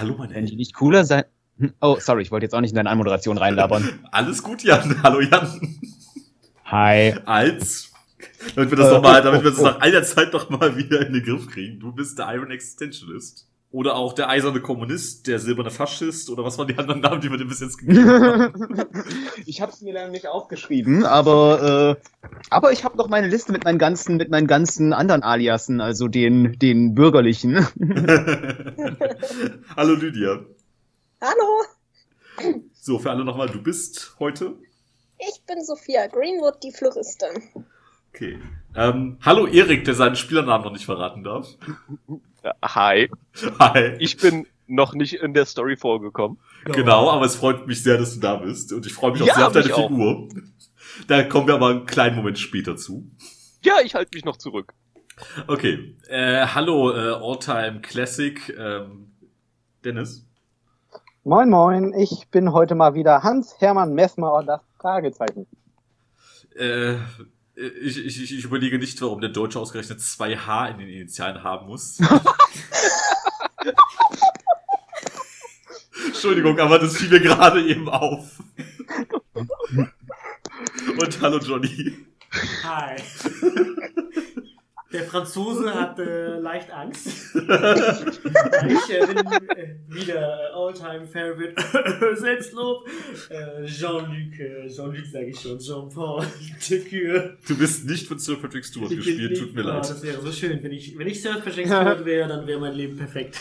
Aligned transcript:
Hallo, 0.00 0.14
mein 0.16 0.34
Wenn 0.34 0.46
die 0.46 0.56
nicht 0.56 0.72
cooler 0.72 1.04
sein. 1.04 1.24
Hm, 1.58 1.74
Oh, 1.78 1.98
sorry, 2.00 2.22
ich 2.22 2.30
wollte 2.30 2.46
jetzt 2.46 2.54
auch 2.54 2.62
nicht 2.62 2.70
in 2.70 2.76
deine 2.76 2.88
Anmoderation 2.88 3.36
reinlabern. 3.36 4.00
Alles 4.10 4.42
gut, 4.42 4.62
Jan. 4.62 4.96
Hallo, 5.02 5.20
Jan. 5.20 5.78
Hi. 6.64 7.16
Als, 7.26 7.92
damit 8.54 8.70
wir 8.70 8.78
das 8.78 8.88
Äh, 8.88 8.94
noch 8.94 9.02
mal, 9.02 9.20
oh, 9.20 9.24
damit 9.24 9.42
wir 9.42 9.48
oh, 9.48 9.50
das 9.50 9.60
oh. 9.60 9.64
nach 9.64 9.80
einer 9.80 10.02
Zeit 10.02 10.32
noch 10.32 10.48
mal 10.48 10.74
wieder 10.74 11.06
in 11.06 11.12
den 11.12 11.22
Griff 11.22 11.48
kriegen. 11.48 11.78
Du 11.78 11.92
bist 11.92 12.18
der 12.18 12.32
Iron 12.34 12.50
Existentialist. 12.50 13.46
Oder 13.72 13.94
auch 13.94 14.14
der 14.14 14.28
eiserne 14.28 14.60
Kommunist, 14.60 15.28
der 15.28 15.38
silberne 15.38 15.70
Faschist, 15.70 16.28
oder 16.28 16.42
was 16.44 16.58
waren 16.58 16.66
die 16.66 16.76
anderen 16.76 17.00
Namen, 17.00 17.20
die 17.20 17.30
wir 17.30 17.38
dir 17.38 17.44
bis 17.44 17.60
jetzt 17.60 17.78
gegeben 17.78 18.08
haben? 18.08 18.52
ich 19.46 19.60
habe 19.60 19.70
es 19.70 19.80
mir 19.80 19.94
dann 19.94 20.10
nicht 20.10 20.26
aufgeschrieben, 20.26 21.04
aber 21.04 21.96
äh, 22.00 22.08
aber 22.50 22.72
ich 22.72 22.82
habe 22.84 22.96
noch 22.98 23.08
meine 23.08 23.28
Liste 23.28 23.52
mit 23.52 23.62
meinen 23.64 23.78
ganzen 23.78 24.16
mit 24.16 24.28
meinen 24.28 24.48
ganzen 24.48 24.92
anderen 24.92 25.22
Aliasen, 25.22 25.80
also 25.80 26.08
den 26.08 26.58
den 26.58 26.96
bürgerlichen. 26.96 27.58
Hallo, 29.76 29.94
Lydia. 29.94 30.40
Hallo, 31.20 31.62
So, 32.72 32.98
für 32.98 33.10
alle 33.10 33.24
nochmal, 33.24 33.48
du 33.50 33.62
bist 33.62 34.16
heute. 34.18 34.54
ich 35.18 35.42
bin 35.46 35.62
Sophia 35.64 36.06
Greenwood, 36.08 36.62
die 36.64 36.72
Floristin. 36.72 37.64
Okay. 38.12 38.40
Ähm, 38.74 39.18
hallo, 39.22 39.46
Erik, 39.46 39.84
der 39.84 39.94
seinen 39.94 40.16
Spielernamen 40.16 40.64
noch 40.64 40.72
nicht 40.72 40.86
verraten 40.86 41.22
darf. 41.22 41.56
Hi, 42.62 43.10
Hi. 43.58 43.96
ich 43.98 44.16
bin 44.16 44.46
noch 44.66 44.94
nicht 44.94 45.14
in 45.14 45.34
der 45.34 45.46
Story 45.46 45.76
vorgekommen. 45.76 46.38
Genau, 46.64 47.10
aber 47.10 47.24
es 47.26 47.36
freut 47.36 47.66
mich 47.66 47.82
sehr, 47.82 47.98
dass 47.98 48.14
du 48.14 48.20
da 48.20 48.36
bist. 48.36 48.72
Und 48.72 48.86
ich 48.86 48.92
freue 48.92 49.12
mich 49.12 49.22
auch 49.22 49.26
Ja, 49.26 49.34
sehr 49.34 49.46
auf 49.48 49.52
deine 49.52 49.66
mich 49.66 49.74
auch. 49.74 49.88
Figur. 49.88 50.28
Da 51.06 51.22
kommen 51.24 51.46
wir 51.46 51.54
aber 51.54 51.68
einen 51.68 51.86
kleinen 51.86 52.16
Moment 52.16 52.38
später 52.38 52.76
zu. 52.76 53.10
Ja, 53.64 53.74
ich 53.84 53.94
halte 53.94 54.10
mich 54.14 54.24
noch 54.24 54.36
zurück. 54.36 54.72
Okay. 55.46 55.96
Äh, 56.08 56.46
hallo, 56.46 56.92
äh, 56.92 57.12
Alltime 57.14 57.80
Classic. 57.80 58.54
Ähm, 58.58 59.12
Dennis. 59.84 60.26
Moin 61.24 61.50
Moin, 61.50 61.92
ich 61.94 62.28
bin 62.30 62.52
heute 62.52 62.74
mal 62.74 62.94
wieder 62.94 63.22
Hans-Hermann 63.22 63.92
Messmer 63.94 64.32
und 64.34 64.46
das 64.46 64.62
Fragezeichen. 64.78 65.46
Äh, 66.56 66.94
ich, 67.60 67.98
ich, 68.04 68.38
ich 68.38 68.44
überlege 68.44 68.78
nicht, 68.78 69.00
warum 69.02 69.20
der 69.20 69.30
Deutsche 69.30 69.58
ausgerechnet 69.58 70.00
zwei 70.00 70.36
H 70.36 70.68
in 70.68 70.78
den 70.78 70.88
Initialen 70.88 71.42
haben 71.42 71.66
muss. 71.66 71.98
Entschuldigung, 76.06 76.58
aber 76.58 76.78
das 76.78 76.96
fiel 76.96 77.10
mir 77.10 77.20
gerade 77.20 77.62
eben 77.64 77.88
auf. 77.88 78.42
Und 79.34 81.20
hallo 81.20 81.38
Johnny. 81.38 81.96
Hi. 82.62 82.96
Der 85.00 85.08
Franzose 85.08 85.74
hat 85.74 85.98
äh, 85.98 86.38
leicht 86.38 86.70
Angst. 86.70 87.06
ich 87.34 87.40
äh, 87.40 89.06
bin 89.06 89.16
äh, 89.56 89.74
wieder 89.88 90.54
Alltime 90.54 91.06
Favorite 91.06 91.54
Selbstlob. 92.16 92.86
Äh, 93.30 93.64
Jean-Luc, 93.64 94.38
äh, 94.38 94.68
Jean-Luc 94.68 95.06
sage 95.06 95.26
ich 95.26 95.40
schon, 95.40 95.58
Jean-Paul 95.58 96.26
Decure. 96.68 97.38
Du 97.48 97.56
bist 97.56 97.86
nicht 97.86 98.06
von 98.06 98.18
Sir 98.18 98.36
Patrick 98.36 98.64
Stewart 98.64 98.90
Ich 98.90 98.98
gespielt, 98.98 99.38
tut 99.38 99.54
mir 99.54 99.64
oh, 99.64 99.68
leid. 99.68 99.80
Das 99.80 100.02
wäre 100.02 100.20
so 100.20 100.30
schön, 100.32 100.62
wenn 100.62 100.72
ich, 100.72 100.98
wenn 100.98 101.06
ich 101.06 101.22
Sir 101.22 101.40
Patrick 101.42 101.66
Stewart 101.66 102.04
wäre, 102.04 102.28
dann 102.28 102.46
wäre 102.46 102.60
mein 102.60 102.74
Leben 102.74 102.98
perfekt. 102.98 103.38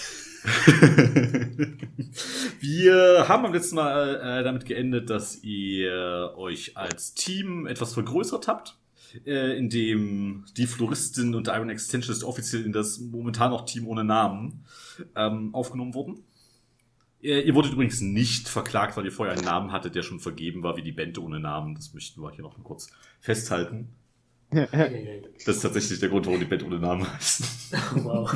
Wir 2.62 3.26
haben 3.28 3.44
beim 3.44 3.54
letzten 3.54 3.76
Mal 3.76 4.16
äh, 4.16 4.44
damit 4.44 4.66
geendet, 4.66 5.10
dass 5.10 5.44
ihr 5.44 6.34
euch 6.38 6.78
als 6.78 7.14
Team 7.14 7.68
etwas 7.68 7.94
vergrößert 7.94 8.48
habt, 8.48 8.78
äh, 9.26 9.58
indem 9.58 10.46
die 10.58 10.68
Floristin 10.68 11.36
und 11.36 11.48
der 11.48 11.56
Iron 11.56 11.70
Extensionist 11.70 12.24
offiziell 12.24 12.66
in 12.66 12.72
das 12.72 13.00
momentan 13.00 13.52
noch 13.52 13.66
Team 13.66 13.88
ohne 13.88 14.04
Namen 14.04 14.66
ähm, 15.16 15.54
aufgenommen 15.54 15.94
wurden. 15.94 16.24
Ihr, 17.22 17.44
ihr 17.46 17.56
wurdet 17.56 17.74
übrigens 17.74 18.02
nicht 18.02 18.48
verklagt, 18.48 18.96
weil 18.96 19.06
ihr 19.06 19.12
vorher 19.12 19.36
einen 19.36 19.46
Namen 19.46 19.72
hattet, 19.72 19.96
der 19.96 20.04
schon 20.04 20.20
vergeben 20.20 20.64
war, 20.64 20.78
wie 20.78 20.84
die 20.84 20.92
Band 20.92 21.18
ohne 21.18 21.40
Namen. 21.40 21.76
Das 21.76 21.94
möchten 21.94 22.22
wir 22.22 22.32
hier 22.32 22.44
noch 22.44 22.58
mal 22.58 22.64
kurz 22.64 22.90
festhalten. 23.20 23.90
Das 25.46 25.58
ist 25.58 25.62
tatsächlich 25.62 26.00
der 26.00 26.09
Grund, 26.09 26.25
warum 26.25 26.40
die 26.40 26.46
Band 26.46 26.64
ohne 26.64 26.80
Namen 26.80 27.12
heißt. 27.14 27.44
wow. 28.03 28.36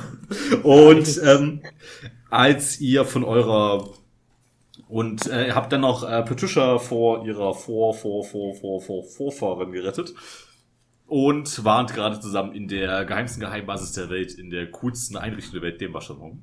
Und 0.62 1.19
ähm, 1.23 1.62
als 2.29 2.79
ihr 2.79 3.06
von 3.06 3.23
eurer 3.23 3.89
und 4.88 5.25
äh, 5.25 5.47
ihr 5.47 5.56
habt 5.56 5.73
dann 5.73 5.81
noch 5.81 6.03
äh, 6.03 6.22
Patricia 6.22 6.78
vor 6.78 7.25
ihrer 7.25 7.56
vor 7.56 7.95
vor 7.95 8.23
vor 8.23 8.53
vor 8.53 8.79
vor 8.79 9.03
Vorfahrin 9.03 9.72
gerettet 9.72 10.13
und 11.13 11.63
warnt 11.63 11.94
gerade 11.94 12.19
zusammen 12.19 12.56
in 12.56 12.68
der 12.68 13.06
geheimsten 13.06 13.40
Geheimbasis 13.40 13.91
der 13.91 14.09
Welt, 14.09 14.34
in 14.34 14.50
der 14.50 14.72
coolsten 14.72 15.16
Einrichtung 15.16 15.53
der 15.53 15.62
Welt, 15.62 15.79
dem 15.79 15.94
Waschsalon. 15.94 16.41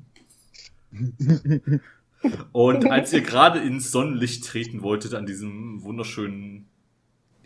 Und 2.53 2.89
als 2.89 3.13
ihr 3.13 3.23
gerade 3.23 3.59
ins 3.59 3.91
Sonnenlicht 3.91 4.45
treten 4.45 4.83
wolltet 4.83 5.15
an 5.15 5.27
diesem 5.27 5.83
wunderschönen, 5.83 6.69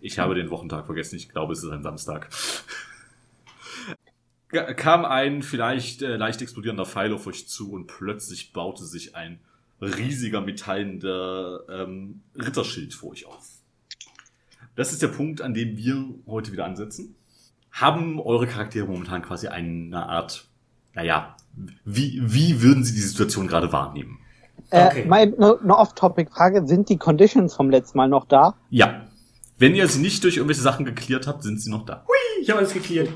ich 0.02 0.18
habe 0.18 0.34
den 0.34 0.50
Wochentag 0.50 0.84
vergessen, 0.84 1.16
ich 1.16 1.30
glaube, 1.30 1.54
es 1.54 1.64
ist 1.64 1.70
ein 1.70 1.82
Samstag, 1.82 2.28
kam 4.76 5.06
ein 5.06 5.42
vielleicht 5.42 6.02
äh, 6.02 6.16
leicht 6.16 6.42
explodierender 6.42 6.84
Pfeil 6.84 7.14
auf 7.14 7.26
euch 7.26 7.48
zu 7.48 7.72
und 7.72 7.86
plötzlich 7.86 8.52
baute 8.52 8.84
sich 8.84 9.16
ein 9.16 9.40
riesiger 9.80 10.42
metallender 10.42 11.60
ähm, 11.70 12.20
Ritterschild 12.36 12.92
vor 12.92 13.12
euch 13.12 13.24
auf. 13.24 13.53
Das 14.76 14.92
ist 14.92 15.02
der 15.02 15.08
Punkt, 15.08 15.40
an 15.40 15.54
dem 15.54 15.76
wir 15.76 16.04
heute 16.26 16.52
wieder 16.52 16.64
ansetzen. 16.64 17.14
Haben 17.70 18.20
eure 18.20 18.46
Charaktere 18.46 18.86
momentan 18.86 19.22
quasi 19.22 19.48
eine 19.48 20.08
Art, 20.08 20.46
naja, 20.94 21.36
wie, 21.84 22.20
wie 22.24 22.62
würden 22.62 22.84
sie 22.84 22.94
die 22.94 23.00
Situation 23.00 23.46
gerade 23.46 23.72
wahrnehmen? 23.72 24.18
Okay. 24.70 25.02
Äh, 25.02 25.06
meine 25.06 25.34
eine 25.36 25.76
Off-Topic-Frage, 25.76 26.66
sind 26.66 26.88
die 26.88 26.96
Conditions 26.96 27.54
vom 27.54 27.70
letzten 27.70 27.98
Mal 27.98 28.08
noch 28.08 28.26
da? 28.26 28.54
Ja. 28.70 29.06
Wenn 29.58 29.74
ihr 29.74 29.86
sie 29.88 30.00
nicht 30.00 30.24
durch 30.24 30.36
irgendwelche 30.36 30.62
Sachen 30.62 30.84
geklärt 30.84 31.26
habt, 31.26 31.44
sind 31.44 31.60
sie 31.60 31.70
noch 31.70 31.84
da. 31.84 32.04
Ich 32.40 32.50
habe 32.50 32.58
alles 32.58 32.72
geklärt. 32.72 33.08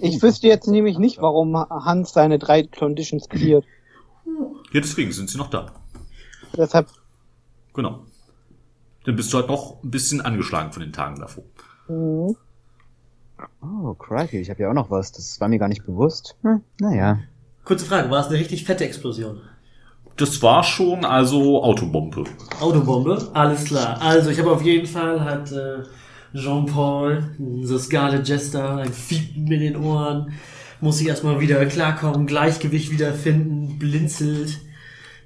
Ich 0.00 0.22
wüsste 0.22 0.46
jetzt 0.48 0.66
nämlich 0.66 0.98
nicht, 0.98 1.20
warum 1.20 1.56
Hans 1.56 2.12
seine 2.12 2.38
drei 2.38 2.62
Conditions 2.62 3.28
cleart. 3.28 3.64
Ja, 4.72 4.80
deswegen 4.80 5.12
sind 5.12 5.28
sie 5.28 5.38
noch 5.38 5.50
da. 5.50 5.72
Deshalb, 6.56 6.88
Genau. 7.74 8.04
Dann 9.04 9.16
bist 9.16 9.32
du 9.32 9.38
halt 9.38 9.48
noch 9.48 9.82
ein 9.82 9.90
bisschen 9.90 10.20
angeschlagen 10.20 10.72
von 10.72 10.82
den 10.82 10.92
Tagen 10.92 11.18
davor. 11.20 11.44
mh, 11.88 12.32
Oh, 13.62 13.94
crikey, 13.94 14.38
ich 14.40 14.50
habe 14.50 14.62
ja 14.62 14.70
auch 14.70 14.74
noch 14.74 14.90
was. 14.90 15.12
Das 15.12 15.40
war 15.40 15.48
mir 15.48 15.58
gar 15.58 15.68
nicht 15.68 15.86
bewusst. 15.86 16.36
Hm, 16.42 16.60
naja. 16.78 17.20
Kurze 17.64 17.86
Frage, 17.86 18.10
war 18.10 18.20
es 18.20 18.26
eine 18.26 18.38
richtig 18.38 18.64
fette 18.64 18.84
Explosion? 18.84 19.40
Das 20.16 20.42
war 20.42 20.62
schon 20.62 21.04
also 21.06 21.62
Autobombe. 21.62 22.24
Autobombe, 22.60 23.30
alles 23.32 23.64
klar. 23.64 24.00
Also 24.02 24.28
ich 24.30 24.38
habe 24.38 24.50
auf 24.50 24.60
jeden 24.62 24.86
Fall 24.86 25.24
hat 25.24 25.50
äh, 25.52 25.84
Jean-Paul, 26.34 27.30
so 27.62 27.78
Scarlet 27.78 28.28
Jester, 28.28 28.76
ein 28.76 28.92
Fiepen 28.92 29.50
in 29.50 29.60
den 29.60 29.76
Ohren, 29.76 30.32
muss 30.82 30.98
sich 30.98 31.08
erstmal 31.08 31.40
wieder 31.40 31.64
klarkommen, 31.66 32.26
Gleichgewicht 32.26 32.90
wiederfinden, 32.90 33.78
blinzelt, 33.78 34.60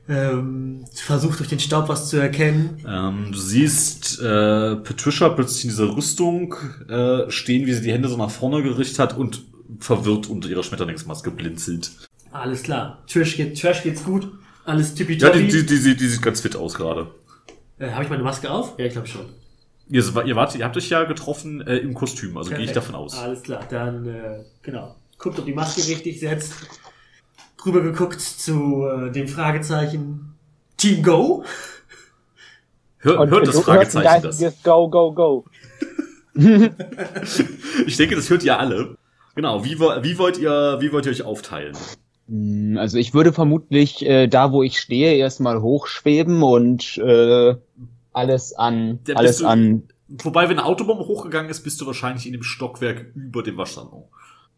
ähm, 0.08 0.84
versucht 0.94 1.38
durch 1.38 1.48
den 1.48 1.60
Staub 1.60 1.88
was 1.88 2.08
zu 2.08 2.16
erkennen. 2.18 2.84
Ähm, 2.86 3.32
du 3.32 3.38
siehst 3.38 4.20
äh, 4.20 4.76
Patricia 4.76 5.28
plötzlich 5.30 5.64
in 5.64 5.70
dieser 5.70 5.94
Rüstung 5.96 6.54
äh, 6.88 7.30
stehen, 7.30 7.66
wie 7.66 7.72
sie 7.72 7.82
die 7.82 7.92
Hände 7.92 8.08
so 8.08 8.16
nach 8.16 8.30
vorne 8.30 8.62
gerichtet 8.62 8.98
hat 8.98 9.16
und 9.16 9.42
verwirrt 9.80 10.28
unter 10.28 10.48
ihrer 10.48 10.62
Schmetterlingsmaske 10.62 11.30
blinzelt. 11.30 11.90
Alles 12.32 12.62
klar. 12.62 13.02
Trish, 13.06 13.36
geht, 13.36 13.60
Trash 13.60 13.82
geht's 13.82 14.04
gut, 14.04 14.30
alles 14.64 14.90
Ja, 14.90 14.96
tippitoppi. 14.96 15.42
die, 15.46 15.48
die, 15.48 15.66
die, 15.66 15.76
sieht- 15.76 16.00
die 16.00 16.08
sieht 16.08 16.22
ganz 16.22 16.40
fit 16.40 16.56
aus 16.56 16.74
gerade. 16.74 17.06
äh, 17.78 17.90
habe 17.90 18.04
ich 18.04 18.10
meine 18.10 18.22
Maske 18.22 18.50
auf? 18.50 18.74
Ja, 18.78 18.84
ich 18.86 18.92
glaube 18.92 19.08
schon. 19.08 19.26
Ihr, 19.88 20.02
ihr, 20.24 20.34
wart, 20.36 20.54
ihr 20.56 20.64
habt 20.64 20.76
euch 20.76 20.88
ja 20.90 21.04
getroffen 21.04 21.60
äh, 21.60 21.76
im 21.76 21.94
Kostüm, 21.94 22.36
also 22.38 22.50
gehe 22.50 22.60
ich 22.64 22.72
davon 22.72 22.94
aus. 22.94 23.16
Alles 23.18 23.42
klar, 23.42 23.60
dann 23.70 24.06
äh, 24.06 24.44
genau. 24.62 24.96
Guckt, 25.18 25.38
ob 25.38 25.44
die 25.46 25.52
Maske 25.52 25.80
richtig 25.86 26.20
setzt. 26.20 26.52
Rüber 27.66 27.80
geguckt 27.82 28.20
zu 28.20 28.86
äh, 28.86 29.10
dem 29.10 29.28
Fragezeichen 29.28 30.34
Team 30.76 31.02
Go. 31.02 31.44
Hör, 32.98 33.20
und 33.20 33.30
hört 33.30 33.46
das 33.46 33.60
Fragezeichen 33.60 34.22
das? 34.22 34.62
Go, 34.62 34.88
go, 34.88 35.12
go. 35.12 35.44
Ich 37.86 37.96
denke, 37.96 38.16
das 38.16 38.28
hört 38.30 38.42
ihr 38.44 38.58
alle. 38.58 38.96
Genau, 39.34 39.64
wie, 39.64 39.78
wie, 39.78 40.18
wollt 40.18 40.38
ihr, 40.38 40.76
wie 40.80 40.92
wollt 40.92 41.06
ihr 41.06 41.12
euch 41.12 41.22
aufteilen? 41.22 41.76
Hm, 42.28 42.76
Also 42.78 42.98
ich 42.98 43.14
würde 43.14 43.32
vermutlich 43.32 44.04
äh, 44.04 44.26
da, 44.26 44.52
wo 44.52 44.62
ich 44.62 44.78
stehe, 44.78 45.14
erstmal 45.14 45.60
hochschweben 45.60 46.42
und 46.42 46.98
äh, 46.98 47.54
alles 48.12 48.52
an 48.54 49.00
Ja, 49.06 49.16
alles 49.16 49.38
du- 49.38 49.46
an 49.46 49.82
Wobei, 50.22 50.44
wenn 50.48 50.58
eine 50.58 50.66
Autobombe 50.66 51.06
hochgegangen 51.06 51.50
ist, 51.50 51.62
bist 51.62 51.80
du 51.80 51.86
wahrscheinlich 51.86 52.26
in 52.26 52.32
dem 52.32 52.42
Stockwerk 52.42 53.06
über 53.14 53.42
dem 53.42 53.56
Waschsalon. 53.56 54.04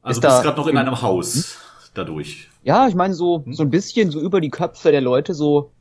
Also 0.03 0.19
Ist 0.19 0.25
du 0.25 0.29
bist 0.29 0.43
gerade 0.43 0.57
noch 0.59 0.67
in 0.67 0.77
einem 0.77 1.01
Haus 1.03 1.57
dadurch. 1.97 2.49
Ja, 2.63 2.89
ich 2.89 2.95
meine 2.95 3.15
so 3.15 3.45
Hm? 3.45 3.53
so 3.55 3.63
ein 3.63 3.71
bisschen 3.71 4.11
so 4.11 4.21
über 4.21 4.41
die 4.41 4.51
Köpfe 4.51 4.91
der 4.91 5.01
Leute 5.01 5.35
so 5.35 5.73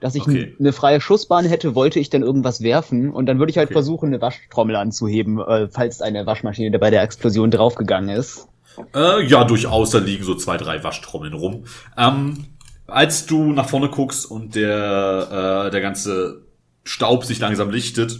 dass 0.00 0.14
ich 0.14 0.22
Okay. 0.22 0.56
eine 0.58 0.72
freie 0.72 1.00
Schussbahn 1.00 1.44
hätte, 1.44 1.74
wollte 1.74 1.98
ich 2.00 2.08
dann 2.08 2.22
irgendwas 2.22 2.62
werfen 2.62 3.10
und 3.12 3.26
dann 3.26 3.38
würde 3.38 3.50
ich 3.50 3.58
halt 3.58 3.66
Okay. 3.68 3.74
versuchen, 3.74 4.06
eine 4.06 4.20
Waschtrommel 4.22 4.76
anzuheben, 4.76 5.38
äh, 5.40 5.68
falls 5.68 6.00
eine 6.00 6.24
Waschmaschine 6.24 6.78
bei 6.78 6.90
der 6.90 7.02
Explosion 7.02 7.50
draufgegangen 7.50 8.08
ist. 8.16 8.48
Äh, 8.94 9.24
ja, 9.26 9.44
durchaus, 9.44 9.90
da 9.90 9.98
liegen 9.98 10.24
so 10.24 10.34
zwei, 10.34 10.56
drei 10.56 10.82
Waschtrommeln 10.82 11.34
rum. 11.34 11.64
Ähm, 11.96 12.44
Als 12.86 13.26
du 13.26 13.52
nach 13.52 13.68
vorne 13.68 13.88
guckst 13.88 14.28
und 14.30 14.54
der, 14.56 15.66
äh, 15.66 15.70
der 15.70 15.80
ganze 15.80 16.46
Staub 16.84 17.24
sich 17.24 17.38
langsam 17.38 17.70
lichtet, 17.70 18.18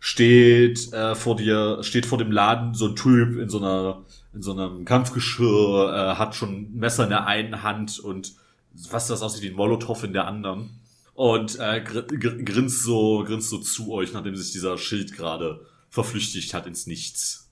steht 0.00 0.92
äh, 0.92 1.14
vor 1.14 1.36
dir, 1.36 1.78
steht 1.82 2.06
vor 2.06 2.18
dem 2.18 2.30
Laden 2.32 2.74
so 2.74 2.88
ein 2.88 2.96
Typ 2.96 3.38
in 3.38 3.48
so 3.48 3.58
einer, 3.58 4.04
in 4.32 4.42
so 4.42 4.52
einem 4.52 4.84
Kampfgeschirr, 4.84 5.92
äh, 5.92 6.16
hat 6.16 6.34
schon 6.34 6.50
ein 6.50 6.74
Messer 6.74 7.04
in 7.04 7.10
der 7.10 7.26
einen 7.26 7.62
Hand 7.62 7.98
und 7.98 8.34
was 8.90 9.08
das 9.08 9.22
aussieht 9.22 9.42
wie 9.42 9.48
ein 9.48 9.56
Molotow 9.56 10.02
in 10.04 10.12
der 10.12 10.26
anderen. 10.26 10.70
Und 11.14 11.58
äh, 11.58 11.82
gr 11.82 12.02
gr 12.02 12.42
grinst 12.42 12.82
so, 12.82 13.24
grinst 13.24 13.50
so 13.50 13.58
zu 13.58 13.92
euch, 13.92 14.12
nachdem 14.12 14.36
sich 14.36 14.52
dieser 14.52 14.78
Schild 14.78 15.12
gerade 15.12 15.66
verflüchtigt 15.90 16.54
hat 16.54 16.66
ins 16.66 16.86
Nichts. 16.86 17.50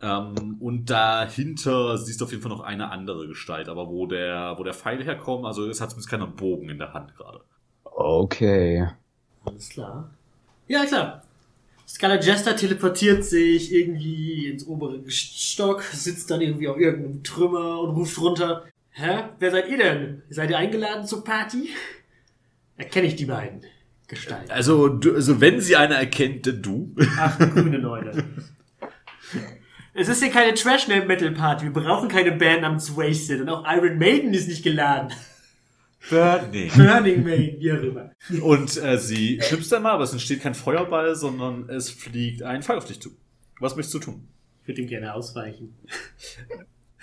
Ähm, 0.00 0.56
und 0.60 0.86
dahinter 0.86 1.98
siehst 1.98 2.20
du 2.20 2.24
auf 2.24 2.30
jeden 2.30 2.42
Fall 2.42 2.50
noch 2.50 2.60
eine 2.60 2.90
andere 2.90 3.28
Gestalt, 3.28 3.68
aber 3.68 3.88
wo 3.88 4.06
der, 4.06 4.54
wo 4.56 4.64
der 4.64 4.74
Pfeil 4.74 5.02
herkommt, 5.04 5.44
also 5.44 5.68
es 5.68 5.80
hat 5.80 5.90
zumindest 5.90 6.10
keiner 6.10 6.26
Bogen 6.26 6.68
in 6.68 6.78
der 6.78 6.92
Hand 6.94 7.14
gerade. 7.16 7.40
Okay. 7.84 8.88
Alles 9.44 9.68
klar. 9.68 10.10
Ja, 10.68 10.84
klar. 10.86 11.22
Scarlet 11.92 12.24
Jester 12.24 12.56
teleportiert 12.56 13.22
sich 13.22 13.70
irgendwie 13.70 14.46
ins 14.46 14.66
obere 14.66 15.02
Stock, 15.10 15.82
sitzt 15.82 16.30
dann 16.30 16.40
irgendwie 16.40 16.66
auf 16.66 16.78
irgendeinem 16.78 17.22
Trümmer 17.22 17.80
und 17.80 17.90
ruft 17.90 18.18
runter. 18.18 18.64
Hä? 18.92 19.24
Wer 19.38 19.50
seid 19.50 19.68
ihr 19.68 19.76
denn? 19.76 20.22
Seid 20.30 20.48
ihr 20.48 20.56
eingeladen 20.56 21.06
zur 21.06 21.22
Party? 21.22 21.68
Erkenne 22.78 23.08
ich 23.08 23.16
die 23.16 23.26
beiden 23.26 23.60
Gestalten. 24.08 24.50
Also, 24.50 24.88
du, 24.88 25.14
also 25.14 25.42
wenn 25.42 25.60
sie 25.60 25.76
einer 25.76 25.96
erkennt, 25.96 26.46
dann 26.46 26.62
du. 26.62 26.94
Ach, 27.18 27.38
grüne 27.38 27.78
Neune. 27.78 28.24
Es 29.92 30.08
ist 30.08 30.22
hier 30.22 30.32
keine 30.32 30.54
Trash-Metal-Party. 30.54 31.66
Wir 31.66 31.72
brauchen 31.74 32.08
keine 32.08 32.32
Band 32.32 32.62
namens 32.62 32.96
Wasted. 32.96 33.42
Und 33.42 33.50
auch 33.50 33.70
Iron 33.70 33.98
Maiden 33.98 34.32
ist 34.32 34.48
nicht 34.48 34.62
geladen. 34.62 35.12
Burning. 36.10 36.70
Burning 36.74 37.24
wie 37.24 37.72
auch 37.72 37.82
immer. 37.82 38.10
Und 38.42 38.76
äh, 38.82 38.98
sie 38.98 39.40
schnippst 39.40 39.72
einmal, 39.74 39.92
aber 39.92 40.04
es 40.04 40.12
entsteht 40.12 40.42
kein 40.42 40.54
Feuerball, 40.54 41.14
sondern 41.14 41.68
es 41.68 41.90
fliegt 41.90 42.42
ein 42.42 42.62
Pfeil 42.62 42.78
auf 42.78 42.84
dich 42.84 43.00
zu. 43.00 43.10
Was 43.60 43.76
möchtest 43.76 43.94
du 43.94 43.98
tun? 44.00 44.28
Ich 44.62 44.68
würde 44.68 44.82
ihn 44.82 44.88
gerne 44.88 45.14
ausweichen. 45.14 45.74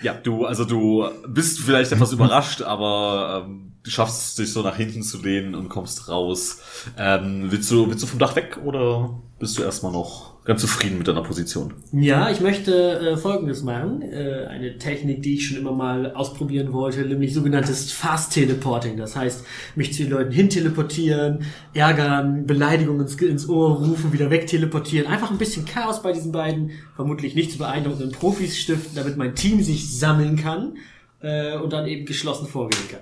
Ja, 0.02 0.14
du, 0.14 0.46
also 0.46 0.64
du 0.64 1.08
bist 1.28 1.60
vielleicht 1.60 1.92
etwas 1.92 2.12
überrascht, 2.12 2.62
aber 2.62 3.46
ähm, 3.46 3.69
schaffst 3.84 4.38
dich 4.38 4.52
so 4.52 4.62
nach 4.62 4.76
hinten 4.76 5.02
zu 5.02 5.22
lehnen 5.22 5.54
und 5.54 5.68
kommst 5.68 6.08
raus. 6.08 6.60
Ähm, 6.98 7.46
willst, 7.50 7.70
du, 7.70 7.88
willst 7.88 8.02
du 8.02 8.06
vom 8.06 8.18
Dach 8.18 8.36
weg 8.36 8.58
oder 8.64 9.18
bist 9.38 9.58
du 9.58 9.62
erstmal 9.62 9.92
noch 9.92 10.44
ganz 10.44 10.60
zufrieden 10.60 10.98
mit 10.98 11.08
deiner 11.08 11.22
Position? 11.22 11.74
Ja, 11.92 12.30
ich 12.30 12.40
möchte 12.40 12.98
äh, 12.98 13.16
Folgendes 13.16 13.62
machen. 13.62 14.02
Äh, 14.02 14.46
eine 14.48 14.76
Technik, 14.78 15.22
die 15.22 15.34
ich 15.34 15.46
schon 15.46 15.56
immer 15.56 15.72
mal 15.72 16.12
ausprobieren 16.12 16.72
wollte, 16.74 17.00
nämlich 17.02 17.32
sogenanntes 17.32 17.90
Fast 17.92 18.34
Teleporting. 18.34 18.98
Das 18.98 19.16
heißt, 19.16 19.44
mich 19.76 19.94
zu 19.94 20.02
den 20.02 20.12
Leuten 20.12 20.32
hin 20.32 20.50
teleportieren, 20.50 21.44
ärgern, 21.72 22.46
Beleidigungen 22.46 23.02
ins, 23.02 23.14
ins 23.14 23.48
Ohr 23.48 23.78
rufen, 23.78 24.12
wieder 24.12 24.30
weg 24.30 24.46
teleportieren. 24.46 25.06
Einfach 25.06 25.30
ein 25.30 25.38
bisschen 25.38 25.64
Chaos 25.64 26.02
bei 26.02 26.12
diesen 26.12 26.32
beiden, 26.32 26.72
vermutlich 26.96 27.34
nicht 27.34 27.52
zu 27.52 27.58
beeindruckenden 27.58 28.12
Profis 28.12 28.58
stiften, 28.58 28.94
damit 28.94 29.16
mein 29.16 29.34
Team 29.34 29.62
sich 29.62 29.98
sammeln 29.98 30.36
kann 30.36 30.74
äh, 31.22 31.56
und 31.56 31.72
dann 31.72 31.86
eben 31.86 32.04
geschlossen 32.04 32.46
vorgehen 32.46 32.88
kann. 32.90 33.00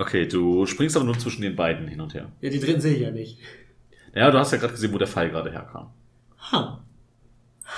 Okay, 0.00 0.26
du 0.26 0.64
springst 0.64 0.96
aber 0.96 1.04
nur 1.04 1.18
zwischen 1.18 1.42
den 1.42 1.54
beiden 1.54 1.86
hin 1.86 2.00
und 2.00 2.14
her. 2.14 2.32
Ja, 2.40 2.48
die 2.48 2.58
dritten 2.58 2.80
sehe 2.80 2.94
ich 2.94 3.02
ja 3.02 3.10
nicht. 3.10 3.36
Ja, 4.14 4.30
du 4.30 4.38
hast 4.38 4.50
ja 4.50 4.56
gerade 4.56 4.72
gesehen, 4.72 4.94
wo 4.94 4.98
der 4.98 5.06
Pfeil 5.06 5.28
gerade 5.28 5.52
herkam. 5.52 5.90
Ha. 6.50 6.82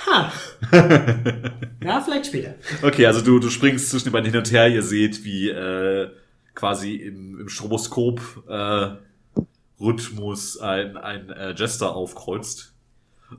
Ha. 0.07 0.31
ja, 1.83 1.99
vielleicht 1.99 2.27
später. 2.27 2.55
Okay, 2.81 3.05
also 3.07 3.19
du, 3.19 3.39
du 3.39 3.49
springst 3.49 3.89
zwischen 3.89 4.05
den 4.05 4.13
beiden 4.13 4.31
hin 4.31 4.39
und 4.39 4.49
her, 4.53 4.69
ihr 4.69 4.83
seht, 4.83 5.25
wie 5.25 5.49
äh, 5.49 6.11
quasi 6.55 6.95
im, 6.95 7.41
im 7.41 7.49
Stroboskop 7.49 8.21
äh, 8.47 8.91
Rhythmus 9.81 10.57
ein, 10.61 10.95
ein 10.95 11.29
äh, 11.29 11.53
Jester 11.57 11.93
aufkreuzt. 11.93 12.73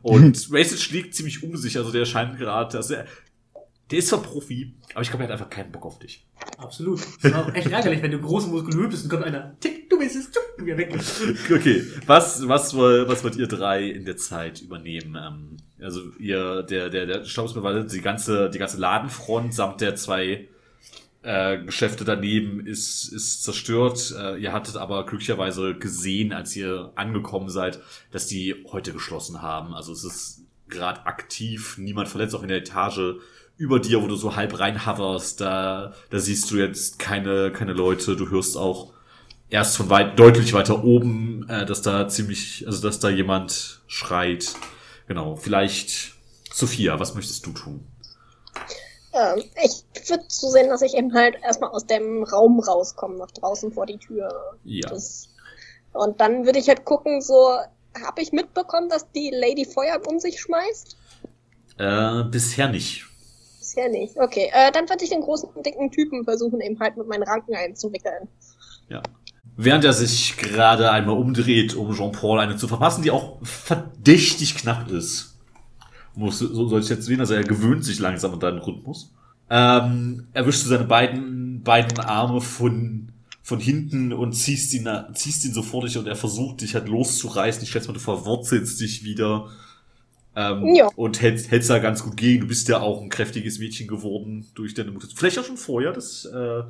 Und 0.02 0.48
Racist 0.52 0.82
schlägt 0.82 1.14
ziemlich 1.14 1.42
um 1.42 1.56
sich, 1.56 1.78
also 1.78 1.90
der 1.90 2.04
scheint 2.04 2.36
gerade, 2.36 2.76
also 2.76 2.92
er, 2.92 3.06
der 3.94 4.00
ist 4.00 4.08
zwar 4.08 4.22
Profi, 4.22 4.74
aber 4.92 5.02
ich 5.02 5.08
glaube, 5.08 5.22
er 5.22 5.28
hat 5.28 5.34
einfach 5.34 5.50
keinen 5.50 5.70
Bock 5.70 5.86
auf 5.86 6.00
dich. 6.00 6.26
Absolut. 6.58 6.98
Das 7.22 7.30
ist 7.30 7.34
auch 7.34 7.54
echt 7.54 7.70
ärgerlich, 7.70 8.02
wenn 8.02 8.10
du 8.10 8.18
groß 8.18 8.46
und 8.46 8.50
muskulös 8.50 8.90
bist 8.90 9.04
und 9.04 9.10
kommt 9.10 9.22
einer, 9.22 9.56
tick, 9.60 9.88
du 9.88 10.00
bist 10.00 10.16
es, 10.16 10.32
tschuck, 10.32 10.42
und 10.58 10.66
wieder 10.66 10.78
weg. 10.78 10.92
Okay, 11.54 11.84
was, 12.04 12.48
was, 12.48 12.74
was 12.74 13.22
wollt 13.22 13.36
ihr 13.36 13.46
drei 13.46 13.84
in 13.84 14.04
der 14.04 14.16
Zeit 14.16 14.60
übernehmen? 14.62 15.14
Ähm, 15.14 15.56
also 15.80 16.00
ihr, 16.18 16.64
der, 16.64 16.90
der, 16.90 17.06
der 17.06 17.24
Staubsbewaller, 17.24 17.84
die 17.84 18.00
ganze, 18.00 18.50
die 18.50 18.58
ganze 18.58 18.78
Ladenfront 18.78 19.54
samt 19.54 19.80
der 19.80 19.94
zwei 19.94 20.48
äh, 21.22 21.58
Geschäfte 21.58 22.04
daneben 22.04 22.66
ist, 22.66 23.12
ist 23.12 23.44
zerstört. 23.44 24.12
Äh, 24.18 24.42
ihr 24.42 24.52
hattet 24.52 24.76
aber 24.76 25.06
glücklicherweise 25.06 25.76
gesehen, 25.76 26.32
als 26.32 26.56
ihr 26.56 26.90
angekommen 26.96 27.48
seid, 27.48 27.78
dass 28.10 28.26
die 28.26 28.56
heute 28.72 28.92
geschlossen 28.92 29.40
haben. 29.40 29.72
Also 29.72 29.92
es 29.92 30.02
ist 30.02 30.40
gerade 30.68 31.06
aktiv, 31.06 31.78
niemand 31.78 32.08
verletzt, 32.08 32.34
auch 32.34 32.42
in 32.42 32.48
der 32.48 32.58
Etage 32.58 33.20
über 33.56 33.78
dir, 33.78 34.02
wo 34.02 34.06
du 34.06 34.16
so 34.16 34.36
halb 34.36 34.58
reinhoverst, 34.58 35.40
da, 35.40 35.94
da 36.10 36.18
siehst 36.18 36.50
du 36.50 36.56
jetzt 36.56 36.98
keine, 36.98 37.52
keine 37.52 37.72
Leute, 37.72 38.16
du 38.16 38.28
hörst 38.30 38.56
auch 38.56 38.92
erst 39.48 39.76
von 39.76 39.90
weit, 39.90 40.18
deutlich 40.18 40.52
weiter 40.52 40.82
oben, 40.82 41.48
äh, 41.48 41.64
dass 41.64 41.82
da 41.82 42.08
ziemlich, 42.08 42.64
also 42.66 42.82
dass 42.82 42.98
da 42.98 43.08
jemand 43.08 43.82
schreit. 43.86 44.54
Genau, 45.06 45.36
vielleicht 45.36 46.14
Sophia, 46.52 46.98
was 46.98 47.14
möchtest 47.14 47.46
du 47.46 47.52
tun? 47.52 47.86
Ähm, 49.12 49.44
ich 49.62 50.08
würde 50.08 50.24
so 50.28 50.50
sehen, 50.50 50.68
dass 50.68 50.82
ich 50.82 50.94
eben 50.94 51.14
halt 51.14 51.36
erstmal 51.42 51.70
aus 51.70 51.86
dem 51.86 52.24
Raum 52.24 52.58
rauskomme, 52.58 53.16
nach 53.16 53.30
draußen 53.30 53.72
vor 53.72 53.86
die 53.86 53.98
Tür. 53.98 54.28
Ja. 54.64 54.88
Das, 54.88 55.28
und 55.92 56.20
dann 56.20 56.44
würde 56.44 56.58
ich 56.58 56.68
halt 56.68 56.84
gucken, 56.84 57.20
so, 57.22 57.56
habe 58.04 58.22
ich 58.22 58.32
mitbekommen, 58.32 58.88
dass 58.88 59.08
die 59.12 59.30
Lady 59.32 59.64
Feuer 59.64 60.00
um 60.08 60.18
sich 60.18 60.40
schmeißt? 60.40 60.96
Äh, 61.78 62.24
bisher 62.24 62.68
nicht. 62.68 63.06
Bisher 63.74 63.90
nicht. 63.90 64.16
Okay, 64.16 64.50
äh, 64.52 64.70
dann 64.72 64.88
würde 64.88 65.02
ich 65.02 65.10
den 65.10 65.20
großen, 65.20 65.48
dicken 65.64 65.90
Typen 65.90 66.24
versuchen, 66.24 66.60
eben 66.60 66.78
halt 66.78 66.96
mit 66.96 67.08
meinen 67.08 67.24
Ranken 67.24 67.54
einzuwickeln. 67.54 68.28
Ja. 68.88 69.02
Während 69.56 69.84
er 69.84 69.92
sich 69.92 70.36
gerade 70.36 70.90
einmal 70.90 71.16
umdreht, 71.16 71.74
um 71.74 71.92
Jean-Paul 71.92 72.38
eine 72.40 72.56
zu 72.56 72.68
verpassen, 72.68 73.02
die 73.02 73.10
auch 73.10 73.38
verdächtig 73.42 74.54
knapp 74.56 74.90
ist. 74.90 75.38
Muss, 76.14 76.38
so 76.38 76.68
soll 76.68 76.80
ich 76.80 76.88
jetzt 76.88 77.04
sehen, 77.04 77.20
also 77.20 77.34
er 77.34 77.42
gewöhnt 77.42 77.84
sich 77.84 77.98
langsam 77.98 78.34
an 78.34 78.40
deinen 78.40 78.58
Rhythmus. 78.58 79.12
Ähm, 79.50 80.28
erwischst 80.32 80.64
du 80.64 80.68
seine 80.68 80.84
beiden, 80.84 81.62
beiden 81.62 81.98
Arme 81.98 82.40
von, 82.40 83.12
von 83.42 83.58
hinten 83.58 84.12
und 84.12 84.32
ziehst 84.34 84.72
ihn, 84.74 84.88
ziehst 85.14 85.44
ihn 85.44 85.52
so 85.52 85.62
vor 85.62 85.82
dich 85.82 85.98
und 85.98 86.06
er 86.06 86.16
versucht 86.16 86.60
dich 86.60 86.74
halt 86.74 86.88
loszureißen. 86.88 87.62
Ich 87.64 87.70
schätze 87.70 87.88
mal, 87.88 87.94
du 87.94 88.00
verwurzelst 88.00 88.80
dich 88.80 89.02
wieder. 89.04 89.48
Ähm, 90.36 90.74
Ja. 90.74 90.88
Und 90.96 91.20
hältst, 91.22 91.50
hältst 91.50 91.70
da 91.70 91.78
ganz 91.78 92.02
gut 92.02 92.16
gegen. 92.16 92.42
Du 92.42 92.46
bist 92.48 92.68
ja 92.68 92.80
auch 92.80 93.00
ein 93.02 93.08
kräftiges 93.08 93.58
Mädchen 93.58 93.86
geworden 93.86 94.46
durch 94.54 94.74
deine 94.74 94.90
Mutter. 94.90 95.06
Vielleicht 95.14 95.38
auch 95.38 95.44
schon 95.44 95.56
vorher, 95.56 95.92
das 95.92 96.24
äh, 96.24 96.62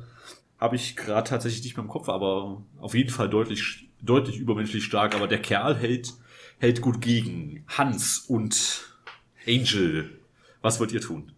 habe 0.59 0.75
ich 0.75 0.95
gerade 0.95 1.27
tatsächlich 1.29 1.63
nicht 1.63 1.75
mehr 1.77 1.83
im 1.83 1.89
Kopf, 1.89 2.07
aber 2.09 2.61
auf 2.79 2.93
jeden 2.95 3.09
Fall 3.09 3.29
deutlich, 3.29 3.89
deutlich 4.01 4.37
übermenschlich 4.37 4.83
stark. 4.83 5.15
Aber 5.15 5.27
der 5.27 5.39
Kerl 5.41 5.75
hält, 5.75 6.13
hält 6.59 6.81
gut 6.81 7.01
gegen. 7.01 7.63
Hans 7.67 8.19
und 8.27 8.85
Angel, 9.47 10.09
was 10.61 10.79
wollt 10.79 10.91
ihr 10.91 11.01
tun? 11.01 11.31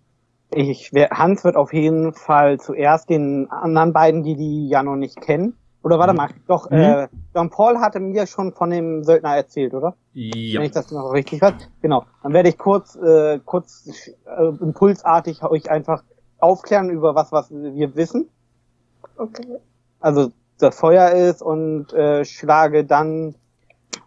Ich, 0.55 0.89
wer- 0.93 1.10
Hans 1.10 1.43
wird 1.43 1.55
auf 1.57 1.74
jeden 1.74 2.13
Fall 2.13 2.60
zuerst 2.60 3.10
den 3.10 3.50
anderen 3.50 3.91
beiden, 3.91 4.24
die 4.24 4.36
die 4.36 4.69
ja 4.69 4.81
noch 4.84 4.96
nicht 4.96 5.19
kennen. 5.19 5.55
Oder 5.88 6.00
warte 6.00 6.12
Mhm. 6.12 6.17
mal, 6.17 6.29
doch, 6.48 6.70
Mhm. 6.70 6.77
äh, 6.77 7.08
John 7.34 7.50
Paul 7.50 7.79
hatte 7.79 8.01
mir 8.01 8.27
schon 8.27 8.51
von 8.51 8.72
dem 8.72 9.06
Söldner 9.06 9.38
erzählt, 9.38 9.74
oder? 9.74 9.96
Ja. 10.12 10.60
Wenn 10.60 10.65
ich 10.65 10.74
das 10.74 10.91
noch 10.91 11.13
richtig 11.13 11.41
weiß. 11.41 11.53
Genau. 11.82 12.03
Dann 12.24 12.34
werde 12.34 12.50
ich 12.50 12.58
kurz, 12.58 12.98
äh, 12.98 13.39
kurz 13.46 13.88
äh, 14.25 14.48
impulsartig 14.60 15.41
euch 15.46 15.72
einfach 15.72 16.03
aufklären 16.39 16.89
über 16.89 17.15
was, 17.15 17.32
was 17.32 17.50
wir 17.51 17.96
wissen. 17.96 18.27
Okay. 19.15 19.46
Also 20.01 20.34
das 20.60 20.77
Feuer 20.77 21.12
ist 21.12 21.41
und 21.41 21.94
äh, 21.94 22.25
schlage 22.25 22.84
dann 22.84 23.36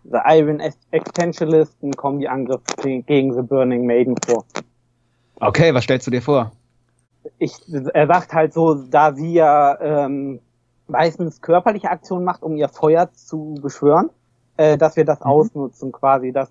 The 0.05 0.19
Iron 0.27 0.61
Extensionalist 0.91 1.77
einen 1.83 1.97
Kombi-Angriff 1.97 2.61
gegen 2.83 3.33
The 3.33 3.41
Burning 3.41 3.87
Maiden 3.87 4.17
vor. 4.27 4.45
Okay, 5.37 5.73
was 5.73 5.85
stellst 5.85 6.07
du 6.07 6.11
dir 6.11 6.21
vor? 6.21 6.53
ich, 7.39 7.55
er 7.95 8.07
sagt 8.07 8.35
halt 8.35 8.53
so, 8.53 8.75
da 8.75 9.15
sie 9.15 9.33
ja 9.33 9.81
ähm, 9.81 10.41
meistens 10.91 11.41
körperliche 11.41 11.91
Aktionen 11.91 12.25
macht, 12.25 12.43
um 12.43 12.57
ihr 12.57 12.69
Feuer 12.69 13.11
zu 13.13 13.55
beschwören, 13.63 14.11
äh, 14.57 14.77
dass 14.77 14.97
wir 14.97 15.05
das 15.05 15.23
ausnutzen 15.23 15.93
quasi, 15.93 16.33
dass 16.33 16.51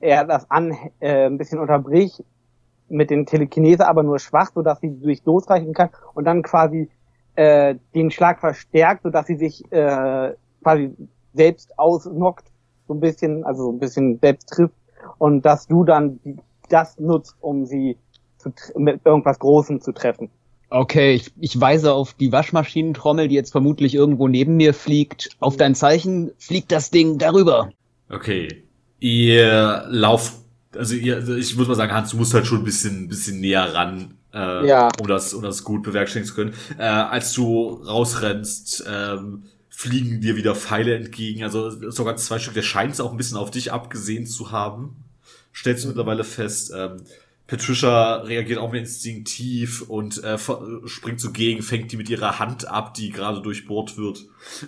er 0.00 0.24
das 0.24 0.50
an 0.50 0.76
äh, 1.00 1.26
ein 1.26 1.38
bisschen 1.38 1.58
unterbricht 1.58 2.24
mit 2.88 3.10
den 3.10 3.26
Telekinese, 3.26 3.86
aber 3.86 4.02
nur 4.02 4.18
schwach, 4.18 4.50
sodass 4.54 4.80
sie 4.80 4.98
durch 5.00 5.24
losreichen 5.24 5.74
kann 5.74 5.90
und 6.14 6.24
dann 6.24 6.42
quasi 6.42 6.88
äh, 7.36 7.76
den 7.94 8.10
Schlag 8.10 8.40
verstärkt, 8.40 9.02
sodass 9.02 9.26
sie 9.26 9.36
sich 9.36 9.64
äh, 9.72 10.34
quasi 10.62 10.94
selbst 11.34 11.78
ausnockt, 11.78 12.46
so 12.88 12.94
ein 12.94 13.00
bisschen, 13.00 13.44
also 13.44 13.64
so 13.64 13.72
ein 13.72 13.78
bisschen 13.78 14.18
selbst 14.20 14.48
trifft 14.48 14.74
und 15.18 15.42
dass 15.42 15.66
du 15.66 15.84
dann 15.84 16.20
die, 16.24 16.36
das 16.68 16.98
nutzt, 16.98 17.36
um 17.40 17.66
sie 17.66 17.96
zu, 18.38 18.52
mit 18.76 19.00
irgendwas 19.04 19.38
Großem 19.38 19.80
zu 19.80 19.92
treffen. 19.92 20.30
Okay, 20.70 21.14
ich, 21.14 21.32
ich 21.40 21.60
weise 21.60 21.92
auf 21.92 22.14
die 22.14 22.30
Waschmaschinentrommel, 22.30 23.26
die 23.26 23.34
jetzt 23.34 23.50
vermutlich 23.50 23.94
irgendwo 23.94 24.28
neben 24.28 24.56
mir 24.56 24.72
fliegt. 24.72 25.30
Auf 25.40 25.56
dein 25.56 25.74
Zeichen 25.74 26.30
fliegt 26.38 26.70
das 26.70 26.90
Ding 26.90 27.18
darüber. 27.18 27.70
Okay. 28.08 28.64
Ihr 29.00 29.84
lauft, 29.88 30.34
also 30.76 30.94
ihr, 30.94 31.16
also 31.16 31.34
ich 31.34 31.56
muss 31.56 31.66
mal 31.66 31.74
sagen, 31.74 31.92
Hans, 31.92 32.10
du 32.10 32.18
musst 32.18 32.34
halt 32.34 32.46
schon 32.46 32.58
ein 32.58 32.64
bisschen, 32.64 33.08
bisschen 33.08 33.40
näher 33.40 33.74
ran, 33.74 34.14
äh, 34.32 34.68
Ja. 34.68 34.88
um 35.00 35.08
das, 35.08 35.34
um 35.34 35.42
das 35.42 35.64
gut 35.64 35.82
bewerkstelligen 35.82 36.28
zu 36.28 36.34
können. 36.36 36.54
Äh, 36.78 36.82
als 36.84 37.32
du 37.32 37.82
rausrennst, 37.84 38.84
ähm, 38.88 39.44
fliegen 39.70 40.20
dir 40.20 40.36
wieder 40.36 40.54
Pfeile 40.54 40.94
entgegen. 40.94 41.42
Also 41.42 41.90
sogar 41.90 42.14
zwei 42.16 42.38
Stück. 42.38 42.54
Der 42.54 42.62
scheint 42.62 42.92
es 42.92 43.00
auch 43.00 43.10
ein 43.10 43.16
bisschen 43.16 43.38
auf 43.38 43.50
dich 43.50 43.72
abgesehen 43.72 44.26
zu 44.26 44.52
haben. 44.52 45.02
Stellst 45.52 45.82
du 45.82 45.88
mittlerweile 45.88 46.22
fest. 46.22 46.72
Ähm, 46.76 46.98
Patricia 47.50 48.18
reagiert 48.18 48.60
auch 48.60 48.70
mehr 48.70 48.82
instinktiv 48.82 49.82
und 49.82 50.22
äh, 50.22 50.38
springt 50.86 51.20
so 51.20 51.32
gegen, 51.32 51.62
fängt 51.62 51.90
die 51.90 51.96
mit 51.96 52.08
ihrer 52.08 52.38
Hand 52.38 52.68
ab, 52.68 52.94
die 52.94 53.10
gerade 53.10 53.42
durchbohrt 53.42 53.96
wird. 53.96 54.24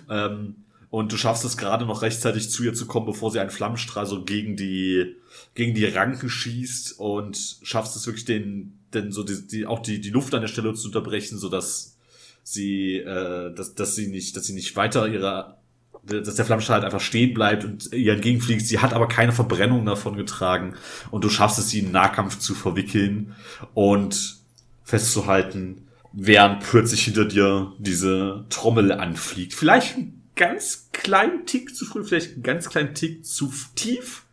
Ähm, 0.09 0.55
und 0.89 1.13
du 1.13 1.15
schaffst 1.15 1.45
es 1.45 1.55
gerade 1.55 1.85
noch 1.85 2.01
rechtzeitig 2.01 2.49
zu 2.49 2.61
ihr 2.61 2.73
zu 2.73 2.85
kommen, 2.85 3.05
bevor 3.05 3.31
sie 3.31 3.39
einen 3.39 3.51
Flammenstrahl 3.51 4.05
so 4.05 4.25
gegen 4.25 4.57
die, 4.57 5.15
gegen 5.55 5.73
die 5.73 5.85
Ranken 5.85 6.29
schießt 6.29 6.99
und 6.99 7.57
schaffst 7.63 7.95
es 7.95 8.05
wirklich 8.05 8.25
den, 8.25 8.79
den 8.93 9.13
so 9.13 9.23
die, 9.23 9.47
die, 9.47 9.65
auch 9.65 9.79
die, 9.79 10.01
die 10.01 10.09
Luft 10.09 10.33
an 10.33 10.41
der 10.41 10.49
Stelle 10.49 10.73
zu 10.73 10.87
unterbrechen, 10.87 11.37
so 11.37 11.47
dass 11.47 11.95
sie, 12.43 12.97
äh, 12.97 13.55
dass, 13.55 13.75
dass 13.75 13.95
sie 13.95 14.07
nicht, 14.07 14.35
dass 14.35 14.45
sie 14.45 14.53
nicht 14.53 14.75
weiter 14.75 15.07
ihrer, 15.07 15.57
dass 16.05 16.35
der 16.35 16.45
Flammenstrahl 16.45 16.75
halt 16.75 16.85
einfach 16.85 17.01
stehen 17.01 17.33
bleibt 17.33 17.63
und 17.63 17.93
ihr 17.93 18.13
entgegenfliegt. 18.13 18.65
Sie 18.65 18.79
hat 18.79 18.93
aber 18.93 19.07
keine 19.07 19.31
Verbrennung 19.31 19.85
davon 19.85 20.17
getragen 20.17 20.75
und 21.11 21.23
du 21.23 21.29
schaffst 21.29 21.59
es, 21.59 21.69
sie 21.69 21.79
in 21.79 21.91
Nahkampf 21.91 22.39
zu 22.39 22.55
verwickeln 22.55 23.35
und 23.73 24.37
festzuhalten, 24.83 25.87
während 26.11 26.61
plötzlich 26.63 27.05
hinter 27.05 27.25
dir 27.25 27.73
diese 27.79 28.45
Trommel 28.49 28.91
anfliegt. 28.91 29.53
Vielleicht 29.53 29.95
einen 29.95 30.23
ganz 30.35 30.89
kleinen 30.91 31.45
Tick 31.45 31.75
zu 31.75 31.85
früh, 31.85 32.03
vielleicht 32.03 32.33
einen 32.33 32.43
ganz 32.43 32.69
kleinen 32.69 32.93
Tick 32.93 33.25
zu 33.25 33.51
tief, 33.75 34.23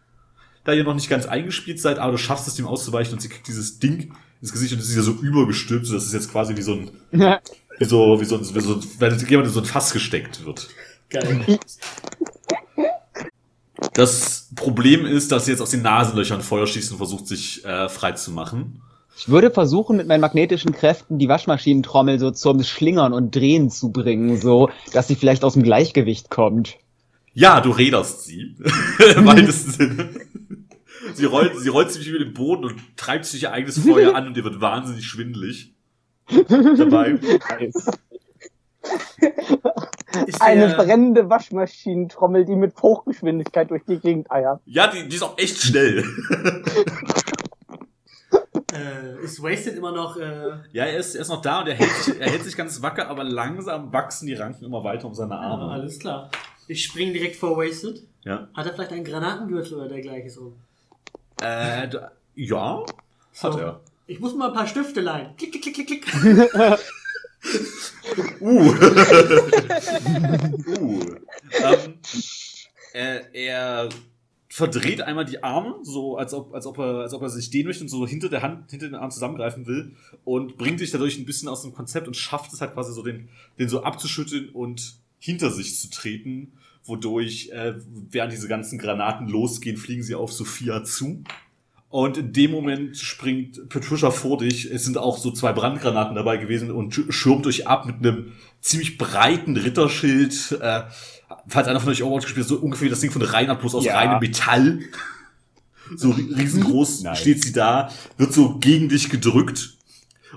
da 0.65 0.73
ihr 0.73 0.85
noch 0.85 0.95
nicht 0.95 1.09
ganz 1.09 1.27
eingespielt 1.27 1.81
seid, 1.81 1.99
aber 1.99 2.13
du 2.13 2.19
schaffst 2.19 2.49
es, 2.49 2.57
dem 2.57 2.67
auszuweichen 2.67 3.15
und 3.15 3.21
sie 3.21 3.29
kriegt 3.29 3.47
dieses 3.47 3.79
Ding 3.79 4.13
ins 4.43 4.53
Gesicht 4.53 4.73
und 4.73 4.81
es 4.81 4.89
ist 4.89 4.97
ja 4.97 5.03
so 5.03 5.13
übergestülpt, 5.13 5.87
so 5.87 5.95
dass 5.95 6.05
es 6.05 6.13
jetzt 6.13 6.31
quasi 6.31 6.57
wie 6.57 6.63
so 6.63 6.75
ein, 6.75 6.91
wie 7.79 7.85
so, 7.85 8.21
wie 8.21 8.25
so 8.25 8.37
ein, 8.37 8.55
wie 8.55 8.61
so, 8.61 8.81
wenn 8.99 9.19
jemand 9.19 9.49
in 9.49 9.55
so 9.55 9.61
ein 9.61 9.67
Fass 9.67 9.93
gesteckt 9.93 10.45
wird. 10.45 10.69
Geil. 11.11 11.59
Das 13.95 14.51
Problem 14.55 15.07
ist, 15.07 15.33
dass 15.33 15.45
sie 15.45 15.53
jetzt 15.53 15.61
aus 15.61 15.71
den 15.71 15.83
Nasenlöchern 15.83 16.43
Feuer 16.43 16.67
schießt 16.67 16.93
und 16.93 16.99
versucht, 16.99 17.27
sich 17.27 17.65
äh, 17.65 17.89
frei 17.89 18.13
zu 18.13 18.31
machen. 18.31 18.83
Ich 19.17 19.29
würde 19.29 19.51
versuchen, 19.51 19.97
mit 19.97 20.07
meinen 20.07 20.21
magnetischen 20.21 20.73
Kräften 20.73 21.19
die 21.19 21.29
Waschmaschinentrommel 21.29 22.19
so 22.19 22.31
zum 22.31 22.63
Schlingern 22.63 23.13
und 23.13 23.35
Drehen 23.35 23.69
zu 23.69 23.91
bringen, 23.91 24.41
so 24.41 24.71
dass 24.93 25.09
sie 25.09 25.17
vielleicht 25.17 25.45
aus 25.45 25.55
dem 25.55 25.63
Gleichgewicht 25.63 26.31
kommt. 26.31 26.79
Ja, 27.35 27.61
du 27.61 27.71
räderst 27.71 28.25
sie. 28.25 28.57
Im 29.17 29.27
weitesten 29.27 29.71
Sinne. 29.73 30.11
Sie 31.15 31.25
rollt, 31.25 31.59
sie 31.59 31.69
rollt 31.69 31.91
sich 31.91 32.07
über 32.07 32.19
den 32.19 32.33
Boden 32.33 32.65
und 32.65 32.97
treibt 32.97 33.25
sich 33.25 33.43
ihr 33.43 33.53
eigenes 33.53 33.79
Feuer 33.79 34.15
an 34.15 34.29
und 34.29 34.37
ihr 34.37 34.45
wird 34.45 34.61
wahnsinnig 34.61 35.07
schwindelig. 35.07 35.75
Dabei. 36.29 37.19
Ist 40.27 40.43
Eine 40.43 40.69
der, 40.69 40.77
brennende 40.77 41.31
Waschmaschinentrommel, 41.31 42.45
die 42.45 42.57
mit 42.57 42.75
Hochgeschwindigkeit 42.83 43.71
durch 43.71 43.85
die 43.89 43.99
Gegend 43.99 44.31
eiert. 44.31 44.61
Ja, 44.67 44.89
die, 44.89 45.09
die 45.09 45.17
ist 45.17 45.23
auch 45.23 45.39
echt 45.39 45.59
schnell. 45.59 46.05
äh, 48.73 49.23
ist 49.25 49.43
Wasted 49.43 49.77
immer 49.77 49.93
noch, 49.93 50.17
äh, 50.17 50.51
Ja, 50.73 50.85
er 50.87 50.99
ist, 50.99 51.15
er 51.15 51.23
ist 51.23 51.29
noch 51.29 51.43
da 51.43 51.61
und 51.61 51.69
er 51.69 51.75
hält, 51.75 51.91
sich, 51.93 52.21
er 52.21 52.31
hält 52.31 52.45
sich 52.45 52.57
ganz 52.57 52.83
wacker, 52.83 53.09
aber 53.09 53.25
langsam 53.25 53.93
wachsen 53.93 54.27
die 54.27 54.35
Ranken 54.35 54.65
immer 54.65 54.83
weiter 54.85 55.07
um 55.07 55.15
seine 55.15 55.37
Arme. 55.37 55.71
alles 55.71 55.99
klar. 55.99 56.31
Ich 56.69 56.85
spring 56.85 57.13
direkt 57.13 57.37
vor 57.37 57.57
Wasted. 57.57 58.03
Ja. 58.25 58.49
Hat 58.55 58.67
er 58.67 58.73
vielleicht 58.75 58.93
einen 58.93 59.05
Granatengürtel 59.05 59.79
oder 59.79 59.89
dergleichen 59.89 60.31
so? 60.31 60.53
Äh, 61.41 61.89
da, 61.89 62.13
ja, 62.35 62.85
hat 63.43 63.53
So. 63.53 63.59
er. 63.59 63.81
Ich 64.07 64.19
muss 64.21 64.35
mal 64.35 64.49
ein 64.49 64.55
paar 64.55 64.67
Stifte 64.67 65.01
leihen. 65.01 65.37
Klick, 65.37 65.53
klick, 65.53 65.63
klick, 65.75 65.87
klick, 65.87 66.05
klick. 66.05 66.53
Uh. 68.41 68.73
uh. 70.81 71.01
Ähm, 71.63 71.95
äh, 72.93 73.21
er 73.33 73.89
verdreht 74.49 75.03
einmal 75.03 75.25
die 75.25 75.43
Arme, 75.45 75.77
so 75.83 76.17
als 76.17 76.35
ob, 76.35 76.53
als 76.55 76.67
ob 76.67 76.79
er, 76.79 77.01
als 77.03 77.15
ob 77.15 77.23
er 77.23 77.31
sich 77.31 77.51
den 77.51 77.67
möchte 77.67 77.85
und 77.85 77.89
so 77.89 78.07
hinter 78.07 78.29
der 78.29 78.43
Hand, 78.43 78.71
hinter 78.71 78.89
den 78.89 78.97
Arm 78.97 79.11
zusammengreifen 79.11 79.67
will 79.67 79.95
und 80.25 80.59
bringt 80.59 80.81
dich 80.81 80.91
dadurch 80.91 81.19
ein 81.19 81.25
bisschen 81.25 81.49
aus 81.49 81.63
dem 81.63 81.73
Konzept 81.73 82.09
und 82.09 82.17
schafft 82.17 82.53
es 82.53 82.61
halt 82.61 82.75
quasi 82.75 82.93
so 82.93 83.03
den, 83.03 83.29
den 83.59 83.69
so 83.69 83.85
abzuschütteln 83.85 84.49
und 84.51 84.97
hinter 85.21 85.51
sich 85.51 85.79
zu 85.79 85.89
treten, 85.89 86.53
wodurch, 86.85 87.51
äh, 87.51 87.75
während 88.11 88.33
diese 88.33 88.49
ganzen 88.49 88.79
Granaten 88.79 89.29
losgehen, 89.29 89.77
fliegen 89.77 90.03
sie 90.03 90.17
auf 90.17 90.33
Sophia 90.33 90.83
zu. 90.83 91.23
Und 91.91 92.17
in 92.17 92.33
dem 92.33 92.53
Moment 92.53 92.97
springt 92.97 93.69
Patricia 93.69 94.11
vor 94.13 94.39
dich. 94.39 94.71
Es 94.71 94.85
sind 94.85 94.97
auch 94.97 95.19
so 95.19 95.33
zwei 95.33 95.53
Brandgranaten 95.53 96.15
dabei 96.15 96.37
gewesen 96.37 96.71
und 96.71 96.95
sch- 96.95 97.11
schirmt 97.11 97.47
euch 97.49 97.67
ab 97.67 97.85
mit 97.85 97.97
einem 97.97 98.33
ziemlich 98.61 98.97
breiten 98.97 99.57
Ritterschild. 99.57 100.53
Äh, 100.61 100.83
falls 101.49 101.67
einer 101.67 101.81
von 101.81 101.89
euch 101.91 102.05
Overwatch 102.05 102.27
gespielt 102.27 102.45
hat, 102.45 102.49
so 102.49 102.57
ungefähr 102.59 102.89
das 102.91 103.01
Ding 103.01 103.11
von 103.11 103.23
Reinhard, 103.23 103.61
bloß 103.61 103.75
aus 103.75 103.85
Ja. 103.85 103.97
reinem 103.99 104.21
Metall. 104.21 104.79
So 105.97 106.11
ri- 106.13 106.33
riesengroß 106.37 107.01
Nice. 107.03 107.19
steht 107.19 107.43
sie 107.43 107.53
da, 107.53 107.91
wird 108.17 108.33
so 108.33 108.59
gegen 108.59 108.89
dich 108.89 109.11
gedrückt 109.11 109.75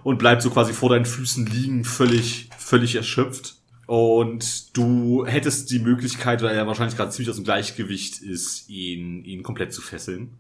und 0.04 0.18
bleibt 0.18 0.42
so 0.42 0.50
quasi 0.50 0.74
vor 0.74 0.90
deinen 0.90 1.06
Füßen 1.06 1.46
liegen, 1.46 1.86
völlig, 1.86 2.50
völlig 2.58 2.96
erschöpft. 2.96 3.58
Und 3.86 4.76
du 4.76 5.24
hättest 5.28 5.70
die 5.70 5.78
Möglichkeit, 5.78 6.42
weil 6.42 6.56
er 6.56 6.66
wahrscheinlich 6.66 6.98
gerade 6.98 7.12
ziemlich 7.12 7.30
aus 7.30 7.36
dem 7.36 7.46
Gleichgewicht 7.46 8.24
ist, 8.24 8.68
ihn, 8.70 9.24
ihn 9.24 9.44
komplett 9.44 9.72
zu 9.72 9.82
fesseln. 9.84 10.32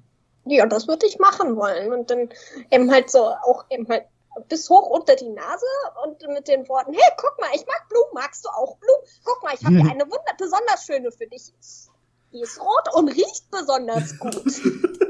Ja, 0.45 0.65
das 0.65 0.87
würde 0.87 1.05
ich 1.05 1.19
machen 1.19 1.55
wollen. 1.55 1.93
Und 1.93 2.11
dann 2.11 2.29
eben 2.71 2.91
halt 2.91 3.09
so 3.09 3.19
auch 3.19 3.65
eben 3.69 3.87
halt 3.87 4.05
bis 4.49 4.69
hoch 4.69 4.89
unter 4.89 5.15
die 5.15 5.29
Nase 5.29 5.65
und 6.03 6.21
mit 6.33 6.47
den 6.47 6.67
Worten, 6.67 6.93
hey, 6.93 7.11
guck 7.17 7.39
mal, 7.39 7.49
ich 7.53 7.65
mag 7.67 7.87
Blumen, 7.89 8.09
magst 8.13 8.43
du 8.45 8.49
auch 8.49 8.77
Blumen? 8.77 9.03
Guck 9.23 9.43
mal, 9.43 9.53
ich 9.53 9.63
habe 9.63 9.75
hier 9.75 9.91
eine 9.91 10.05
wunder 10.05 10.33
besonders 10.37 10.85
schöne 10.85 11.11
für 11.11 11.27
dich. 11.27 11.53
Die 12.33 12.41
ist 12.41 12.59
rot 12.59 12.93
und 12.93 13.09
riecht 13.09 13.49
besonders 13.51 14.17
gut. 14.19 14.43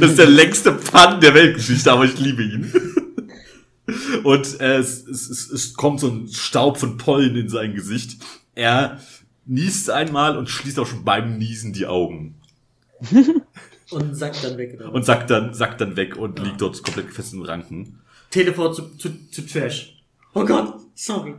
Das 0.00 0.10
ist 0.10 0.18
der 0.18 0.26
längste 0.26 0.72
Pun 0.72 1.20
der 1.20 1.34
Weltgeschichte, 1.34 1.92
aber 1.92 2.04
ich 2.04 2.18
liebe 2.18 2.42
ihn. 2.42 2.72
Und 4.24 4.60
äh, 4.60 4.78
es, 4.78 5.06
es, 5.06 5.28
es, 5.28 5.50
es 5.50 5.74
kommt 5.74 6.00
so 6.00 6.08
ein 6.08 6.28
Staub 6.28 6.78
von 6.78 6.96
Pollen 6.96 7.36
in 7.36 7.48
sein 7.50 7.74
Gesicht. 7.74 8.22
Er 8.54 9.00
niest 9.44 9.90
einmal 9.90 10.38
und 10.38 10.48
schließt 10.48 10.78
auch 10.78 10.86
schon 10.86 11.04
beim 11.04 11.36
Niesen 11.36 11.74
die 11.74 11.86
Augen. 11.86 12.40
Und 13.94 14.14
sackt 14.14 14.42
dann 14.44 14.56
weg. 14.58 14.74
Oder? 14.74 14.92
Und 14.92 15.04
sackt 15.04 15.30
dann, 15.30 15.54
sackt 15.54 15.80
dann 15.80 15.96
weg 15.96 16.16
und 16.16 16.38
liegt 16.40 16.60
dort 16.60 16.82
komplett 16.82 17.12
fest 17.12 17.32
in 17.32 17.40
den 17.40 17.46
Ranken. 17.46 18.00
Teleport 18.30 18.74
zu, 18.76 18.96
zu, 18.96 19.10
zu 19.30 19.46
Trash. 19.46 20.02
Oh 20.34 20.44
Gott, 20.44 20.74
sorry. 20.94 21.34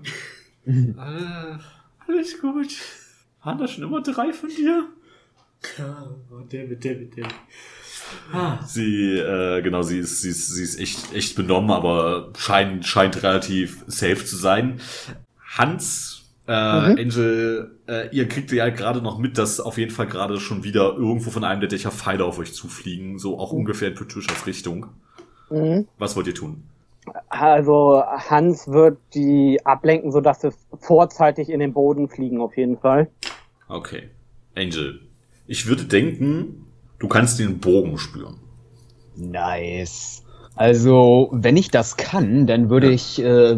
Äh, 0.66 0.94
alles 2.08 2.40
gut. 2.40 2.70
Waren 3.44 3.58
da 3.58 3.68
schon 3.68 3.84
immer 3.84 4.02
drei 4.02 4.32
von 4.34 4.50
dir? 4.50 4.88
Ah, 5.80 6.08
Oh, 6.32 6.42
David, 6.50 6.84
David, 6.84 7.18
David. 7.18 7.36
Ah, 8.32 8.64
Sie, 8.66 9.18
äh, 9.18 9.62
genau, 9.62 9.82
sie 9.82 10.00
ist, 10.00 10.22
sie 10.22 10.30
ist, 10.30 10.48
sie 10.54 10.64
ist 10.64 10.80
echt, 10.80 11.14
echt 11.14 11.36
benommen, 11.36 11.72
aber 11.72 12.32
scheint, 12.38 12.86
scheint 12.86 13.22
relativ 13.24 13.84
safe 13.88 14.24
zu 14.26 14.36
sein. 14.36 14.80
Hans, 15.58 16.15
äh, 16.48 16.52
Mhm. 16.92 16.98
Angel, 17.00 17.72
äh, 17.88 18.10
ihr 18.16 18.28
kriegt 18.28 18.52
ja 18.52 18.70
gerade 18.70 19.02
noch 19.02 19.18
mit, 19.18 19.38
dass 19.38 19.60
auf 19.60 19.78
jeden 19.78 19.92
Fall 19.92 20.08
gerade 20.08 20.40
schon 20.40 20.64
wieder 20.64 20.94
irgendwo 20.96 21.32
von 21.32 21.44
einem 21.44 21.60
der 21.62 21.70
Dächer 21.70 21.92
Pfeile 21.92 22.24
auf 22.26 22.38
euch 22.40 22.54
zufliegen, 22.54 23.18
so 23.20 23.40
auch 23.40 23.52
ungefähr 23.52 23.90
in 23.90 23.96
Patricias 23.96 24.46
Richtung. 24.46 24.88
Mhm. 25.50 25.88
Was 25.98 26.16
wollt 26.16 26.28
ihr 26.28 26.36
tun? 26.36 26.64
Also 27.30 28.02
Hans 28.06 28.68
wird 28.68 28.98
die 29.14 29.60
ablenken, 29.64 30.12
sodass 30.12 30.42
sie 30.42 30.50
vorzeitig 30.80 31.50
in 31.50 31.60
den 31.60 31.74
Boden 31.74 32.08
fliegen, 32.10 32.42
auf 32.42 32.58
jeden 32.58 32.78
Fall. 32.80 33.10
Okay. 33.68 34.10
Angel, 34.56 35.02
ich 35.48 35.68
würde 35.68 35.84
denken, 35.84 36.66
du 37.00 37.08
kannst 37.08 37.40
den 37.40 37.60
Bogen 37.60 37.98
spüren. 38.00 38.38
Nice. 39.16 40.24
Also, 40.56 41.30
wenn 41.34 41.58
ich 41.58 41.70
das 41.70 41.98
kann, 41.98 42.48
dann 42.48 42.70
würde 42.70 42.88
Ja. 42.88 42.94
ich 42.94 43.22
äh, 43.22 43.58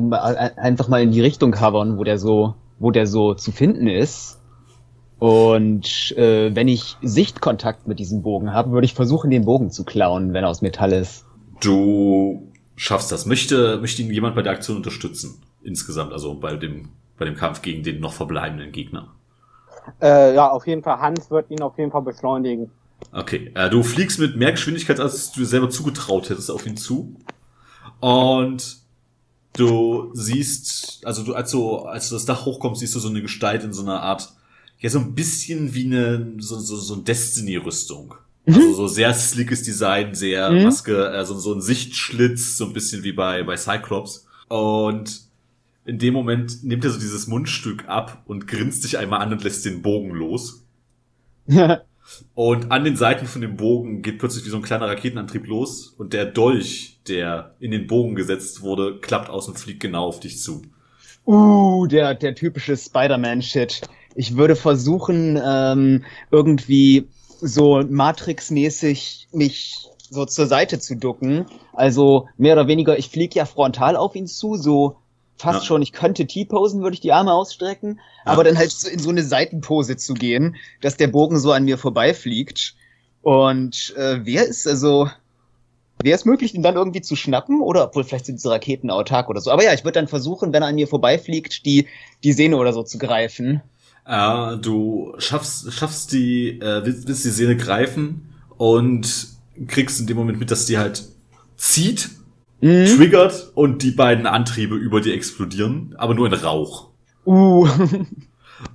einfach 0.57 0.87
mal 0.87 1.01
in 1.03 1.11
die 1.11 1.21
Richtung 1.21 1.51
covern, 1.51 1.97
wo 1.97 2.03
der 2.03 2.17
so, 2.17 2.55
wo 2.79 2.91
der 2.91 3.07
so 3.07 3.33
zu 3.33 3.51
finden 3.51 3.87
ist. 3.87 4.39
Und 5.19 6.15
äh, 6.15 6.55
wenn 6.55 6.67
ich 6.67 6.95
Sichtkontakt 7.01 7.87
mit 7.87 7.99
diesem 7.99 8.21
Bogen 8.21 8.53
habe, 8.53 8.71
würde 8.71 8.85
ich 8.85 8.93
versuchen, 8.93 9.31
den 9.31 9.45
Bogen 9.45 9.71
zu 9.71 9.83
klauen, 9.83 10.33
wenn 10.33 10.43
er 10.43 10.49
aus 10.49 10.61
Metall 10.61 10.93
ist. 10.93 11.25
Du 11.59 12.51
schaffst 12.75 13.11
das. 13.11 13.25
Möchte, 13.25 13.79
möchte 13.79 14.03
ihn 14.03 14.11
jemand 14.11 14.35
bei 14.35 14.43
der 14.43 14.51
Aktion 14.51 14.77
unterstützen? 14.77 15.41
Insgesamt, 15.63 16.13
also 16.13 16.35
bei 16.35 16.55
dem, 16.55 16.89
bei 17.17 17.25
dem 17.25 17.35
Kampf 17.35 17.63
gegen 17.63 17.81
den 17.81 17.99
noch 17.99 18.13
verbleibenden 18.13 18.71
Gegner. 18.71 19.15
Äh, 20.01 20.35
ja, 20.35 20.49
auf 20.49 20.67
jeden 20.67 20.83
Fall. 20.83 20.99
Hans 20.99 21.31
wird 21.31 21.49
ihn 21.49 21.61
auf 21.61 21.77
jeden 21.77 21.91
Fall 21.91 22.03
beschleunigen. 22.03 22.69
Okay, 23.11 23.51
äh, 23.55 23.69
du 23.69 23.83
fliegst 23.83 24.19
mit 24.19 24.35
mehr 24.35 24.51
Geschwindigkeit, 24.51 24.99
als 24.99 25.31
du 25.31 25.41
dir 25.41 25.45
selber 25.45 25.69
zugetraut 25.69 26.29
hättest, 26.29 26.51
auf 26.51 26.65
ihn 26.67 26.77
zu. 26.77 27.15
Und 27.99 28.77
Du 29.57 30.11
siehst, 30.13 31.01
also 31.03 31.23
du, 31.23 31.33
als 31.33 31.51
du, 31.51 31.79
als 31.79 32.09
du 32.09 32.15
das 32.15 32.25
Dach 32.25 32.45
hochkommst, 32.45 32.79
siehst 32.79 32.95
du 32.95 32.99
so 32.99 33.09
eine 33.09 33.21
Gestalt 33.21 33.63
in 33.63 33.73
so 33.73 33.81
einer 33.81 34.01
Art, 34.01 34.31
ja, 34.79 34.89
so 34.89 34.99
ein 34.99 35.15
bisschen 35.15 35.73
wie 35.73 35.85
eine, 35.85 36.33
so, 36.37 36.59
so, 36.59 36.75
so 36.75 36.93
ein 36.95 37.03
Destiny-Rüstung. 37.03 38.13
Also 38.45 38.73
so 38.73 38.87
sehr 38.87 39.13
slickes 39.13 39.63
Design, 39.63 40.15
sehr 40.15 40.49
Mhm. 40.51 40.63
Maske, 40.63 41.09
also 41.09 41.37
so 41.37 41.53
ein 41.53 41.61
Sichtschlitz, 41.61 42.57
so 42.57 42.65
ein 42.65 42.73
bisschen 42.73 43.03
wie 43.03 43.11
bei, 43.11 43.43
bei 43.43 43.57
Cyclops. 43.57 44.25
Und 44.47 45.21
in 45.85 45.99
dem 45.99 46.13
Moment 46.13 46.63
nimmt 46.63 46.85
er 46.85 46.91
so 46.91 46.99
dieses 46.99 47.27
Mundstück 47.27 47.87
ab 47.89 48.21
und 48.25 48.47
grinst 48.47 48.83
dich 48.83 48.97
einmal 48.97 49.21
an 49.21 49.33
und 49.33 49.43
lässt 49.43 49.65
den 49.65 49.81
Bogen 49.81 50.11
los. 50.11 50.63
Und 52.35 52.71
an 52.71 52.83
den 52.83 52.95
Seiten 52.95 53.25
von 53.25 53.41
dem 53.41 53.57
Bogen 53.57 54.01
geht 54.01 54.19
plötzlich 54.19 54.45
wie 54.45 54.49
so 54.49 54.57
ein 54.57 54.63
kleiner 54.63 54.87
Raketenantrieb 54.87 55.47
los 55.47 55.87
und 55.97 56.13
der 56.13 56.25
Dolch, 56.25 56.99
der 57.07 57.55
in 57.59 57.71
den 57.71 57.87
Bogen 57.87 58.15
gesetzt 58.15 58.61
wurde, 58.61 58.99
klappt 58.99 59.29
aus 59.29 59.47
und 59.47 59.59
fliegt 59.59 59.81
genau 59.81 60.05
auf 60.05 60.19
dich 60.19 60.39
zu. 60.39 60.61
uh, 61.25 61.85
der, 61.87 62.15
der 62.15 62.35
typische 62.35 62.77
Spider-Man-Shit. 62.77 63.81
Ich 64.15 64.35
würde 64.37 64.55
versuchen, 64.55 65.39
ähm, 65.43 66.03
irgendwie 66.31 67.07
so 67.39 67.83
Matrix-mäßig 67.87 69.27
mich 69.31 69.75
so 70.09 70.25
zur 70.25 70.47
Seite 70.47 70.79
zu 70.79 70.95
ducken. 70.95 71.45
Also 71.73 72.27
mehr 72.37 72.53
oder 72.53 72.67
weniger, 72.67 72.97
ich 72.97 73.09
fliege 73.09 73.35
ja 73.35 73.45
frontal 73.45 73.95
auf 73.95 74.15
ihn 74.15 74.27
zu, 74.27 74.55
so 74.55 74.97
fast 75.37 75.59
Ja. 75.61 75.65
schon, 75.65 75.81
ich 75.81 75.91
könnte 75.91 76.25
T-posen, 76.25 76.81
würde 76.81 76.95
ich 76.95 76.99
die 77.01 77.13
Arme 77.13 77.31
ausstrecken, 77.33 77.99
Ja. 78.25 78.31
aber 78.33 78.43
dann 78.43 78.57
halt 78.57 78.71
so 78.71 78.89
in 78.89 78.99
so 78.99 79.09
eine 79.09 79.23
Seitenpose 79.23 79.95
zu 79.97 80.13
gehen, 80.13 80.55
dass 80.81 80.97
der 80.97 81.07
Bogen 81.07 81.39
so 81.39 81.51
an 81.51 81.63
mir 81.65 81.77
vorbeifliegt. 81.77 82.75
Und 83.21 83.93
äh, 83.97 84.19
wer 84.23 84.45
ist 84.47 84.67
also, 84.67 85.09
wäre 86.01 86.15
es 86.15 86.25
möglich, 86.25 86.53
ihn 86.55 86.63
dann 86.63 86.75
irgendwie 86.75 87.01
zu 87.01 87.15
schnappen? 87.15 87.61
Oder 87.61 87.85
obwohl 87.85 88.03
vielleicht 88.03 88.25
sind 88.25 88.35
diese 88.37 88.49
Raketen 88.51 88.89
autark 88.89 89.29
oder 89.29 89.41
so. 89.41 89.51
Aber 89.51 89.63
ja, 89.63 89.73
ich 89.73 89.83
würde 89.83 89.93
dann 89.99 90.07
versuchen, 90.07 90.53
wenn 90.53 90.63
er 90.63 90.69
an 90.69 90.75
mir 90.75 90.87
vorbeifliegt, 90.87 91.65
die, 91.65 91.87
die 92.23 92.33
Sehne 92.33 92.57
oder 92.57 92.73
so 92.73 92.83
zu 92.83 92.97
greifen. 92.97 93.61
Äh, 94.05 94.57
du 94.57 95.13
schaffst, 95.17 95.71
schaffst 95.73 96.13
die, 96.13 96.59
äh, 96.61 96.85
willst, 96.85 97.07
willst 97.07 97.25
die 97.25 97.29
Sehne 97.29 97.57
greifen 97.57 98.33
und 98.57 99.27
kriegst 99.67 99.99
in 99.99 100.07
dem 100.07 100.15
Moment 100.17 100.39
mit, 100.39 100.49
dass 100.51 100.65
die 100.65 100.77
halt 100.77 101.03
zieht, 101.57 102.09
Mhm. 102.61 102.85
triggert 102.97 103.51
und 103.53 103.83
die 103.83 103.91
beiden 103.91 104.25
Antriebe 104.25 104.75
über 104.75 105.01
dir 105.01 105.13
explodieren, 105.13 105.95
aber 105.97 106.13
nur 106.15 106.27
in 106.27 106.33
Rauch. 106.33 106.89
Uh. 107.25 107.67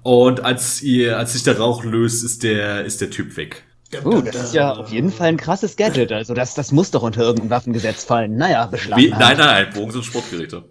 Und 0.03 0.45
als 0.45 0.83
ihr, 0.83 1.19
als 1.19 1.33
sich 1.33 1.43
der 1.43 1.59
Rauch 1.59 1.85
löst, 1.85 2.25
ist 2.25 2.43
der, 2.43 2.85
ist 2.85 3.01
der 3.01 3.11
Typ 3.11 3.37
weg. 3.37 3.65
uh, 4.05 4.21
das 4.21 4.37
ist 4.37 4.55
ja 4.55 4.73
auf 4.73 4.91
jeden 4.91 5.11
Fall 5.11 5.29
ein 5.29 5.37
krasses 5.37 5.77
Gadget. 5.77 6.13
Also 6.13 6.35
das, 6.35 6.55
das 6.55 6.71
muss 6.71 6.91
doch 6.93 7.03
unter 7.03 7.23
irgendein 7.23 7.51
Waffengesetz 7.51 8.05
fallen. 8.05 8.37
Naja, 8.37 8.67
beschlagen. 8.67 9.09
Nein, 9.11 9.19
nein, 9.19 9.39
nein, 9.39 9.67
Bogen 9.75 9.91
sind 9.91 10.05
Sportgeräte. 10.05 10.65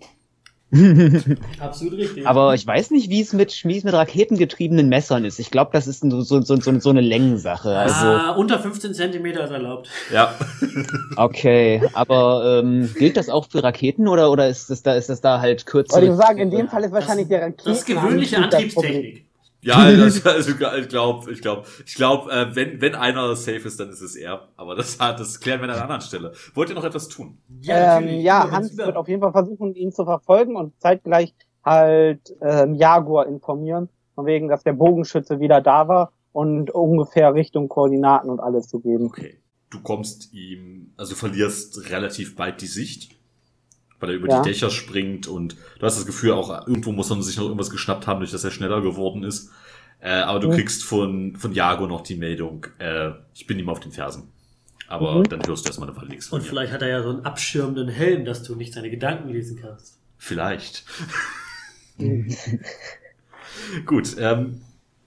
Absolut 1.60 1.98
richtig. 1.98 2.26
Aber 2.26 2.54
ich 2.54 2.66
weiß 2.66 2.92
nicht, 2.92 3.10
wie 3.10 3.22
es 3.22 3.34
mit, 3.34 3.66
wie 3.66 3.78
es 3.78 3.84
mit 3.84 3.94
raketengetriebenen 3.94 4.88
Messern 4.88 5.26
ist. 5.26 5.40
Ich 5.40 5.52
glaube, 5.52 5.72
das 5.74 5.88
ist 5.88 6.00
so, 6.00 6.22
so, 6.22 6.42
so, 6.42 6.56
so, 6.58 6.90
eine 6.90 7.02
Längensache. 7.02 7.78
Also, 7.78 8.06
ah, 8.06 8.32
unter 8.32 8.58
15 8.60 8.94
Zentimeter 8.94 9.44
ist 9.44 9.52
erlaubt. 9.52 9.90
Ja. 10.14 10.34
okay. 11.18 11.82
Aber 11.94 12.62
ähm, 12.64 12.90
gilt 12.98 13.18
das 13.18 13.30
auch 13.30 13.48
für 13.50 13.64
Raketen 13.64 14.08
oder, 14.08 14.32
oder 14.32 14.48
ist 14.48 14.70
das 14.70 14.82
da, 14.82 14.94
ist 14.94 15.10
das 15.10 15.20
da 15.20 15.42
halt 15.42 15.66
kürzer? 15.66 15.96
Wollte 15.96 16.08
ich 16.08 16.16
sagen, 16.16 16.40
in 16.40 16.52
dem 16.52 16.70
Fall 16.70 16.84
ist 16.84 16.94
wahrscheinlich 16.94 17.28
der 17.28 17.42
Raketen. 17.42 17.64
Das 17.66 17.80
ist 17.80 17.86
gewöhnliche 17.86 18.38
Antriebstechnik. 18.38 19.26
Ja, 19.62 19.92
das, 19.96 20.26
also, 20.26 20.52
ich 20.52 20.58
glaube, 20.90 21.32
ich 21.32 21.42
glaube, 21.42 21.68
ich 21.86 21.96
glaube, 21.96 22.32
äh, 22.32 22.56
wenn, 22.56 22.82
wenn 22.82 22.96
einer 22.96 23.36
safe 23.36 23.68
ist, 23.68 23.80
dann 23.80 23.90
ist 23.90 24.02
es 24.02 24.16
er. 24.16 24.48
Aber 24.58 24.76
das, 24.76 25.00
hat- 25.00 25.20
das 25.20 25.40
klären 25.40 25.60
wir 25.62 25.66
an 25.66 25.72
einer 25.76 25.84
anderen 25.84 26.02
Stelle. 26.02 26.34
Wollt 26.54 26.70
ihr 26.70 26.76
noch 26.76 26.84
etwas 26.84 27.08
tun? 27.08 27.38
ähm, 27.68 28.08
ja, 28.22 28.44
Immer, 28.44 28.52
wenn's 28.52 28.70
Hans 28.70 28.78
wird 28.78 28.96
auf 28.98 29.08
jeden 29.08 29.22
Fall 29.22 29.32
versuchen, 29.32 29.76
ihn 29.76 29.92
zu 29.92 30.04
verfolgen 30.06 30.56
und 30.56 30.80
zeitgleich 30.80 31.34
halt 31.64 32.36
ähm, 32.42 32.74
Jaguar 32.74 33.28
informieren, 33.28 33.90
von 34.16 34.26
wegen, 34.26 34.48
dass 34.48 34.64
der 34.64 34.74
Bogenschütze 34.74 35.40
wieder 35.40 35.62
da 35.62 35.88
war 35.88 36.12
und 36.34 36.72
ungefähr 36.72 37.34
Richtung 37.36 37.70
Koordinaten 37.70 38.30
und 38.30 38.40
alles 38.40 38.68
zu 38.68 38.80
geben. 38.80 39.06
Okay. 39.06 39.38
Du 39.70 39.80
kommst 39.82 40.34
ihm, 40.34 40.92
also 40.98 41.12
du 41.14 41.20
verlierst 41.20 41.90
relativ 41.92 42.36
bald 42.36 42.62
die 42.62 42.68
Sicht, 42.68 43.16
weil 44.02 44.10
er 44.10 44.16
über 44.18 44.28
Ja. 44.30 44.42
die 44.42 44.50
Dächer 44.50 44.70
springt 44.70 45.28
und 45.28 45.56
du 45.80 45.86
hast 45.86 45.98
das 45.98 46.06
Gefühl, 46.06 46.34
auch 46.34 46.68
irgendwo 46.68 46.92
muss 46.92 47.10
er 47.12 47.22
sich 47.22 47.38
noch 47.38 47.46
irgendwas 47.46 47.70
geschnappt 47.70 48.08
haben, 48.08 48.20
durch 48.20 48.32
dass 48.32 48.44
er 48.44 48.52
schneller 48.52 48.82
geworden 48.82 49.24
ist. 49.24 49.50
Äh, 50.00 50.10
aber 50.14 50.40
du 50.40 50.48
Mhm. 50.50 50.54
kriegst 50.54 50.84
von, 50.84 51.36
von 51.38 51.54
Jago 51.54 51.86
noch 51.88 52.02
die 52.02 52.16
Meldung, 52.16 52.66
äh, 52.80 53.12
ich 53.36 53.46
bin 53.48 53.60
ihm 53.60 53.70
auf 53.70 53.80
den 53.80 53.92
Fersen. 53.92 54.30
Aber 54.88 55.20
Mhm. 55.20 55.30
dann 55.30 55.46
hörst 55.48 55.64
du 55.66 55.70
erstmal 55.70 55.88
eine 55.90 55.98
Weile 55.98 56.10
nichts 56.10 56.28
von 56.28 56.40
Und 56.40 56.46
vielleicht 56.46 56.74
hat 56.74 56.82
er 56.82 56.90
ja 56.90 57.04
so 57.04 57.10
einen 57.12 57.24
abschirmenden 57.24 57.88
Helm, 57.88 58.26
dass 58.26 58.44
du 58.44 58.56
nicht 58.56 58.74
seine 58.74 58.90
Gedanken 58.90 59.30
lesen 59.30 59.60
kannst. 59.62 60.00
Vielleicht. 60.18 60.84
Gut, 63.86 64.16
ähm, 64.18 64.62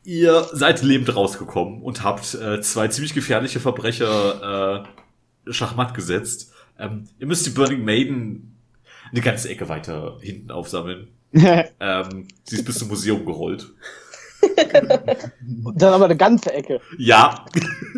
ihr 0.04 0.44
seid 0.52 0.82
lebend 0.82 1.14
rausgekommen 1.14 1.82
und 1.82 2.02
habt 2.02 2.34
äh, 2.34 2.60
zwei 2.60 2.88
ziemlich 2.88 3.14
gefährliche 3.14 3.60
Verbrecher 3.60 4.84
äh, 5.46 5.52
schachmatt 5.52 5.94
gesetzt. 5.94 6.52
Ähm, 6.78 7.04
ihr 7.18 7.26
müsst 7.26 7.46
die 7.46 7.50
Burning 7.50 7.84
Maiden 7.84 8.53
eine 9.14 9.22
ganze 9.22 9.48
Ecke 9.48 9.68
weiter 9.68 10.18
hinten 10.20 10.50
aufsammeln. 10.50 11.08
Ähm, 11.80 12.28
sie 12.44 12.56
ist 12.56 12.64
bis 12.64 12.78
zum 12.78 12.88
Museum 12.88 13.24
gerollt. 13.26 13.68
Und 15.64 15.82
dann 15.82 15.94
aber 15.94 16.04
eine 16.04 16.16
ganze 16.16 16.52
Ecke. 16.52 16.80
Ja, 16.98 17.44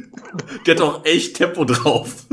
die 0.66 0.70
hat 0.70 0.80
auch 0.80 1.04
echt 1.04 1.36
Tempo 1.36 1.64
drauf. 1.64 2.26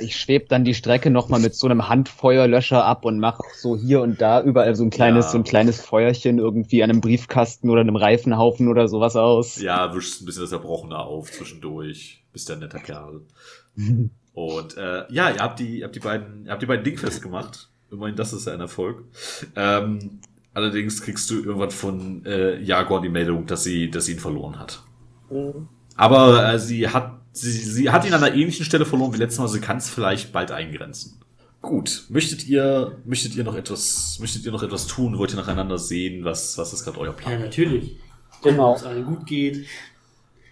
Ich 0.00 0.16
schweb 0.16 0.48
dann 0.48 0.64
die 0.64 0.72
Strecke 0.74 1.10
nochmal 1.10 1.40
mit 1.40 1.54
so 1.54 1.66
einem 1.66 1.88
Handfeuerlöscher 1.88 2.82
ab 2.84 3.04
und 3.04 3.18
mach 3.18 3.40
so 3.58 3.76
hier 3.76 4.00
und 4.00 4.20
da 4.22 4.42
überall 4.42 4.74
so 4.74 4.84
ein 4.84 4.90
kleines, 4.90 5.26
Ja. 5.26 5.32
so 5.32 5.38
ein 5.38 5.44
kleines 5.44 5.80
Feuerchen 5.82 6.38
irgendwie 6.38 6.82
an 6.82 6.88
einem 6.90 7.00
Briefkasten 7.02 7.68
oder 7.68 7.82
einem 7.82 7.96
Reifenhaufen 7.96 8.68
oder 8.68 8.88
sowas 8.88 9.16
aus. 9.16 9.60
Ja, 9.60 9.94
wischst 9.94 10.22
ein 10.22 10.24
bisschen 10.26 10.42
das 10.42 10.52
Erbrochene 10.52 10.98
auf 10.98 11.30
zwischendurch. 11.30 12.22
Bist 12.32 12.48
ja 12.48 12.54
ein 12.54 12.60
netter 12.60 12.78
Kerl. 12.78 13.20
Und 14.32 14.76
äh, 14.78 15.04
ja, 15.12 15.30
ihr 15.30 15.40
habt 15.40 15.58
die, 15.58 15.80
ihr 15.80 15.84
habt 15.84 15.96
die 15.96 16.00
beiden, 16.00 16.46
ihr 16.46 16.52
habt 16.52 16.62
die 16.62 16.66
beiden 16.66 16.84
dingfest 16.84 17.20
gemacht. 17.20 17.68
Immerhin, 17.90 18.16
das 18.16 18.32
ist 18.32 18.46
ja 18.46 18.52
ein 18.54 18.60
Erfolg. 18.60 19.04
Ähm, 19.54 20.20
allerdings 20.54 21.00
kriegst 21.02 21.30
du 21.30 21.42
irgendwann 21.42 21.70
von 21.70 22.24
äh, 22.26 22.60
Jaguar 22.60 23.00
die 23.00 23.08
Meldung, 23.08 23.46
dass 23.46 23.64
sie, 23.64 23.90
dass 23.90 24.06
sie 24.06 24.12
ihn 24.12 24.18
verloren 24.18 24.58
hat. 24.58 24.82
Mhm. 25.30 25.68
Aber 25.96 26.52
äh, 26.52 26.58
sie 26.58 26.88
hat, 26.88 27.20
sie, 27.32 27.50
sie 27.52 27.90
hat 27.90 28.04
ihn 28.04 28.12
an 28.12 28.22
einer 28.22 28.34
ähnlichen 28.34 28.64
Stelle 28.64 28.84
verloren 28.84 29.14
wie 29.14 29.18
letztes 29.18 29.38
Mal. 29.38 29.48
Sie 29.48 29.60
kann 29.60 29.78
es 29.78 29.88
vielleicht 29.88 30.32
bald 30.32 30.50
eingrenzen. 30.50 31.20
Gut, 31.62 32.04
möchtet 32.10 32.46
ihr, 32.46 32.98
möchtet 33.04 33.34
ihr 33.34 33.42
noch 33.44 33.54
etwas, 33.56 34.18
möchtet 34.20 34.44
ihr 34.44 34.52
noch 34.52 34.62
etwas 34.62 34.86
tun? 34.86 35.18
Wollt 35.18 35.32
ihr 35.32 35.36
nacheinander 35.36 35.78
sehen? 35.78 36.24
Was, 36.24 36.56
was 36.58 36.72
ist 36.72 36.84
gerade 36.84 36.98
euer 36.98 37.06
Ja, 37.06 37.12
Plan? 37.12 37.40
natürlich. 37.40 37.96
Genau. 38.42 38.70
Wenn 38.72 38.76
es 38.76 38.84
allen 38.84 39.04
gut 39.06 39.26
geht. 39.26 39.66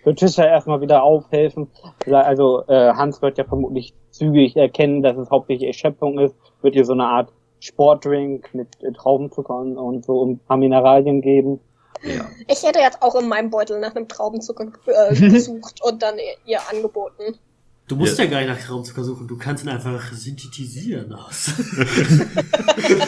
Wird 0.05 0.19
Tisha 0.19 0.45
erstmal 0.45 0.81
wieder 0.81 1.03
aufhelfen. 1.03 1.69
Also 2.11 2.65
äh, 2.69 2.93
Hans 2.95 3.23
wird 3.23 3.39
ja 3.39 3.45
vermutlich 3.45 3.95
zügig 4.11 4.57
erkennen, 4.57 5.03
dass 5.03 5.17
es 5.17 5.31
hauptsächlich 5.31 5.67
Erschöpfung 5.67 6.19
ist. 6.19 6.35
Wird 6.63 6.75
ihr 6.75 6.85
so 6.85 6.93
eine 6.93 7.07
Art 7.07 7.33
Sportdrink 7.61 8.55
mit 8.55 8.69
äh, 8.83 8.93
Traubenzucker 8.93 9.57
und, 9.57 9.79
und 9.79 10.05
so 10.05 10.25
ein 10.27 10.39
paar 10.39 10.59
Mineralien 10.59 11.23
geben. 11.23 11.61
Ja. 12.03 12.27
Ich 12.49 12.63
hätte 12.63 12.81
jetzt 12.81 13.03
auch 13.03 13.15
in 13.15 13.29
meinem 13.29 13.51
Beutel 13.51 13.81
nach 13.81 13.95
einem 13.97 14.09
Traubenzucker 14.09 14.73
äh, 14.87 15.15
gesucht 15.31 15.81
und 15.83 16.03
dann 16.03 16.17
ihr 16.45 16.61
angeboten. 16.71 17.39
Du 17.87 17.97
musst 17.97 18.17
Ja. 18.19 18.25
ja, 18.25 18.31
gar 18.31 18.41
nicht 18.41 18.49
nach 18.49 18.67
Traumzucker 18.67 19.05
suchen, 19.05 19.29
du 19.29 19.37
kannst 19.37 19.65
ihn 19.65 19.69
einfach 19.69 20.11
synthetisieren 20.13 21.13
aus. 21.13 21.53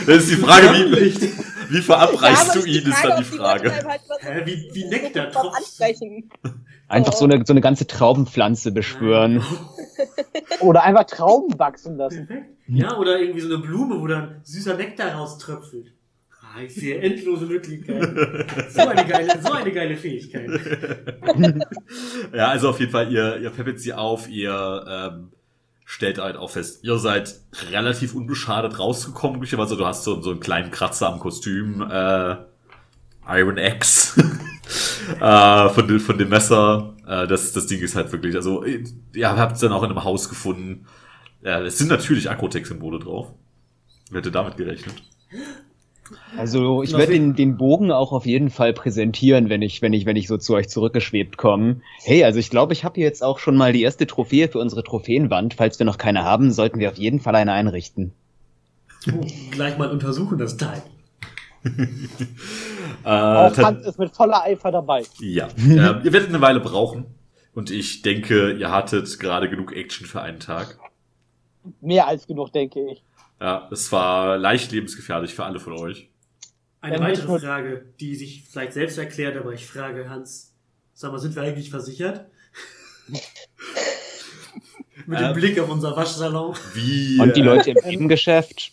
Das 0.06 0.18
ist 0.24 0.30
die 0.30 0.36
Frage, 0.36 0.66
wie, 0.92 1.74
wie 1.74 1.82
verabreichst 1.82 2.50
aber 2.50 2.60
du 2.60 2.66
ihn, 2.66 2.86
ist 2.86 3.04
dann 3.04 3.18
die 3.18 3.24
Frage. 3.24 3.72
halt 3.72 4.00
Hä, 4.20 4.42
wie- 4.44 4.70
wie 4.72 4.84
Nektar 4.84 5.30
ansprechen. 5.54 6.30
Einfach 6.88 7.12
so 7.14 7.24
eine, 7.24 7.42
so 7.44 7.52
eine 7.52 7.60
ganze 7.60 7.86
Traubenpflanze 7.86 8.70
beschwören. 8.70 9.42
Oder 10.60 10.84
einfach 10.84 11.04
Trauben 11.04 11.58
wachsen 11.58 11.96
lassen. 11.96 12.28
Ja, 12.68 12.96
oder 12.98 13.18
irgendwie 13.20 13.40
so 13.40 13.48
eine 13.48 13.58
Blume, 13.58 14.00
wo 14.00 14.06
dann 14.06 14.40
süßer 14.44 14.76
Nektar 14.76 15.14
rauströpfelt. 15.14 15.92
Ah, 16.56 16.62
ich 16.62 16.74
sehe 16.74 16.98
endlose 17.00 17.44
Möglichkeiten. 17.44 18.46
So 18.70 18.88
eine 18.88 19.06
geile, 19.06 19.42
so 19.42 19.52
eine 19.52 19.72
geile 19.72 19.96
Fähigkeit. 19.96 20.48
Ja, 22.32 22.48
also 22.48 22.70
auf 22.70 22.80
jeden 22.80 22.92
Fall, 22.92 23.12
ihr, 23.12 23.38
ihr 23.38 23.50
peppet 23.50 23.78
sie 23.78 23.92
auf, 23.92 24.26
ihr 24.28 24.84
ähm, 24.88 25.32
stellt 25.84 26.18
halt 26.18 26.36
auch 26.36 26.50
fest, 26.50 26.82
ihr 26.82 26.98
seid 26.98 27.34
relativ 27.70 28.14
unbeschadet 28.14 28.78
rausgekommen, 28.78 29.40
glücklicherweise. 29.40 29.76
Du 29.76 29.84
hast 29.84 30.04
so, 30.04 30.22
so 30.22 30.30
einen 30.30 30.40
kleinen 30.40 30.70
Kratzer 30.70 31.12
am 31.12 31.18
Kostüm, 31.18 31.82
äh, 31.82 32.36
Iron 33.28 33.58
X, 33.58 34.16
äh, 35.20 35.68
von, 35.68 36.00
von 36.00 36.18
dem 36.18 36.30
Messer. 36.30 36.94
Äh, 37.06 37.26
das, 37.26 37.52
das 37.52 37.66
Ding 37.66 37.80
ist 37.80 37.96
halt 37.96 38.10
wirklich, 38.12 38.34
also, 38.34 38.64
ihr 38.64 39.28
habt 39.28 39.56
es 39.56 39.60
dann 39.60 39.72
auch 39.72 39.82
in 39.82 39.90
einem 39.90 40.04
Haus 40.04 40.30
gefunden. 40.30 40.86
Ja, 41.42 41.60
es 41.60 41.76
sind 41.76 41.88
natürlich 41.88 42.30
Akrotech-Symbole 42.30 42.98
drauf. 42.98 43.34
Wer 44.10 44.20
hätte 44.20 44.30
damit 44.30 44.56
gerechnet? 44.56 45.02
Also 46.36 46.82
ich 46.82 46.92
werde 46.96 47.12
den, 47.12 47.34
den 47.34 47.56
Bogen 47.56 47.90
auch 47.90 48.12
auf 48.12 48.26
jeden 48.26 48.50
Fall 48.50 48.72
präsentieren, 48.72 49.48
wenn 49.48 49.62
ich, 49.62 49.82
wenn 49.82 49.92
ich, 49.92 50.06
wenn 50.06 50.16
ich 50.16 50.28
so 50.28 50.36
zu 50.38 50.54
euch 50.54 50.68
zurückgeschwebt 50.68 51.36
komme. 51.36 51.80
Hey, 52.04 52.24
also 52.24 52.38
ich 52.38 52.50
glaube, 52.50 52.72
ich 52.72 52.84
habe 52.84 52.94
hier 52.96 53.04
jetzt 53.04 53.22
auch 53.24 53.38
schon 53.38 53.56
mal 53.56 53.72
die 53.72 53.82
erste 53.82 54.06
Trophäe 54.06 54.48
für 54.48 54.58
unsere 54.58 54.84
Trophäenwand. 54.84 55.54
Falls 55.54 55.78
wir 55.78 55.86
noch 55.86 55.98
keine 55.98 56.24
haben, 56.24 56.52
sollten 56.52 56.78
wir 56.78 56.90
auf 56.90 56.98
jeden 56.98 57.20
Fall 57.20 57.34
eine 57.34 57.52
einrichten. 57.52 58.12
Oh, 59.12 59.24
gleich 59.50 59.78
mal 59.78 59.90
untersuchen 59.90 60.38
das 60.38 60.56
Teil. 60.56 60.82
Äh, 63.04 63.08
Auch 63.08 63.56
Hans 63.58 63.86
ist 63.86 63.98
mit 64.00 64.10
voller 64.10 64.42
Eifer 64.42 64.72
dabei. 64.72 65.04
ja. 65.20 65.46
äh, 65.58 66.04
ihr 66.04 66.12
werdet 66.12 66.28
eine 66.30 66.40
Weile 66.40 66.58
brauchen. 66.58 67.06
Und 67.54 67.70
ich 67.70 68.02
denke, 68.02 68.52
ihr 68.52 68.70
hattet 68.72 69.18
gerade 69.20 69.48
genug 69.48 69.72
Action 69.74 70.06
für 70.06 70.20
einen 70.22 70.40
Tag. 70.40 70.78
Mehr 71.80 72.08
als 72.08 72.26
genug, 72.26 72.52
denke 72.52 72.80
ich. 72.90 73.02
Ja, 73.40 73.68
es 73.70 73.90
war 73.92 74.38
leicht 74.38 74.72
lebensgefährlich 74.72 75.34
für 75.34 75.44
alle 75.44 75.60
von 75.60 75.74
euch. 75.74 76.08
Eine 76.80 77.00
weitere 77.00 77.38
Frage, 77.40 77.84
die 78.00 78.14
sich 78.14 78.44
vielleicht 78.50 78.72
selbst 78.72 78.96
erklärt, 78.98 79.36
aber 79.36 79.52
ich 79.52 79.66
frage 79.66 80.08
Hans, 80.08 80.54
sag 80.94 81.10
mal, 81.12 81.18
sind 81.18 81.34
wir 81.34 81.42
eigentlich 81.42 81.70
versichert? 81.70 82.26
Mit 85.06 85.20
dem 85.20 85.26
Ähm. 85.26 85.34
Blick 85.34 85.58
auf 85.58 85.68
unser 85.68 85.94
Waschsalon. 85.96 86.56
Wie, 86.74 87.18
Und 87.20 87.36
die 87.36 87.40
äh, 87.40 87.44
Leute 87.44 87.70
im 87.70 87.78
Nebengeschäft. 87.84 88.72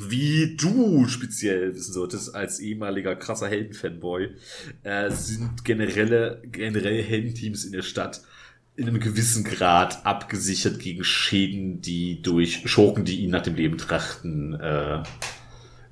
wie 0.00 0.56
du 0.56 1.06
speziell 1.08 1.74
wissen 1.74 1.92
solltest, 1.92 2.34
als 2.34 2.60
ehemaliger 2.60 3.16
krasser 3.16 3.48
Helden-Fanboy, 3.48 4.30
äh, 4.84 5.10
sind 5.10 5.64
generelle, 5.64 6.40
generell 6.46 7.02
Heldenteams 7.02 7.64
in 7.64 7.72
der 7.72 7.82
Stadt 7.82 8.22
in 8.78 8.86
einem 8.86 9.00
gewissen 9.00 9.42
Grad 9.42 10.06
abgesichert 10.06 10.78
gegen 10.78 11.02
Schäden, 11.02 11.82
die 11.82 12.22
durch 12.22 12.62
Schurken, 12.66 13.04
die 13.04 13.20
ihnen 13.20 13.32
nach 13.32 13.42
dem 13.42 13.56
Leben 13.56 13.76
trachten, 13.76 14.54
äh, 14.54 15.02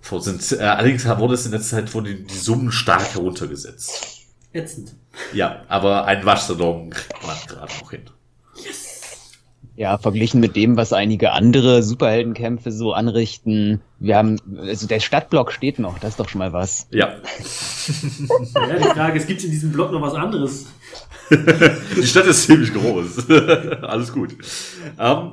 vor 0.01 0.23
sind. 0.23 0.53
Äh, 0.53 0.63
allerdings 0.63 1.05
wurde 1.05 1.35
es 1.35 1.45
in 1.45 1.51
der 1.51 1.63
Zeit 1.63 1.93
wurde 1.95 2.15
die 2.15 2.35
Summen 2.35 2.71
stark 2.71 3.15
heruntergesetzt. 3.15 4.29
Ätzend. 4.53 4.95
Ja, 5.35 5.65
aber 5.67 6.05
ein 6.05 6.25
Waschsalon 6.25 6.91
kriegt 6.91 7.27
man 7.27 7.37
gerade 7.49 7.73
noch 7.81 7.91
hin. 7.91 8.03
Ja, 9.75 9.99
verglichen 9.99 10.39
mit 10.39 10.55
dem, 10.55 10.77
was 10.77 10.93
einige 10.93 11.33
andere 11.33 11.83
Superheldenkämpfe 11.83 12.71
so 12.71 12.93
anrichten. 12.93 13.83
Wir 13.99 14.17
haben, 14.19 14.39
also 14.59 14.87
der 14.87 15.01
Stadtblock 15.01 15.53
steht 15.53 15.79
noch, 15.79 15.99
das 15.99 16.11
ist 16.11 16.21
doch 16.21 16.29
schon 16.29 16.41
mal 16.41 16.53
was. 16.53 16.87
Ja, 16.91 17.17
Ja, 18.55 18.77
die 18.79 18.85
Frage 18.85 19.19
ist, 19.19 19.27
gibt 19.27 19.41
es 19.41 19.47
in 19.47 19.51
diesem 19.53 19.73
Blog 19.73 19.91
noch 19.93 20.03
was 20.03 20.15
anderes? 20.15 20.67
Die 21.31 22.07
Stadt 22.07 22.27
ist 22.27 22.45
ziemlich 22.45 22.73
groß. 22.73 23.29
Alles 23.83 24.13
gut. 24.13 24.37
Ähm, 24.99 25.33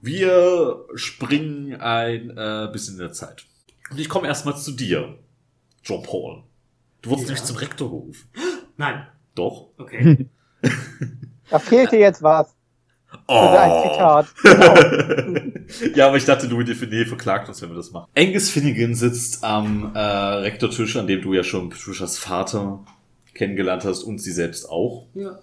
wir 0.00 0.84
springen 0.94 1.74
ein 1.80 2.30
äh, 2.30 2.68
bisschen 2.72 2.94
in 2.94 3.00
der 3.00 3.12
Zeit. 3.12 3.44
Und 3.90 3.98
ich 3.98 4.08
komme 4.08 4.28
erstmal 4.28 4.56
zu 4.56 4.70
dir, 4.72 5.18
John 5.82 6.02
Paul. 6.02 6.44
Du 7.02 7.10
wurdest 7.10 7.28
Ja. 7.28 7.34
nämlich 7.34 7.44
zum 7.44 7.56
Rektor 7.56 7.90
gerufen. 7.90 8.28
Nein. 8.76 9.06
Doch. 9.34 9.70
Okay. 9.78 10.28
Da 11.50 11.58
fehlte 11.58 11.96
jetzt 11.96 12.22
was. 12.22 12.54
Oh. 13.26 13.34
Ein 13.56 13.90
Zitat. 13.90 14.26
ja, 15.96 16.08
aber 16.08 16.16
ich 16.16 16.24
dachte, 16.24 16.48
du 16.48 16.62
Define 16.62 17.06
verklagt 17.06 17.48
uns, 17.48 17.60
wenn 17.62 17.70
wir 17.70 17.76
das 17.76 17.90
machen. 17.92 18.08
Angus 18.16 18.50
Finnegan 18.50 18.94
sitzt 18.94 19.44
am 19.44 19.92
äh, 19.94 19.98
Rektortisch, 19.98 20.96
an 20.96 21.06
dem 21.06 21.22
du 21.22 21.32
ja 21.34 21.42
schon 21.44 21.70
Patricias 21.70 22.18
Vater 22.18 22.84
kennengelernt 23.34 23.84
hast 23.84 24.02
und 24.02 24.18
sie 24.20 24.32
selbst 24.32 24.68
auch. 24.68 25.06
ja. 25.14 25.38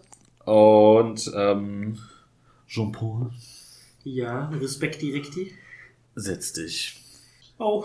Und 0.46 1.30
ähm, 1.36 1.98
Jean-Paul, 2.68 3.32
Ja, 4.04 4.48
Respekt 4.50 5.02
Direkti. 5.02 5.54
setz 6.16 6.54
dich. 6.54 7.02
Oh. 7.58 7.84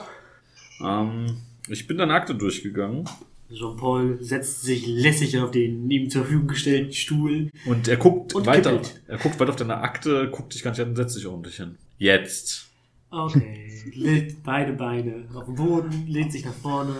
Ähm, 0.81 1.39
ich 1.69 1.89
bin 1.89 1.99
deine 1.99 2.15
Akte 2.15 2.35
durchgegangen 2.37 3.09
Jean-Paul 3.55 4.19
setzt 4.21 4.63
sich 4.63 4.87
lässig 4.87 5.39
auf 5.39 5.51
den 5.51 5.91
ihm 5.91 6.11
zur 6.11 6.23
Verfügung 6.23 6.49
gestellten 6.49 6.93
Stuhl. 6.93 7.51
und 7.67 7.89
er 7.89 7.97
guckt 7.97 8.35
Und 8.35 8.47
weiter. 8.47 8.71
kippelt. 8.73 9.01
Er 9.09 9.19
guckt 9.19 9.39
weiter 9.41 9.51
auf 9.51 9.57
deine 9.57 9.79
Akte, 9.79 10.29
guckt 10.31 10.55
dich 10.55 10.63
gar 10.63 10.71
nicht 10.71 10.81
an 10.81 10.91
und 10.91 10.97
setzt 10.97 11.15
sich 11.15 11.27
ordentlich 11.27 11.57
hin. 11.57 11.77
Jetzt. 11.99 12.67
Okay, 13.11 13.69
legt 13.95 14.43
beide 14.43 14.73
Beine 14.73 15.29
auf 15.35 15.45
den 15.45 15.55
Boden, 15.57 16.07
lehnt 16.09 16.33
sich 16.33 16.45
nach 16.47 16.55
vorne, 16.55 16.95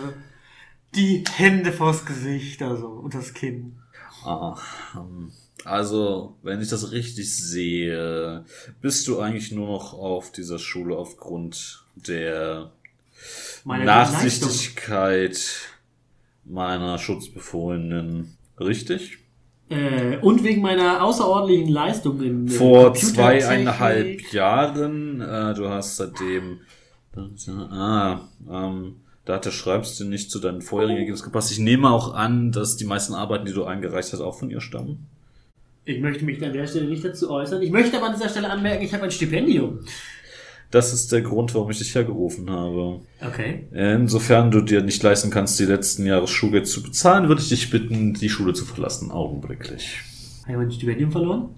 die 0.95 1.23
Hände 1.35 1.71
vors 1.71 2.05
Gesicht, 2.05 2.61
also 2.61 2.87
unters 2.87 3.33
Kinn. 3.33 3.77
Ah, 4.23 4.55
ähm, 4.95 5.31
also, 5.65 6.35
wenn 6.43 6.61
ich 6.61 6.69
das 6.69 6.91
richtig 6.91 7.35
sehe, 7.35 8.45
bist 8.81 9.07
du 9.07 9.19
eigentlich 9.19 9.51
nur 9.51 9.67
noch 9.67 9.93
auf 9.93 10.31
dieser 10.31 10.59
Schule 10.59 10.95
aufgrund 10.95 11.83
der 11.95 12.71
Meine. 13.63 13.85
Nachsichtigkeit 13.85 15.39
meiner 16.45 16.97
Schutzbefohlenen. 16.97 18.37
Richtig? 18.59 19.19
Äh, 19.69 20.17
und 20.17 20.43
wegen 20.43 20.61
meiner 20.61 21.03
außerordentlichen 21.03 21.69
Leistung 21.69 22.21
in 22.21 22.47
äh, 22.47 22.51
Vor 22.51 22.93
zweieinhalb 22.93 24.31
Jahren, 24.31 25.21
äh, 25.21 25.53
du 25.53 25.69
hast 25.69 25.97
seitdem, 25.97 26.59
ah, 27.47 28.19
ähm, 28.49 28.97
da 29.25 29.35
hat 29.35 29.45
der 29.45 29.51
Schreibstil 29.51 30.07
nicht 30.07 30.29
zu 30.29 30.39
deinen 30.39 30.61
vorherigen 30.61 30.97
Ergebnissen 30.97 31.25
gepasst. 31.25 31.51
Ich 31.51 31.59
nehme 31.59 31.89
auch 31.89 32.13
an, 32.13 32.51
dass 32.51 32.75
die 32.75 32.85
meisten 32.85 33.13
Arbeiten, 33.13 33.45
die 33.45 33.53
du 33.53 33.63
eingereicht 33.63 34.11
hast, 34.11 34.21
auch 34.21 34.37
von 34.37 34.49
ihr 34.49 34.61
stammen. 34.61 35.07
Ich 35.85 35.99
möchte 35.99 36.23
mich 36.23 36.43
an 36.43 36.53
der 36.53 36.67
Stelle 36.67 36.87
nicht 36.87 37.03
dazu 37.03 37.29
äußern. 37.29 37.61
Ich 37.61 37.71
möchte 37.71 37.97
aber 37.97 38.07
an 38.07 38.13
dieser 38.13 38.29
Stelle 38.29 38.49
anmerken, 38.49 38.83
ich 38.83 38.93
habe 38.93 39.03
ein 39.03 39.11
Stipendium. 39.11 39.79
Das 40.73 40.91
ist 40.91 41.11
der 41.11 41.21
Grund, 41.21 41.53
warum 41.53 41.69
ich 41.69 41.77
dich 41.77 41.93
hergerufen 41.93 42.49
habe. 42.49 43.01
Okay. 43.21 43.67
Insofern 43.71 44.49
du 44.49 44.59
dir 44.59 44.81
nicht 44.81 45.03
leisten 45.03 45.29
kannst, 45.29 45.59
die 45.59 45.65
letzten 45.65 46.03
Jahre 46.03 46.27
Schulgeld 46.27 46.67
zu 46.67 46.81
bezahlen, 46.81 47.27
würde 47.27 47.43
ich 47.43 47.49
dich 47.49 47.69
bitten, 47.69 48.15
die 48.15 48.27
Schule 48.27 48.53
zu 48.53 48.65
verlassen, 48.65 49.11
augenblicklich. 49.11 49.99
Habe 50.41 50.53
ich 50.53 50.57
mein 50.57 50.71
Stipendium 50.71 51.11
verloren? 51.11 51.49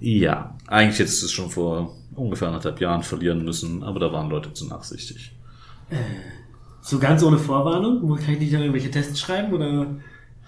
Ja, 0.00 0.58
eigentlich 0.66 0.98
hättest 0.98 1.22
du 1.22 1.26
es 1.26 1.32
schon 1.32 1.48
vor 1.48 1.94
ungefähr 2.16 2.48
anderthalb 2.48 2.80
Jahren 2.80 3.04
verlieren 3.04 3.44
müssen, 3.44 3.84
aber 3.84 4.00
da 4.00 4.12
waren 4.12 4.30
Leute 4.30 4.52
zu 4.52 4.66
nachsichtig. 4.66 5.30
So 6.80 6.98
ganz 6.98 7.22
ohne 7.22 7.38
Vorwarnung? 7.38 8.00
Kann 8.16 8.34
ich 8.34 8.40
nicht 8.40 8.52
irgendwelche 8.52 8.90
Tests 8.90 9.20
schreiben 9.20 9.52
oder 9.52 9.86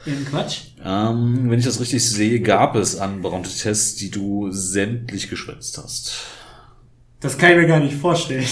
irgendeinen 0.04 0.26
Quatsch? 0.28 0.62
Ähm, 0.84 1.48
wenn 1.48 1.60
ich 1.60 1.64
das 1.64 1.78
richtig 1.78 2.04
sehe, 2.04 2.40
gab 2.40 2.74
es 2.74 2.98
anberaumte 2.98 3.50
Tests, 3.50 3.94
die 3.94 4.10
du 4.10 4.50
sämtlich 4.50 5.30
geschwänzt 5.30 5.78
hast. 5.78 6.24
Das 7.20 7.36
kann 7.36 7.50
ich 7.52 7.56
mir 7.56 7.66
gar 7.66 7.80
nicht 7.80 7.96
vorstellen. 7.96 8.46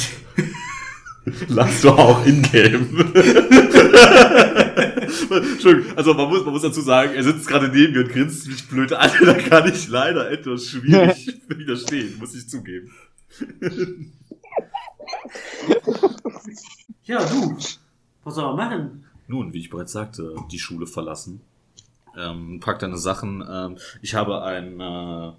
Lass 1.49 1.83
doch 1.83 1.99
auch 1.99 2.27
in-game. 2.27 3.13
Entschuldigung, 5.31 5.97
also 5.97 6.15
man 6.15 6.29
muss, 6.29 6.45
man 6.45 6.53
muss 6.53 6.63
dazu 6.63 6.81
sagen, 6.81 7.15
er 7.15 7.23
sitzt 7.23 7.49
gerade 7.49 7.69
neben 7.69 7.93
mir 7.93 8.01
und 8.05 8.11
grinst 8.11 8.47
mich 8.47 8.69
blöd 8.69 8.93
an. 8.93 9.11
Da 9.25 9.35
kann 9.35 9.69
ich 9.69 9.89
leider 9.89 10.31
etwas 10.31 10.67
schwierig 10.67 11.41
widerstehen, 11.49 12.17
muss 12.19 12.35
ich 12.35 12.49
zugeben. 12.49 12.93
Ja, 17.05 17.25
du. 17.25 17.57
Was 18.25 18.35
soll 18.35 18.45
man 18.45 18.57
machen? 18.57 19.05
Nun, 19.29 19.53
wie 19.53 19.61
ich 19.61 19.71
bereits 19.71 19.93
sagte, 19.93 20.35
die 20.51 20.59
Schule 20.59 20.87
verlassen. 20.87 21.41
Ähm, 22.17 22.61
pack 22.61 22.79
deine 22.79 22.99
Sachen. 22.99 23.45
Ähm, 23.49 23.79
ich 24.03 24.15
habe 24.15 24.43
ein 24.43 24.81
äh, 24.81 25.33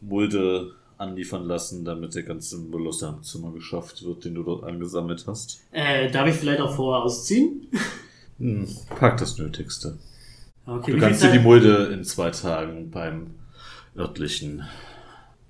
Mulde 0.00 0.74
anliefern 0.98 1.44
lassen, 1.44 1.84
damit 1.84 2.14
der 2.14 2.24
ganze 2.24 2.58
Müll 2.58 2.86
aus 2.88 2.98
deinem 2.98 3.22
Zimmer 3.22 3.52
geschafft 3.52 4.04
wird, 4.04 4.24
den 4.24 4.34
du 4.34 4.42
dort 4.42 4.64
angesammelt 4.64 5.24
hast. 5.26 5.60
Äh, 5.72 6.10
darf 6.10 6.28
ich 6.28 6.34
vielleicht 6.34 6.60
auch 6.60 6.74
vorher 6.74 7.04
ausziehen? 7.04 7.68
Hm, 8.38 8.68
pack 8.98 9.16
das 9.18 9.38
Nötigste. 9.38 9.98
Okay, 10.66 10.92
Du 10.92 10.98
kannst 10.98 11.22
dir 11.22 11.32
die 11.32 11.38
Mulde 11.38 11.90
in 11.94 12.04
zwei 12.04 12.30
Tagen 12.30 12.90
beim 12.90 13.34
örtlichen 13.96 14.64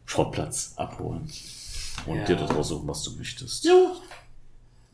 Schrottplatz 0.07 0.75
abholen. 0.77 1.29
Und 2.07 2.17
Ja. 2.19 2.25
dir 2.25 2.37
dort 2.37 2.55
raussuchen, 2.55 2.87
was 2.87 3.03
du 3.03 3.13
möchtest. 3.17 3.65
Jo. 3.65 3.97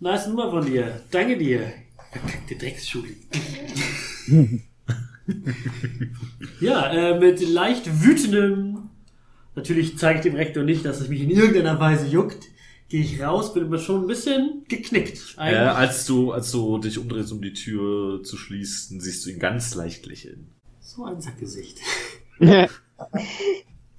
Nice 0.01 0.27
Nummer 0.29 0.51
von 0.51 0.65
dir. 0.65 1.03
Danke 1.11 1.37
dir. 1.37 1.73
Verkackte 2.11 2.57
Drecksschule. 2.57 3.09
ja, 6.61 6.87
äh, 6.93 7.19
mit 7.21 7.41
leicht 7.47 8.03
wütendem. 8.03 8.91
Natürlich 9.55 9.99
zeige 9.99 10.19
ich 10.19 10.23
dem 10.23 10.35
Rektor 10.35 10.65
nicht, 10.65 10.85
dass 10.85 11.01
es 11.01 11.09
mich 11.09 11.23
in 11.23 11.31
irgendeiner 11.31 11.79
Weise 11.79 12.07
juckt. 12.07 12.49
Gehe 12.89 13.01
ich 13.01 13.21
raus, 13.21 13.55
bin 13.55 13.65
aber 13.65 13.79
schon 13.79 14.03
ein 14.03 14.07
bisschen 14.07 14.65
geknickt. 14.69 15.37
Äh, 15.39 15.55
als 15.55 16.07
du, 16.07 16.33
als 16.33 16.51
du 16.53 16.79
dich 16.79 16.99
umdrehst, 16.99 17.33
um 17.33 17.41
die 17.41 17.55
Tür 17.55 18.23
zu 18.23 18.37
schließen, 18.37 19.01
siehst 19.01 19.25
du 19.25 19.31
ihn 19.31 19.39
ganz 19.39 19.75
leicht 19.75 20.07
lächeln. 20.07 20.49
So 20.81 21.05
ein 21.05 21.21
Sackgesicht. 21.21 21.79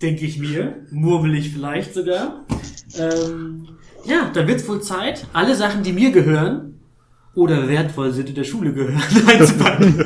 Denke 0.02 0.26
ich 0.26 0.38
mir. 0.38 0.86
Murmel 0.92 1.36
ich 1.36 1.52
vielleicht 1.52 1.94
sogar. 1.94 2.46
Ähm, 2.98 3.68
ja, 4.06 4.30
dann 4.34 4.48
wird's 4.48 4.68
wohl 4.68 4.82
Zeit, 4.82 5.26
alle 5.34 5.56
Sachen, 5.56 5.84
die 5.84 5.94
mir 5.94 6.12
gehören 6.12 6.80
oder 7.34 7.68
wertvoll 7.68 8.14
sind 8.14 8.30
in 8.30 8.36
der 8.36 8.44
Schule 8.44 8.74
gehören, 8.74 9.02
einzupacken. 9.28 10.06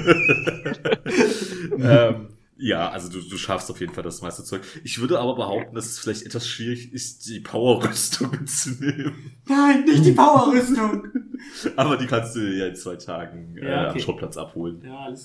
ähm, 1.80 2.28
ja, 2.60 2.89
also 2.89 3.10
du, 3.10 3.22
du 3.22 3.38
schaffst 3.38 3.72
auf 3.72 3.80
jeden 3.80 3.93
Fall 3.93 4.04
das 4.04 4.22
meiste 4.22 4.43
Zeug. 4.43 4.62
Ich 4.84 5.00
würde 5.00 5.19
aber 5.19 5.36
behaupten, 5.36 5.74
dass 5.76 5.86
es 5.86 6.00
vielleicht 6.00 6.24
etwas 6.24 6.45
schwierig 6.45 6.91
ist, 6.93 7.26
die 7.28 7.39
Power-Rüstung 7.39 8.32
mitzunehmen. 8.39 9.32
Nein, 9.48 9.86
nicht 9.86 10.06
die 10.06 10.12
Powerrüstung. 10.12 11.08
Aber 11.78 11.95
die 11.95 12.06
kannst 12.06 12.36
du 12.36 12.41
ja 12.41 12.67
in 12.67 12.76
zwei 12.76 12.98
Tagen 12.98 13.58
äh, 13.58 13.69
Ja, 13.69 13.84
am 13.86 13.89
okay. 13.91 14.02
Schrottplatz 14.02 14.36
abholen. 14.36 14.82
Ja, 14.86 15.00
alles, 15.00 15.24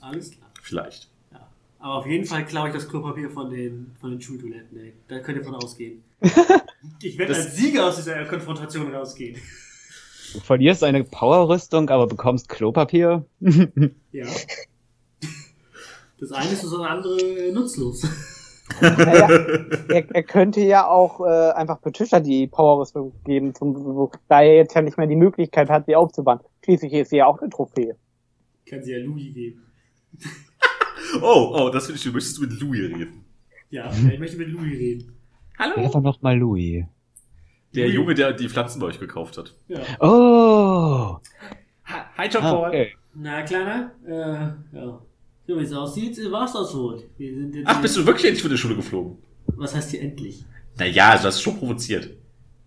alles 0.00 0.30
klar. 0.30 0.50
Vielleicht. 0.62 1.08
Ja. 1.30 1.46
Aber 1.78 1.94
auf 1.96 2.06
jeden 2.06 2.24
Fall 2.24 2.46
klaue 2.46 2.68
ich 2.68 2.74
das 2.74 2.88
Klopapier 2.88 3.28
von 3.28 3.50
den, 3.50 3.92
von 4.00 4.10
den 4.10 4.20
Schultoiletten, 4.20 4.78
ey. 4.80 4.94
Da 5.08 5.18
könnt 5.18 5.38
ihr 5.38 5.44
von 5.44 5.54
ausgehen. 5.54 6.02
Ich 7.00 7.16
werde 7.16 7.36
als 7.36 7.54
Sieger 7.54 7.86
aus 7.86 7.96
dieser 7.96 8.24
Konfrontation 8.24 8.92
rausgehen. 8.92 9.40
Du 10.32 10.40
verlierst 10.40 10.82
eine 10.82 11.04
Powerrüstung, 11.04 11.88
aber 11.90 12.08
bekommst 12.08 12.48
Klopapier. 12.48 13.24
Ja. 14.10 14.26
Das 16.22 16.30
eine 16.30 16.52
ist 16.52 16.62
das 16.62 16.72
andere 16.72 17.50
nutzlos. 17.52 18.06
Naja, 18.80 19.28
er, 19.88 20.14
er 20.14 20.22
könnte 20.22 20.60
ja 20.60 20.86
auch 20.86 21.18
äh, 21.18 21.50
einfach 21.50 21.80
Patricia 21.80 22.20
die 22.20 22.46
Powerrüstung 22.46 23.12
geben, 23.24 23.52
zum, 23.56 24.08
da 24.28 24.40
er 24.40 24.54
jetzt 24.54 24.76
ja 24.76 24.82
nicht 24.82 24.96
mehr 24.96 25.08
die 25.08 25.16
Möglichkeit 25.16 25.68
hat, 25.68 25.86
sie 25.86 25.96
aufzubauen. 25.96 26.38
Schließlich 26.64 26.92
ist 26.92 27.10
sie 27.10 27.16
ja 27.16 27.26
auch 27.26 27.40
eine 27.40 27.50
Trophäe. 27.50 27.96
Kann 28.70 28.84
sie 28.84 28.92
ja 28.92 28.98
Louis 28.98 29.34
geben. 29.34 29.62
Oh, 31.20 31.52
oh, 31.54 31.68
das 31.68 31.84
finde 31.86 31.96
ich 31.96 32.02
schön. 32.02 32.12
Möchtest 32.14 32.38
du 32.38 32.42
mit 32.42 32.58
Louis 32.58 32.88
reden? 32.88 33.24
Ja, 33.68 33.92
ich 33.92 34.18
möchte 34.18 34.38
mit 34.38 34.48
Louis 34.48 34.72
reden. 34.72 35.14
Wer 35.58 35.66
Hallo? 35.66 35.92
war 35.92 36.00
noch 36.00 36.22
mal 36.22 36.38
Louis? 36.38 36.84
Der 37.74 37.84
Louis. 37.84 37.94
Junge, 37.94 38.14
der 38.14 38.32
die 38.32 38.48
Pflanzen 38.48 38.80
bei 38.80 38.86
euch 38.86 38.98
gekauft 38.98 39.36
hat. 39.36 39.54
Ja. 39.68 39.80
Oh! 40.00 41.18
Hi, 42.16 42.28
John 42.30 42.42
Ah, 42.44 42.68
okay. 42.68 42.94
Na, 43.12 43.42
Kleiner, 43.42 43.92
äh, 44.06 44.76
ja. 44.76 45.02
So 45.46 45.58
wie 45.58 45.64
es 45.64 45.72
aussieht, 45.72 46.18
war's 46.30 46.52
das 46.52 46.74
wohl. 46.74 47.02
Wir 47.18 47.34
sind 47.34 47.54
jetzt 47.54 47.66
Ach, 47.66 47.80
bist 47.82 47.96
du 47.96 48.06
wirklich 48.06 48.26
endlich 48.26 48.42
von 48.42 48.50
der 48.50 48.58
Schule 48.58 48.76
geflogen? 48.76 49.18
Was 49.46 49.74
heißt 49.74 49.90
hier 49.90 50.00
endlich? 50.00 50.44
Naja, 50.78 51.16
du 51.18 51.24
hast 51.24 51.42
schon 51.42 51.58
provoziert. 51.58 52.10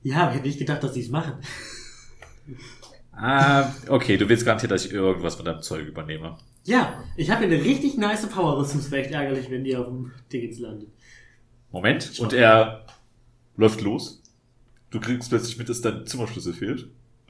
Ja, 0.03 0.17
aber 0.23 0.31
ich 0.31 0.37
hätte 0.37 0.47
nicht 0.47 0.59
gedacht, 0.59 0.83
dass 0.83 0.93
die 0.93 1.01
es 1.01 1.09
machen. 1.09 1.33
Ah, 3.11 3.73
okay, 3.87 4.17
du 4.17 4.27
willst 4.27 4.45
garantiert, 4.45 4.71
dass 4.71 4.85
ich 4.85 4.91
irgendwas 4.91 5.35
von 5.35 5.45
deinem 5.45 5.61
Zeug 5.61 5.87
übernehme. 5.87 6.37
Ja, 6.65 7.03
ich 7.15 7.29
habe 7.29 7.45
hier 7.45 7.55
eine 7.55 7.63
richtig 7.63 7.97
nice 7.97 8.27
Power-Rüstung. 8.27 8.81
Es 8.81 8.91
wäre 8.91 9.03
echt 9.03 9.13
ärgerlich, 9.13 9.49
wenn 9.49 9.63
die 9.63 9.75
auf 9.75 9.85
dem 9.85 10.11
Dingens 10.31 10.59
landet. 10.59 10.89
Moment. 11.71 12.19
Und 12.19 12.33
er 12.33 12.85
läuft 13.55 13.81
los. 13.81 14.21
Du 14.89 14.99
kriegst 14.99 15.29
plötzlich 15.29 15.57
mit, 15.57 15.69
dass 15.69 15.81
dein 15.81 16.05
Zimmerschlüssel 16.05 16.53
fehlt. 16.53 16.87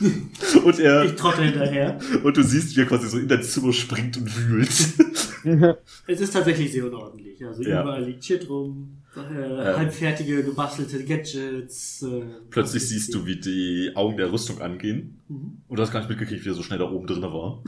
Und 0.64 0.78
er, 0.80 1.04
Ich 1.04 1.14
trotte 1.14 1.42
hinterher. 1.42 1.98
und 2.24 2.36
du 2.36 2.42
siehst, 2.42 2.76
wie 2.76 2.80
er 2.80 2.86
quasi 2.86 3.08
so 3.08 3.18
in 3.18 3.28
dein 3.28 3.42
Zimmer 3.42 3.72
springt 3.72 4.16
und 4.16 4.48
wühlt. 4.48 4.70
Es 6.06 6.20
ist 6.22 6.32
tatsächlich 6.32 6.72
sehr 6.72 6.86
unordentlich. 6.86 7.44
Also 7.44 7.62
Ja. 7.62 7.82
überall 7.82 8.02
liegt 8.04 8.24
Shit 8.24 8.48
rum, 8.48 8.96
äh, 9.14 9.20
Ja. 9.20 9.76
halbfertige, 9.76 10.42
gebastelte 10.42 11.04
Gadgets. 11.04 12.02
Äh, 12.02 12.22
Plötzlich 12.50 12.88
siehst 12.88 13.12
du, 13.14 13.26
wie 13.26 13.36
die 13.36 13.92
Augen 13.94 14.16
der 14.16 14.32
Rüstung 14.32 14.62
angehen. 14.62 15.20
Mhm. 15.28 15.58
Und 15.68 15.76
du 15.76 15.82
hast 15.82 15.92
gar 15.92 16.00
nicht 16.00 16.08
mitgekriegt, 16.08 16.44
wie 16.44 16.48
er 16.48 16.54
so 16.54 16.62
schnell 16.62 16.78
da 16.78 16.90
oben 16.90 17.06
drin 17.06 17.20
war. 17.22 17.62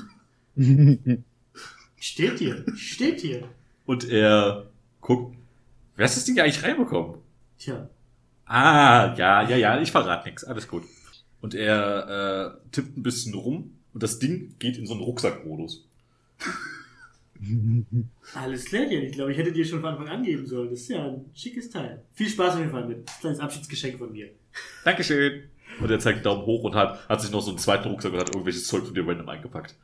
Steht 1.98 2.38
hier, 2.38 2.64
steht 2.76 3.20
hier. 3.20 3.42
Und 3.84 4.08
er 4.08 4.66
guckt, 5.00 5.36
wer 5.96 6.04
hast 6.04 6.16
das 6.16 6.24
Ding 6.24 6.38
eigentlich 6.40 6.62
reinbekommen? 6.62 7.16
Tja, 7.58 7.88
Ah, 8.48 9.12
ja, 9.18 9.42
ja, 9.48 9.56
ja, 9.56 9.80
ich 9.80 9.90
verrate 9.90 10.28
nichts, 10.28 10.44
alles 10.44 10.68
gut. 10.68 10.84
Und 11.46 11.54
er 11.54 12.56
äh, 12.56 12.70
tippt 12.72 12.96
ein 12.96 13.04
bisschen 13.04 13.32
rum 13.32 13.70
und 13.94 14.02
das 14.02 14.18
Ding 14.18 14.56
geht 14.58 14.78
in 14.78 14.84
so 14.84 14.94
einen 14.94 15.04
Rucksackmodus. 15.04 15.86
alles 18.34 18.64
klärchen. 18.64 19.04
Ich 19.04 19.12
glaube, 19.12 19.30
ich 19.30 19.38
hätte 19.38 19.52
dir 19.52 19.64
schon 19.64 19.80
von 19.80 19.90
Anfang 19.90 20.08
an 20.08 20.24
geben 20.24 20.44
sollen. 20.44 20.70
Das 20.70 20.80
ist 20.80 20.88
ja 20.88 21.06
ein 21.06 21.26
schickes 21.34 21.70
Teil. 21.70 22.02
Viel 22.14 22.28
Spaß 22.28 22.54
auf 22.54 22.58
jeden 22.58 22.72
Fall 22.72 22.88
mit. 22.88 23.06
Kleines 23.20 23.38
Abschiedsgeschenk 23.38 23.96
von 23.96 24.10
mir. 24.10 24.28
Dankeschön. 24.84 25.44
Und 25.80 25.88
er 25.88 26.00
zeigt 26.00 26.16
einen 26.16 26.24
Daumen 26.24 26.46
hoch 26.46 26.64
und 26.64 26.74
hat, 26.74 27.08
hat 27.08 27.22
sich 27.22 27.30
noch 27.30 27.42
so 27.42 27.50
einen 27.50 27.58
zweiten 27.58 27.90
Rucksack 27.90 28.12
und 28.12 28.18
hat 28.18 28.30
irgendwelches 28.30 28.66
Zeug 28.66 28.84
von 28.84 28.92
dir 28.92 29.06
random 29.06 29.28
eingepackt. 29.28 29.76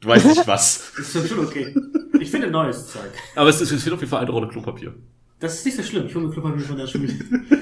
Du 0.00 0.08
weißt 0.08 0.24
nicht 0.24 0.46
was. 0.46 0.94
Das 0.96 1.14
ist 1.14 1.28
schon 1.28 1.44
okay. 1.44 1.74
Ich 2.20 2.30
finde 2.30 2.50
neues 2.50 2.86
Zeug. 2.86 3.12
Aber 3.36 3.50
es, 3.50 3.60
ist, 3.60 3.70
es 3.70 3.82
fehlt 3.82 3.92
auf 3.92 4.00
jeden 4.00 4.08
Fall 4.10 4.22
eine 4.22 4.30
Rolle 4.30 4.48
Klopapier. 4.48 4.94
Das 5.40 5.56
ist 5.56 5.66
nicht 5.66 5.76
so 5.76 5.82
schlimm. 5.82 6.06
Ich 6.06 6.14
hole 6.14 6.26
mir 6.26 6.32
Klopapier 6.32 6.64
von 6.66 6.78
der 6.78 6.86
Schule. 6.86 7.08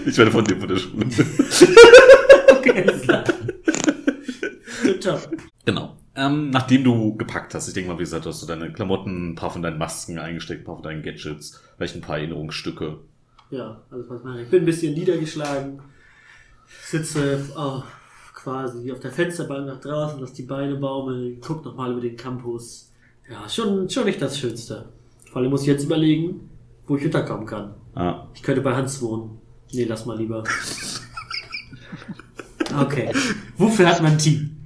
Ich 0.06 0.16
werde 0.16 0.30
von 0.30 0.44
dem 0.44 0.60
von 0.60 0.68
der 0.68 0.76
Schule. 0.76 1.06
Tipptopp. 4.82 5.28
genau. 5.64 5.96
Ähm, 6.16 6.50
nachdem 6.50 6.84
du 6.84 7.16
gepackt 7.16 7.54
hast, 7.54 7.68
ich 7.68 7.74
denke 7.74 7.90
mal, 7.90 7.98
wie 7.98 8.02
gesagt, 8.02 8.26
hast 8.26 8.42
du 8.42 8.46
deine 8.46 8.72
Klamotten, 8.72 9.30
ein 9.30 9.34
paar 9.36 9.50
von 9.50 9.62
deinen 9.62 9.78
Masken 9.78 10.18
eingesteckt, 10.18 10.62
ein 10.62 10.64
paar 10.64 10.74
von 10.76 10.82
deinen 10.82 11.02
Gadgets, 11.02 11.60
vielleicht 11.76 11.94
ein 11.94 12.00
paar 12.00 12.18
Erinnerungsstücke. 12.18 12.98
Ja, 13.50 13.80
alles 13.90 14.08
was 14.08 14.18
ich 14.20 14.24
mache. 14.24 14.42
Ich 14.42 14.48
bin 14.50 14.62
ein 14.62 14.66
bisschen 14.66 14.94
niedergeschlagen. 14.94 15.80
Sitze 16.84 17.44
oh, 17.56 17.82
quasi 18.34 18.90
auf 18.92 19.00
der 19.00 19.10
Fensterbank 19.12 19.66
nach 19.66 19.80
draußen, 19.80 20.20
lass 20.20 20.32
die 20.32 20.42
Beine 20.42 20.76
baumeln, 20.76 21.38
guck 21.40 21.64
nochmal 21.64 21.92
über 21.92 22.00
den 22.00 22.16
Campus. 22.16 22.92
Ja, 23.30 23.48
schon, 23.48 23.88
schon 23.88 24.04
nicht 24.04 24.20
das 24.20 24.38
Schönste. 24.38 24.88
Vor 25.30 25.40
allem 25.40 25.50
muss 25.50 25.62
ich 25.62 25.68
jetzt 25.68 25.84
überlegen, 25.84 26.50
wo 26.86 26.96
ich 26.96 27.04
unterkommen 27.04 27.46
kann. 27.46 27.74
Ah, 27.94 28.26
Ich 28.34 28.42
könnte 28.42 28.60
bei 28.62 28.74
Hans 28.74 29.00
wohnen. 29.00 29.38
Nee, 29.72 29.84
lass 29.84 30.06
mal 30.06 30.18
lieber. 30.18 30.42
Okay. 32.78 33.12
Wofür 33.56 33.88
hat 33.88 34.02
man 34.02 34.12
ein 34.12 34.18
Team? 34.18 34.56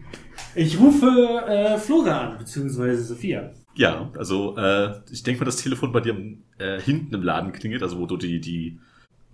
Ich 0.55 0.79
rufe 0.79 1.07
äh, 1.49 1.79
Flora 1.79 2.21
an, 2.21 2.39
beziehungsweise 2.39 3.03
Sophia. 3.03 3.53
Ja, 3.75 4.11
also 4.17 4.57
äh, 4.57 5.01
ich 5.11 5.23
denke 5.23 5.41
mal, 5.41 5.47
das 5.47 5.57
Telefon 5.57 5.91
bei 5.93 6.01
dir 6.01 6.17
äh, 6.59 6.81
hinten 6.81 7.15
im 7.15 7.23
Laden 7.23 7.53
klingelt, 7.53 7.83
also 7.83 7.99
wo 7.99 8.07
du 8.07 8.17
die, 8.17 8.41
die 8.41 8.79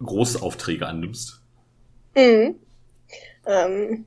Großaufträge 0.02 0.86
annimmst. 0.86 1.42
Mhm. 2.16 2.56
Ähm, 3.46 4.06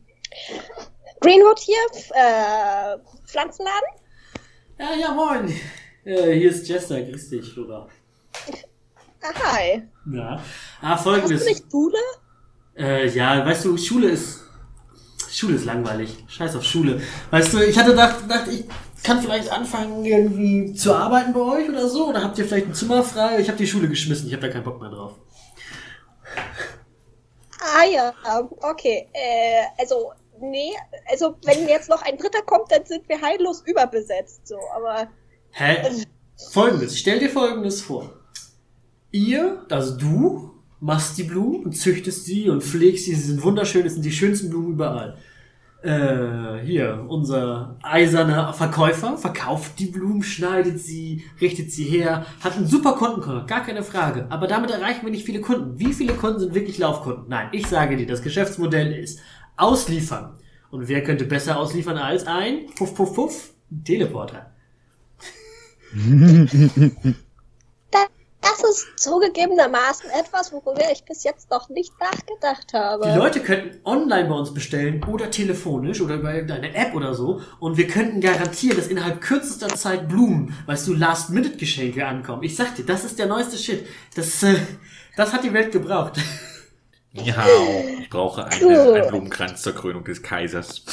Greenwood 1.22 1.60
hier, 1.60 1.78
äh, 2.16 2.98
Pflanzenladen. 3.26 3.88
Ja, 4.80 4.96
ja, 5.00 5.14
moin. 5.14 5.54
Äh, 6.04 6.34
hier 6.38 6.50
ist 6.50 6.68
Jester, 6.68 7.02
grüß 7.02 7.30
dich, 7.30 7.54
Flora. 7.54 7.88
Ah, 9.22 9.54
hi. 9.54 9.84
Ja. 10.12 10.44
Ah, 10.82 10.90
Hast 10.90 11.04
folgendes. 11.04 11.44
du 11.44 11.50
nicht 11.50 11.64
Schule? 11.72 11.98
Äh, 12.76 13.08
ja, 13.10 13.46
weißt 13.46 13.66
du, 13.66 13.78
Schule 13.78 14.10
ist. 14.10 14.43
Schule 15.34 15.56
ist 15.56 15.66
langweilig. 15.66 16.24
Scheiß 16.28 16.56
auf 16.56 16.64
Schule. 16.64 17.02
Weißt 17.32 17.54
du, 17.54 17.60
ich 17.60 17.78
hatte 17.78 17.92
gedacht, 17.92 18.22
gedacht 18.22 18.48
ich 18.48 18.66
kann 19.04 19.22
vielleicht 19.22 19.52
anfangen, 19.52 20.06
irgendwie 20.06 20.74
zu 20.74 20.94
arbeiten 20.94 21.34
bei 21.34 21.42
euch 21.42 21.70
oder 21.70 21.88
so. 21.90 22.10
Oder 22.10 22.24
habt 22.24 22.38
ihr 22.38 22.46
vielleicht 22.46 22.68
ein 22.68 22.74
Zimmer 22.74 23.04
frei? 23.04 23.40
Ich 23.40 23.48
habe 23.48 23.58
die 23.58 23.68
Schule 23.68 23.90
geschmissen, 23.90 24.28
ich 24.28 24.34
habe 24.34 24.48
da 24.48 24.54
keinen 24.54 24.64
Bock 24.64 24.80
mehr 24.80 24.90
drauf. 24.90 25.14
Ah 27.60 27.86
ja, 27.86 28.14
okay. 28.62 29.08
Äh, 29.14 29.64
also, 29.78 30.12
nee, 30.40 30.74
also 31.10 31.36
wenn 31.46 31.68
jetzt 31.68 31.90
noch 31.90 32.02
ein 32.02 32.18
Dritter 32.18 32.42
kommt, 32.42 32.72
dann 32.72 32.86
sind 32.86 33.08
wir 33.08 33.22
heillos 33.22 33.62
überbesetzt, 33.66 34.48
so, 34.48 34.58
aber 34.76 35.08
Hä? 35.52 36.04
Folgendes, 36.52 36.98
stell 36.98 37.20
dir 37.20 37.30
folgendes 37.30 37.82
vor. 37.82 38.10
Ihr, 39.12 39.66
also 39.70 39.98
du, 39.98 40.53
machst 40.84 41.18
die 41.18 41.24
Blumen 41.24 41.64
und 41.64 41.78
züchtest 41.78 42.26
sie 42.26 42.50
und 42.50 42.62
pflegst 42.62 43.06
sie. 43.06 43.16
Sie 43.16 43.28
sind 43.32 43.44
wunderschön, 43.44 43.86
es 43.86 43.94
sind 43.94 44.04
die 44.04 44.12
schönsten 44.12 44.50
Blumen 44.50 44.74
überall. 44.74 45.18
Äh, 45.82 46.66
hier, 46.66 47.06
unser 47.08 47.78
eiserner 47.82 48.54
Verkäufer 48.54 49.18
verkauft 49.18 49.80
die 49.80 49.86
Blumen, 49.86 50.24
schneidet 50.24 50.80
sie, 50.80 51.24
richtet 51.42 51.72
sie 51.72 51.86
her, 51.86 52.26
hat 52.42 52.58
einen 52.58 52.68
super 52.68 52.94
Kundenkontakt, 52.94 53.48
gar 53.48 53.66
keine 53.66 53.84
Frage. 53.84 54.28
Aber 54.30 54.48
damit 54.48 54.72
erreichen 54.72 55.06
wir 55.06 55.12
nicht 55.12 55.26
viele 55.26 55.42
Kunden. 55.42 55.80
Wie 55.80 55.94
viele 55.94 56.14
Kunden 56.14 56.40
sind 56.40 56.54
wirklich 56.54 56.78
Laufkunden? 56.78 57.26
Nein, 57.28 57.50
ich 57.54 57.68
sage 57.68 57.96
dir, 57.96 58.06
das 58.06 58.22
Geschäftsmodell 58.22 58.94
ist 58.94 59.20
ausliefern. 59.56 60.38
Und 60.70 60.88
wer 60.90 61.04
könnte 61.04 61.26
besser 61.26 61.58
ausliefern 61.60 61.98
als 61.98 62.28
ein 62.28 62.68
Puff, 62.76 62.94
Puff, 62.94 63.14
Puff? 63.14 63.54
Teleporter. 63.86 64.52
da, 68.44 68.50
das 68.50 68.64
ist 68.70 68.88
zugegebenermaßen 69.00 70.10
etwas, 70.12 70.52
worüber 70.52 70.84
ich 70.92 71.04
bis 71.06 71.24
jetzt 71.24 71.50
noch 71.50 71.70
nicht 71.70 71.94
nachgedacht 72.00 72.74
habe. 72.74 73.06
Die 73.12 73.18
Leute 73.18 73.40
könnten 73.40 73.80
online 73.86 74.30
bei 74.30 74.36
uns 74.36 74.54
bestellen 74.54 75.04
oder 75.06 75.32
telefonisch 75.32 76.02
oder 76.02 76.16
über 76.16 76.34
irgendeine 76.34 76.74
App 76.76 76.94
oder 76.94 77.14
so 77.14 77.42
und 77.60 77.78
wir 77.78 77.88
könnten 77.88 78.22
garantieren, 78.22 78.78
dass 78.78 78.88
innerhalb 78.88 79.22
kürzester 79.22 79.70
Zeit 79.70 80.08
Blumen, 80.10 80.56
weißt 80.66 80.88
du, 80.88 80.94
Last-Minute-Geschenke 80.94 82.06
ankommen. 82.06 82.44
Ich 82.44 82.56
sag 82.56 82.76
dir, 82.76 82.86
das 82.86 83.04
ist 83.04 83.18
der 83.18 83.28
neueste 83.28 83.58
Shit. 83.58 83.86
Das, 84.16 84.44
äh, 84.44 84.56
das 85.16 85.34
hat 85.34 85.44
die 85.44 85.54
Welt 85.54 85.72
gebraucht. 85.72 86.20
Ja, 87.14 87.46
ich 88.02 88.10
brauche 88.10 88.46
eine, 88.46 88.66
Cool. 88.66 88.94
einen 88.96 89.08
Blumenkranz 89.10 89.62
zur 89.62 89.76
Krönung 89.76 90.04
des 90.04 90.24
Kaisers. 90.24 90.84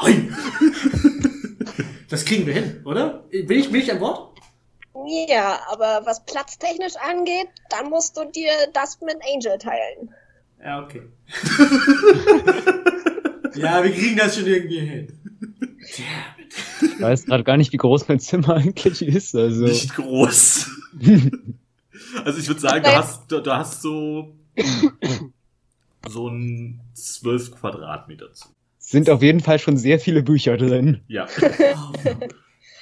Hoi. 0.00 0.30
Das 2.08 2.24
kriegen 2.24 2.46
wir 2.46 2.54
hin, 2.54 2.80
oder? 2.84 3.24
Bin 3.30 3.50
ich, 3.58 3.70
bin 3.70 3.80
ich 3.80 3.92
an 3.92 3.98
Bord? 3.98 4.29
Ja, 5.28 5.60
aber 5.68 6.02
was 6.04 6.24
platztechnisch 6.24 6.96
angeht, 6.96 7.48
dann 7.68 7.90
musst 7.90 8.16
du 8.16 8.24
dir 8.24 8.50
das 8.72 9.00
mit 9.00 9.16
Angel 9.34 9.58
teilen. 9.58 10.14
Ja, 10.62 10.84
okay. 10.84 11.02
ja, 13.54 13.82
wir 13.82 13.92
kriegen 13.92 14.16
das 14.16 14.36
schon 14.36 14.46
irgendwie 14.46 14.80
hin. 14.80 15.18
Ich 16.82 17.00
weiß 17.00 17.26
gerade 17.26 17.44
gar 17.44 17.56
nicht, 17.56 17.72
wie 17.72 17.78
groß 17.78 18.08
mein 18.08 18.20
Zimmer 18.20 18.56
eigentlich 18.56 19.02
ist. 19.02 19.34
Also. 19.34 19.64
Nicht 19.64 19.94
groß. 19.94 20.70
Also 22.24 22.40
ich 22.40 22.48
würde 22.48 22.60
sagen, 22.60 22.82
du 22.82 22.96
hast, 22.96 23.30
du, 23.30 23.40
du 23.40 23.54
hast 23.54 23.82
so, 23.82 24.34
so 26.08 26.28
ein 26.28 26.80
12 26.94 27.52
Quadratmeter 27.52 28.32
zu. 28.32 28.48
Sind 28.78 29.08
auf 29.08 29.22
jeden 29.22 29.38
Fall 29.38 29.60
schon 29.60 29.76
sehr 29.76 30.00
viele 30.00 30.24
Bücher 30.24 30.56
drin. 30.56 31.02
Ja. 31.06 31.28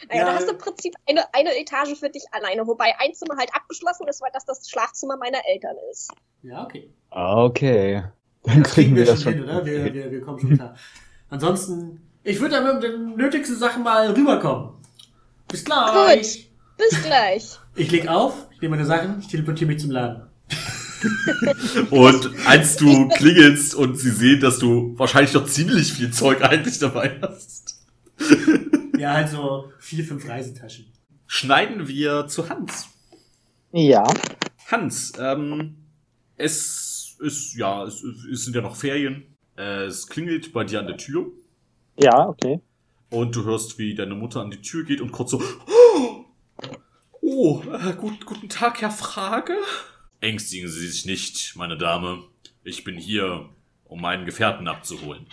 Naja, 0.08 0.20
Ja. 0.22 0.26
da 0.26 0.34
hast 0.36 0.46
du 0.48 0.52
im 0.52 0.58
Prinzip 0.58 0.94
eine, 1.08 1.22
eine 1.34 1.56
Etage 1.58 1.98
für 1.98 2.08
dich 2.10 2.24
alleine, 2.32 2.66
wobei 2.66 2.94
ein 2.98 3.14
Zimmer 3.14 3.36
halt 3.36 3.50
abgeschlossen 3.54 4.06
ist, 4.08 4.20
weil 4.22 4.30
das 4.32 4.44
das 4.44 4.68
Schlafzimmer 4.70 5.16
meiner 5.16 5.38
Eltern 5.48 5.76
ist. 5.90 6.10
Ja, 6.42 6.64
okay. 6.64 6.90
Okay. 7.10 8.04
Dann 8.44 8.62
kriegen 8.62 8.94
wir 8.96 9.04
das 9.04 9.22
schon 9.22 9.34
hin, 9.34 9.44
oder? 9.44 9.64
Wir, 9.66 9.92
wir, 9.92 10.10
wir 10.10 10.20
kommen 10.22 10.38
schon 10.38 10.54
klar. 10.56 10.74
Ansonsten, 11.28 12.00
ich 12.22 12.40
würde 12.40 12.56
dann 12.56 12.74
mit 12.74 12.82
den 12.82 13.16
nötigsten 13.16 13.56
Sachen 13.58 13.82
mal 13.82 14.10
rüberkommen. 14.10 14.70
Bis 15.48 15.64
gleich. 15.64 16.50
Bis 16.76 17.02
gleich. 17.02 17.58
Ich 17.74 17.90
leg 17.90 18.08
auf, 18.08 18.34
ich 18.52 18.60
nehme 18.60 18.76
meine 18.76 18.86
Sachen, 18.86 19.18
ich 19.20 19.28
teleportiere 19.28 19.68
mich 19.68 19.80
zum 19.80 19.90
Laden. 19.90 20.22
Und 21.90 22.30
als 22.46 22.76
du 22.76 23.08
klingelst 23.08 23.74
und 23.74 23.96
sie 23.96 24.10
sehen, 24.10 24.40
dass 24.40 24.58
du 24.58 24.94
wahrscheinlich 24.98 25.32
noch 25.34 25.46
ziemlich 25.46 25.92
viel 25.92 26.10
Zeug 26.10 26.42
eigentlich 26.42 26.78
dabei 26.78 27.18
hast, 27.22 27.76
Ja, 28.98 29.12
halt 29.14 29.28
so 29.28 29.70
vier, 29.78 30.04
fünf 30.04 30.28
Reisetaschen. 30.28 30.92
schneiden 31.26 31.86
wir 31.88 32.26
zu 32.26 32.48
Hans. 32.48 32.88
Ja. 33.72 34.04
Hans, 34.70 35.12
ähm, 35.18 35.76
es 36.36 37.16
ist, 37.20 37.54
ja, 37.56 37.84
es, 37.84 38.02
es 38.32 38.44
sind 38.44 38.54
ja 38.56 38.62
noch 38.62 38.76
Ferien. 38.76 39.34
Es 39.56 40.06
klingelt 40.06 40.52
bei 40.52 40.62
dir 40.64 40.78
an 40.80 40.86
der 40.86 40.96
Tür 40.96 41.32
Ja, 41.98 42.28
okay. 42.28 42.60
und 43.10 43.34
du 43.34 43.44
hörst, 43.44 43.76
wie 43.78 43.94
deine 43.94 44.14
Mutter 44.14 44.40
an 44.40 44.50
die 44.52 44.60
Tür 44.62 44.84
geht 44.84 45.00
und 45.00 45.10
kurz 45.10 45.32
so, 45.32 45.42
oh, 47.20 47.62
äh, 47.72 47.92
gut, 47.94 48.24
guten 48.24 48.48
Tag, 48.48 48.80
Herr 48.80 48.90
Frage. 48.92 49.54
Ängstigen 50.20 50.68
Sie 50.68 50.86
sich 50.88 51.06
nicht, 51.06 51.56
meine 51.56 51.76
Dame. 51.76 52.22
Ich 52.62 52.84
bin 52.84 52.96
hier, 52.96 53.48
um 53.84 54.00
meinen 54.00 54.24
Gefährten 54.26 54.68
abzuholen. 54.68 55.26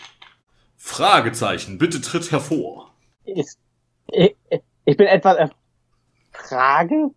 Fragezeichen, 0.78 1.78
bitte 1.78 2.02
tritt 2.02 2.32
hervor. 2.32 2.95
Ich, 3.26 4.36
ich 4.86 4.98
bin 4.98 5.08
etwas 5.08 5.38
äh, 5.38 5.48
Frage? 6.32 7.12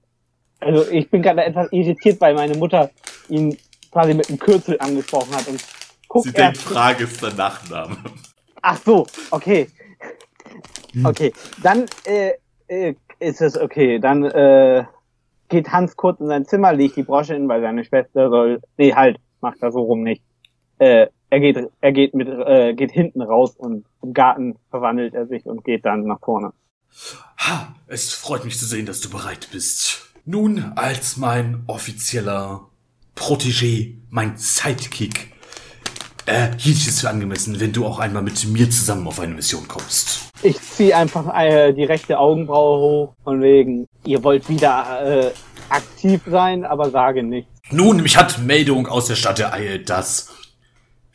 Also 0.61 0.91
ich 0.91 1.11
bin 1.11 1.23
gerade 1.23 1.45
etwas 1.45 1.71
irritiert, 1.73 2.21
weil 2.21 2.35
meine 2.35 2.57
Mutter 2.57 2.91
ihn 3.29 3.57
quasi 3.93 4.15
mit 4.15 4.29
einem 4.29 4.39
Kürzel 4.39 4.77
angesprochen 4.81 5.35
hat 5.35 5.47
und 5.49 5.63
guckt 6.09 6.27
Sie 6.27 6.33
denkt. 6.33 6.59
Frage 6.59 7.05
ist 7.05 7.23
dein 7.23 7.37
Nachname. 7.37 7.97
Ach 8.63 8.79
so, 8.85 9.07
okay. 9.31 9.69
Okay, 11.05 11.33
dann 11.63 11.87
äh, 12.05 12.33
äh, 12.67 12.95
ist 13.21 13.41
es 13.41 13.57
okay. 13.59 13.99
Dann 13.99 14.25
äh, 14.25 14.85
geht 15.49 15.71
Hans 15.71 15.97
kurz 15.97 16.21
in 16.21 16.29
sein 16.29 16.47
Zimmer, 16.47 16.73
legt 16.73 16.97
die 16.97 17.03
Brosche 17.03 17.35
hin, 17.35 17.49
weil 17.49 17.61
seine 17.61 17.85
Schwester 17.85 18.31
soll. 18.31 18.61
Nee, 18.77 18.95
halt, 18.95 19.19
macht 19.41 19.59
das 19.61 19.75
so 19.75 19.83
rum 19.83 20.03
nicht. 20.03 20.23
Äh, 20.79 21.09
er 21.31 21.41
geht, 21.41 21.59
er 21.81 21.93
geht 21.93 22.15
mit, 22.15 22.29
äh, 22.29 22.75
geht 22.75 22.91
hinten 22.91 23.23
raus 23.23 23.55
und 23.57 23.85
im 24.03 24.15
Garten 24.15 24.57
verwandelt 24.71 25.15
er 25.15 25.27
sich 25.27 25.47
und 25.47 25.65
geht 25.65 25.85
dann 25.85 26.05
nach 26.05 26.21
vorne. 26.21 26.53
Ha, 27.39 27.75
es 27.87 28.13
freut 28.15 28.45
mich 28.45 28.59
zu 28.59 28.65
sehen, 28.65 28.87
dass 28.87 29.01
du 29.01 29.11
bereit 29.11 29.49
bist. 29.53 30.13
Nun, 30.25 30.73
als 30.77 31.17
mein 31.17 31.63
offizieller 31.67 32.69
Protégé, 33.17 33.97
mein 34.11 34.37
Sidekick, 34.37 35.33
äh, 36.27 36.49
hielt 36.59 36.77
ich 36.77 36.89
es 36.89 37.01
für 37.01 37.09
angemessen, 37.09 37.59
wenn 37.61 37.73
du 37.73 37.87
auch 37.87 37.99
einmal 37.99 38.23
mit 38.23 38.47
mir 38.47 38.71
zusammen 38.71 39.07
auf 39.07 39.21
eine 39.21 39.35
Mission 39.35 39.67
kommst. 39.67 40.31
Ich 40.43 40.61
ziehe 40.61 40.95
einfach 40.97 41.35
äh, 41.35 41.73
die 41.73 41.85
rechte 41.85 42.19
Augenbraue 42.19 42.79
hoch, 42.81 43.15
von 43.25 43.41
wegen, 43.41 43.87
ihr 44.05 44.23
wollt 44.23 44.49
wieder 44.49 45.01
äh, 45.03 45.31
aktiv 45.69 46.21
sein, 46.27 46.65
aber 46.65 46.91
sage 46.91 47.23
nichts. 47.23 47.51
Nun, 47.71 48.03
mich 48.03 48.17
hat 48.17 48.39
Meldung 48.39 48.87
aus 48.87 49.07
der 49.07 49.17
Stadt 49.17 49.41
ereilt, 49.41 49.91
dass 49.91 50.31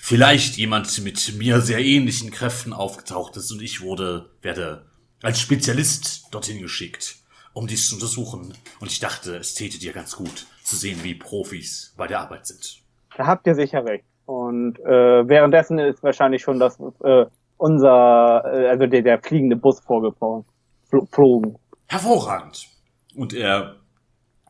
vielleicht 0.04 0.58
jemand 0.58 1.02
mit 1.02 1.34
mir 1.38 1.62
sehr 1.62 1.80
ähnlichen 1.80 2.30
Kräften 2.30 2.74
aufgetaucht 2.74 3.38
ist 3.38 3.54
und 3.54 3.62
ich 3.62 3.80
wurde, 3.80 4.30
werde 4.42 4.86
als 5.22 5.40
Spezialist 5.40 6.28
dorthin 6.30 6.62
geschickt, 6.62 7.16
um 7.54 7.68
dies 7.68 7.88
zu 7.88 7.96
untersuchen. 7.96 8.54
Und 8.82 8.92
ich 8.92 9.00
dachte, 9.00 9.38
es 9.38 9.54
täte 9.54 9.80
dir 9.80 9.94
ganz 9.94 10.18
gut 10.18 10.46
zu 10.62 10.76
sehen, 10.76 11.00
wie 11.04 11.16
Profis 11.16 11.94
bei 11.96 12.06
der 12.06 12.20
Arbeit 12.20 12.48
sind. 12.48 12.82
Da 13.16 13.28
habt 13.28 13.48
ihr 13.48 13.56
sicher 13.56 13.86
recht. 13.86 14.04
Und 14.26 14.78
äh, 14.82 15.26
währenddessen 15.26 15.80
ist 15.80 16.04
wahrscheinlich 16.04 16.42
schon 16.42 16.60
das 16.60 16.78
äh, 17.06 17.26
unser, 17.56 18.44
äh, 18.46 18.68
also 18.68 18.88
der, 18.88 19.04
der 19.04 19.22
fliegende 19.22 19.56
Bus 19.56 19.80
vorgeflogen. 19.80 20.44
Fl 20.90 21.08
flogen. 21.14 21.58
Hervorragend. 21.88 22.68
Und 23.16 23.34
er 23.34 23.78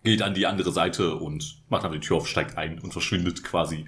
geht 0.04 0.24
an 0.24 0.34
die 0.34 0.48
andere 0.48 0.72
Seite 0.72 1.14
und 1.14 1.62
macht 1.70 1.84
dann 1.84 1.92
die 1.92 2.00
Tür 2.00 2.18
auf, 2.18 2.28
steigt 2.28 2.58
ein 2.58 2.80
und 2.80 2.92
verschwindet 2.92 3.44
quasi 3.44 3.86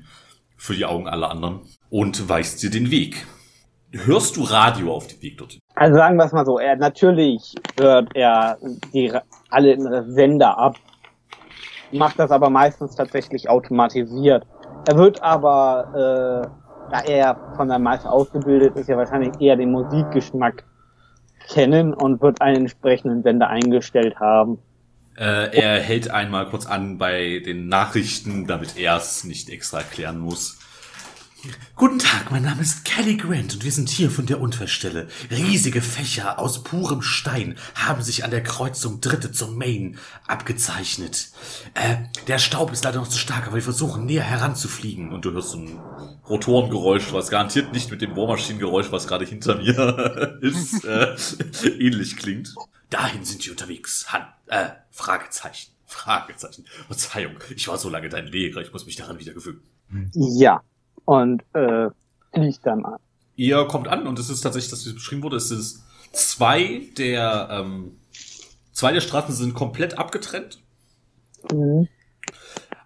für 0.57 0.73
die 0.73 0.85
Augen 0.85 1.07
aller 1.07 1.29
anderen 1.29 1.61
und 1.89 2.27
weist 2.29 2.61
dir 2.63 2.69
den 2.69 2.91
Weg. 2.91 3.25
Hörst 3.91 4.35
du 4.35 4.43
Radio 4.43 4.93
auf 4.93 5.07
dem 5.07 5.21
Weg 5.21 5.37
dorthin? 5.37 5.59
Also 5.75 5.95
sagen 5.95 6.17
wir 6.17 6.25
es 6.25 6.33
mal 6.33 6.45
so, 6.45 6.59
er 6.59 6.75
natürlich 6.75 7.55
hört 7.79 8.09
er 8.13 8.57
die 8.93 9.11
alle 9.49 10.05
Sender 10.11 10.57
ab, 10.57 10.75
macht 11.91 12.19
das 12.19 12.31
aber 12.31 12.49
meistens 12.49 12.95
tatsächlich 12.95 13.49
automatisiert. 13.49 14.45
Er 14.87 14.97
wird 14.97 15.21
aber, 15.23 16.43
äh, 16.43 16.91
da 16.91 16.99
er 17.01 17.53
von 17.55 17.69
seinem 17.69 17.83
Meister 17.83 18.11
ausgebildet 18.11 18.75
ist, 18.75 18.89
ja 18.89 18.97
wahrscheinlich 18.97 19.39
eher 19.39 19.55
den 19.55 19.71
Musikgeschmack 19.71 20.63
kennen 21.47 21.93
und 21.93 22.21
wird 22.21 22.41
einen 22.41 22.61
entsprechenden 22.61 23.23
Sender 23.23 23.47
eingestellt 23.47 24.19
haben. 24.19 24.59
Äh, 25.17 25.57
er 25.57 25.81
hält 25.81 26.09
einmal 26.11 26.49
kurz 26.49 26.65
an 26.65 26.97
bei 26.97 27.41
den 27.45 27.67
Nachrichten, 27.67 28.47
damit 28.47 28.77
er 28.77 28.97
es 28.97 29.23
nicht 29.23 29.49
extra 29.49 29.79
erklären 29.79 30.19
muss. 30.19 30.57
Guten 31.75 31.99
Tag, 31.99 32.31
mein 32.31 32.43
Name 32.43 32.61
ist 32.61 32.85
Kelly 32.85 33.17
Grant 33.17 33.53
und 33.53 33.63
wir 33.63 33.71
sind 33.71 33.89
hier 33.89 34.09
von 34.09 34.25
der 34.25 34.41
Unfallstelle. 34.41 35.07
Riesige 35.29 35.81
Fächer 35.81 36.39
aus 36.39 36.63
purem 36.63 37.01
Stein 37.01 37.55
haben 37.75 38.01
sich 38.01 38.23
an 38.23 38.31
der 38.31 38.41
Kreuzung 38.41 38.99
Dritte 38.99 39.31
zum 39.31 39.57
Main 39.57 39.97
abgezeichnet. 40.27 41.29
Äh, 41.75 41.97
der 42.27 42.39
Staub 42.39 42.71
ist 42.71 42.83
leider 42.83 42.99
noch 42.99 43.09
zu 43.09 43.19
stark, 43.19 43.45
aber 43.47 43.55
wir 43.55 43.61
versuchen 43.61 44.05
näher 44.05 44.23
heranzufliegen. 44.23 45.11
Und 45.13 45.25
du 45.25 45.33
hörst 45.33 45.51
so 45.51 45.59
ein 45.59 45.79
Rotorengeräusch, 46.27 47.13
was 47.13 47.29
garantiert 47.29 47.73
nicht 47.73 47.91
mit 47.91 48.01
dem 48.01 48.15
Bohrmaschinengeräusch, 48.15 48.91
was 48.91 49.07
gerade 49.07 49.25
hinter 49.25 49.55
mir 49.57 50.39
ist, 50.41 50.83
äh, 50.83 51.15
ähnlich 51.79 52.17
klingt. 52.17 52.55
Dahin 52.95 53.25
sind 53.25 53.43
wir 53.45 53.51
unterwegs. 53.51 54.11
Han 54.13 54.21
äh, 54.47 54.69
Fragezeichen. 54.89 55.71
Fragezeichen. 55.85 56.65
Verzeihung, 56.87 57.35
ich 57.53 57.67
war 57.67 57.77
so 57.77 57.89
lange 57.89 58.07
dein 58.09 58.27
Lehrer, 58.27 58.61
ich 58.61 58.71
muss 58.71 58.85
mich 58.85 58.95
daran 58.95 59.19
wieder 59.19 59.33
gewöhnen. 59.33 59.61
Ja. 60.13 60.61
Und 61.03 61.43
äh, 61.53 61.89
fliegt 62.33 62.65
dann 62.65 62.85
an. 62.85 62.99
Ihr 63.35 63.65
kommt 63.65 63.87
an 63.89 64.07
und 64.07 64.17
es 64.17 64.29
ist 64.29 64.41
tatsächlich, 64.41 64.71
dass 64.71 64.85
wie 64.85 64.89
es 64.89 64.95
beschrieben 64.95 65.23
wurde, 65.23 65.35
es 65.35 65.51
ist 65.51 65.83
zwei 66.13 66.87
der 66.97 67.49
ähm, 67.51 67.97
zwei 68.71 68.93
der 68.93 69.01
Straßen 69.01 69.35
sind 69.35 69.53
komplett 69.53 69.97
abgetrennt, 69.99 70.61
Mhm. 71.51 71.87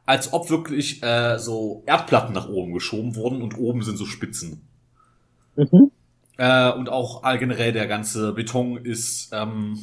als 0.06 0.34
ob 0.34 0.50
wirklich 0.50 1.02
äh, 1.04 1.38
so 1.38 1.84
Erdplatten 1.86 2.34
nach 2.34 2.50
oben 2.50 2.74
geschoben 2.74 3.15
wurden 3.15 3.41
und 3.41 3.58
oben 3.58 3.84
sind 3.84 3.98
so 3.98 4.06
Spitzen. 4.06 4.67
Mhm. 5.56 5.91
Äh, 6.38 6.72
und 6.72 6.89
auch 6.89 7.24
all 7.24 7.38
generell 7.38 7.72
der 7.74 7.88
ganze 7.88 8.34
Beton 8.34 8.78
ist 8.84 9.30
ähm, 9.34 9.78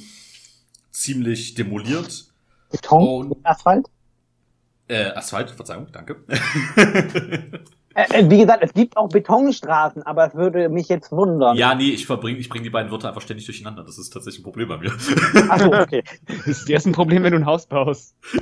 ziemlich 0.96 1.54
demoliert. 1.54 2.24
Beton 2.70 3.32
Und- 3.32 3.46
Asphalt. 3.46 3.86
Äh, 4.88 5.10
Asphalt, 5.12 5.50
Verzeihung, 5.50 5.88
danke. 5.92 6.16
Äh, 7.98 8.20
äh, 8.20 8.28
wie 8.30 8.40
gesagt, 8.40 8.62
es 8.62 8.74
gibt 8.74 8.94
auch 8.98 9.08
Betonstraßen, 9.08 10.02
aber 10.02 10.26
es 10.28 10.34
würde 10.34 10.68
mich 10.68 10.86
jetzt 10.90 11.12
wundern. 11.12 11.56
ja, 11.56 11.74
nee, 11.74 11.88
ich 11.92 12.04
verbring, 12.04 12.36
ich 12.36 12.50
bringe 12.50 12.64
die 12.64 12.68
beiden 12.68 12.90
Wörter 12.92 13.08
einfach 13.08 13.22
ständig 13.22 13.46
durcheinander. 13.46 13.84
Das 13.84 13.96
ist 13.96 14.10
tatsächlich 14.10 14.40
ein 14.40 14.44
Problem 14.44 14.68
bei 14.68 14.76
mir. 14.76 14.92
Ach 15.48 15.58
so, 15.58 15.72
okay. 15.72 16.04
Das 16.26 16.46
ist 16.46 16.68
erst 16.68 16.84
ein 16.86 16.92
Problem, 16.92 17.22
wenn 17.22 17.32
du 17.32 17.38
ein 17.38 17.46
Haus 17.46 17.64
baust. 17.66 18.14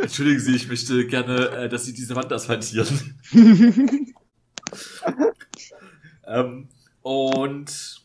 Entschuldigen 0.00 0.40
Sie, 0.40 0.56
ich 0.56 0.66
möchte 0.66 1.06
gerne, 1.06 1.48
äh, 1.50 1.68
dass 1.68 1.84
Sie 1.84 1.92
diese 1.92 2.16
Wand 2.16 2.32
asphaltieren. 2.32 3.18
ähm, 6.26 6.68
und 7.02 8.02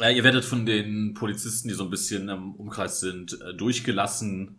äh, 0.00 0.16
ihr 0.16 0.24
werdet 0.24 0.44
von 0.44 0.66
den 0.66 1.14
Polizisten, 1.14 1.68
die 1.68 1.74
so 1.74 1.84
ein 1.84 1.90
bisschen 1.90 2.28
im 2.28 2.54
Umkreis 2.54 3.00
sind, 3.00 3.40
äh, 3.40 3.54
durchgelassen. 3.54 4.56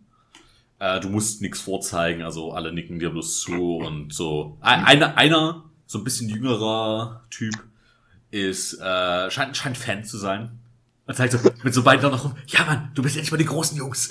Äh, 0.79 0.99
du 0.99 1.09
musst 1.09 1.41
nichts 1.41 1.61
vorzeigen, 1.61 2.21
also 2.23 2.51
alle 2.51 2.73
nicken 2.73 2.99
dir 2.99 3.09
bloß 3.09 3.41
zu 3.41 3.77
und 3.77 4.13
so. 4.13 4.57
Ein- 4.61 4.83
Einer, 4.83 5.17
einer 5.17 5.65
so 5.85 5.99
ein 5.99 6.03
bisschen 6.03 6.29
jüngerer 6.29 7.23
Typ, 7.29 7.53
ist 8.31 8.73
äh, 8.81 9.31
scheint, 9.31 9.55
scheint 9.55 9.77
Fan 9.77 10.03
zu 10.03 10.17
sein. 10.17 10.59
Und 11.07 11.15
zeigt 11.15 11.33
so 11.33 11.39
mit 11.63 11.73
so 11.73 11.83
beiden 11.83 12.09
noch 12.11 12.25
rum, 12.25 12.35
ja 12.47 12.65
Mann, 12.65 12.91
du 12.95 13.03
bist 13.03 13.15
endlich 13.15 13.31
mal 13.31 13.37
die 13.37 13.45
großen 13.45 13.77
Jungs. 13.77 14.09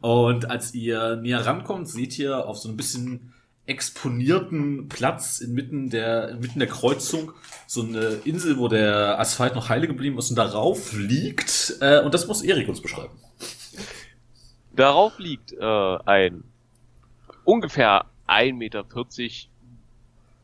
Und 0.00 0.48
als 0.50 0.72
ihr 0.74 1.16
näher 1.16 1.44
rankommt, 1.44 1.88
seht 1.88 2.18
ihr 2.18 2.46
auf 2.46 2.58
so 2.58 2.68
ein 2.68 2.76
bisschen 2.76 3.32
exponierten 3.68 4.88
Platz 4.88 5.40
inmitten 5.40 5.90
der, 5.90 6.30
inmitten 6.30 6.58
der 6.58 6.68
Kreuzung 6.68 7.32
so 7.66 7.82
eine 7.82 8.20
Insel, 8.24 8.58
wo 8.58 8.68
der 8.68 9.20
Asphalt 9.20 9.54
noch 9.54 9.68
heile 9.68 9.86
geblieben 9.86 10.18
ist 10.18 10.30
und 10.30 10.36
darauf 10.36 10.92
liegt, 10.94 11.76
äh, 11.80 12.00
und 12.00 12.14
das 12.14 12.26
muss 12.26 12.42
Erik 12.42 12.68
uns 12.68 12.80
beschreiben. 12.80 13.12
Darauf 14.74 15.18
liegt 15.18 15.52
äh, 15.52 15.98
ein 16.06 16.44
ungefähr 17.44 18.06
1,40 18.26 18.52
Meter 18.54 18.84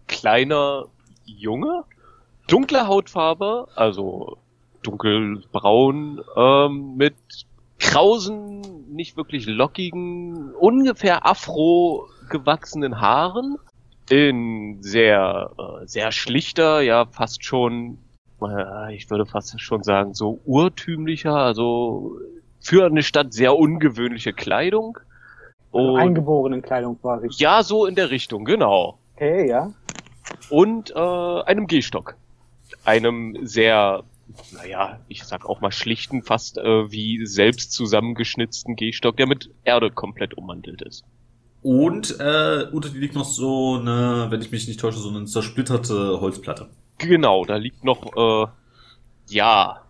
kleiner 0.06 0.86
Junge 1.24 1.84
dunkle 2.46 2.86
Hautfarbe, 2.86 3.68
also 3.74 4.38
dunkelbraun, 4.82 6.22
ähm, 6.36 6.96
mit 6.96 7.14
krausen, 7.78 8.92
nicht 8.92 9.16
wirklich 9.16 9.46
lockigen, 9.46 10.54
ungefähr 10.54 11.26
afro 11.26 12.08
gewachsenen 12.28 13.00
Haaren, 13.00 13.56
in 14.10 14.82
sehr, 14.82 15.50
äh, 15.58 15.86
sehr 15.86 16.12
schlichter, 16.12 16.80
ja 16.80 17.06
fast 17.06 17.44
schon, 17.44 17.98
äh, 18.42 18.94
ich 18.94 19.08
würde 19.10 19.26
fast 19.26 19.58
schon 19.60 19.82
sagen, 19.82 20.14
so 20.14 20.40
urtümlicher, 20.44 21.34
also 21.34 22.18
für 22.60 22.86
eine 22.86 23.02
Stadt 23.02 23.32
sehr 23.32 23.56
ungewöhnliche 23.56 24.32
Kleidung. 24.32 24.98
Und 25.70 25.96
Eingeborenen 25.96 26.62
Kleidung 26.62 27.00
quasi. 27.00 27.28
ja, 27.38 27.62
so 27.62 27.86
in 27.86 27.94
der 27.94 28.10
Richtung, 28.10 28.44
genau. 28.44 28.98
Okay, 29.14 29.48
ja. 29.48 29.72
Und 30.50 30.90
äh, 30.94 30.98
einem 30.98 31.66
Gehstock. 31.66 32.16
Einem 32.84 33.38
sehr, 33.42 34.04
naja, 34.52 35.00
ich 35.08 35.24
sag 35.24 35.46
auch 35.46 35.60
mal 35.60 35.72
schlichten, 35.72 36.22
fast 36.22 36.58
äh, 36.58 36.90
wie 36.90 37.26
selbst 37.26 37.72
zusammengeschnitzten 37.72 38.76
Gehstock, 38.76 39.16
der 39.16 39.26
mit 39.26 39.50
Erde 39.64 39.90
komplett 39.90 40.34
ummantelt 40.34 40.82
ist. 40.82 41.04
Und 41.64 42.20
äh, 42.20 42.66
unter 42.72 42.90
die 42.90 42.98
liegt 42.98 43.14
noch 43.14 43.24
so 43.24 43.78
eine, 43.80 44.26
wenn 44.28 44.42
ich 44.42 44.52
mich 44.52 44.68
nicht 44.68 44.78
täusche, 44.78 44.98
so 44.98 45.08
eine 45.08 45.24
zersplitterte 45.24 46.20
Holzplatte. 46.20 46.68
Genau, 46.98 47.46
da 47.46 47.56
liegt 47.56 47.84
noch, 47.84 48.14
äh, 48.14 48.50
ja, 49.30 49.80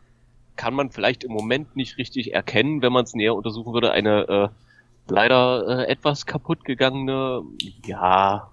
kann 0.55 0.75
man 0.75 0.93
vielleicht 0.93 1.25
im 1.25 1.33
Moment 1.33 1.75
nicht 1.75 1.99
richtig 1.99 2.33
erkennen, 2.33 2.81
wenn 2.81 2.93
man 2.93 3.03
es 3.03 3.15
näher 3.15 3.35
untersuchen 3.35 3.73
würde, 3.73 3.91
eine 3.91 4.29
äh, 4.29 4.49
leider 5.09 5.81
äh, 5.81 5.91
etwas 5.91 6.27
kaputt 6.27 6.65
gegangene, 6.65 7.43
ja, 7.85 8.53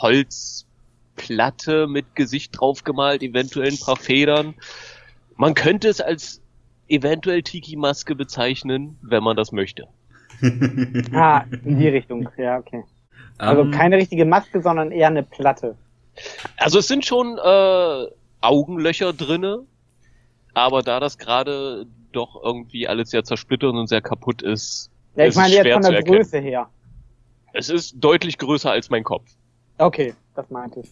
Holzplatte 0.00 1.86
mit 1.86 2.14
Gesicht 2.14 2.58
draufgemalt, 2.58 3.22
eventuell 3.22 3.72
ein 3.72 3.78
paar 3.78 3.96
Federn. 3.96 4.54
Man 5.36 5.52
könnte 5.52 5.88
es 5.88 6.00
als 6.00 6.40
eventuell 6.88 7.42
Tiki-Maske 7.42 8.14
bezeichnen, 8.14 8.96
wenn 9.02 9.22
man 9.22 9.36
das 9.36 9.52
möchte. 9.52 9.86
Ah, 11.12 11.44
in 11.64 11.78
die 11.78 11.88
Richtung. 11.88 12.28
Ja, 12.36 12.58
okay. 12.58 12.84
Also 13.38 13.62
Ähm, 13.62 13.70
keine 13.70 13.96
richtige 13.96 14.24
Maske, 14.24 14.60
sondern 14.62 14.90
eher 14.92 15.08
eine 15.08 15.22
Platte. 15.22 15.76
Also 16.56 16.78
es 16.80 16.88
sind 16.88 17.04
schon 17.06 17.38
äh, 17.38 18.06
Augenlöcher 18.40 19.12
drinne, 19.12 19.64
aber 20.54 20.82
da 20.82 21.00
das 21.00 21.18
gerade 21.18 21.86
doch 22.12 22.42
irgendwie 22.42 22.88
alles 22.88 23.10
sehr 23.10 23.24
zersplittert 23.24 23.72
und 23.74 23.86
sehr 23.88 24.00
kaputt 24.02 24.42
ist, 24.42 24.90
Ja, 25.14 25.24
ich 25.24 25.30
ist 25.30 25.36
meine 25.36 25.48
es 25.48 25.54
jetzt 25.54 25.62
schwer 25.62 25.74
von 25.74 25.82
zu 25.82 25.90
der 25.90 25.98
erkennen. 26.00 26.16
Größe 26.18 26.38
her. 26.38 26.68
Es 27.52 27.68
ist 27.68 27.94
deutlich 27.98 28.38
größer 28.38 28.70
als 28.70 28.90
mein 28.90 29.04
Kopf. 29.04 29.30
Okay, 29.78 30.14
das 30.34 30.50
meinte 30.50 30.80
ich. 30.80 30.90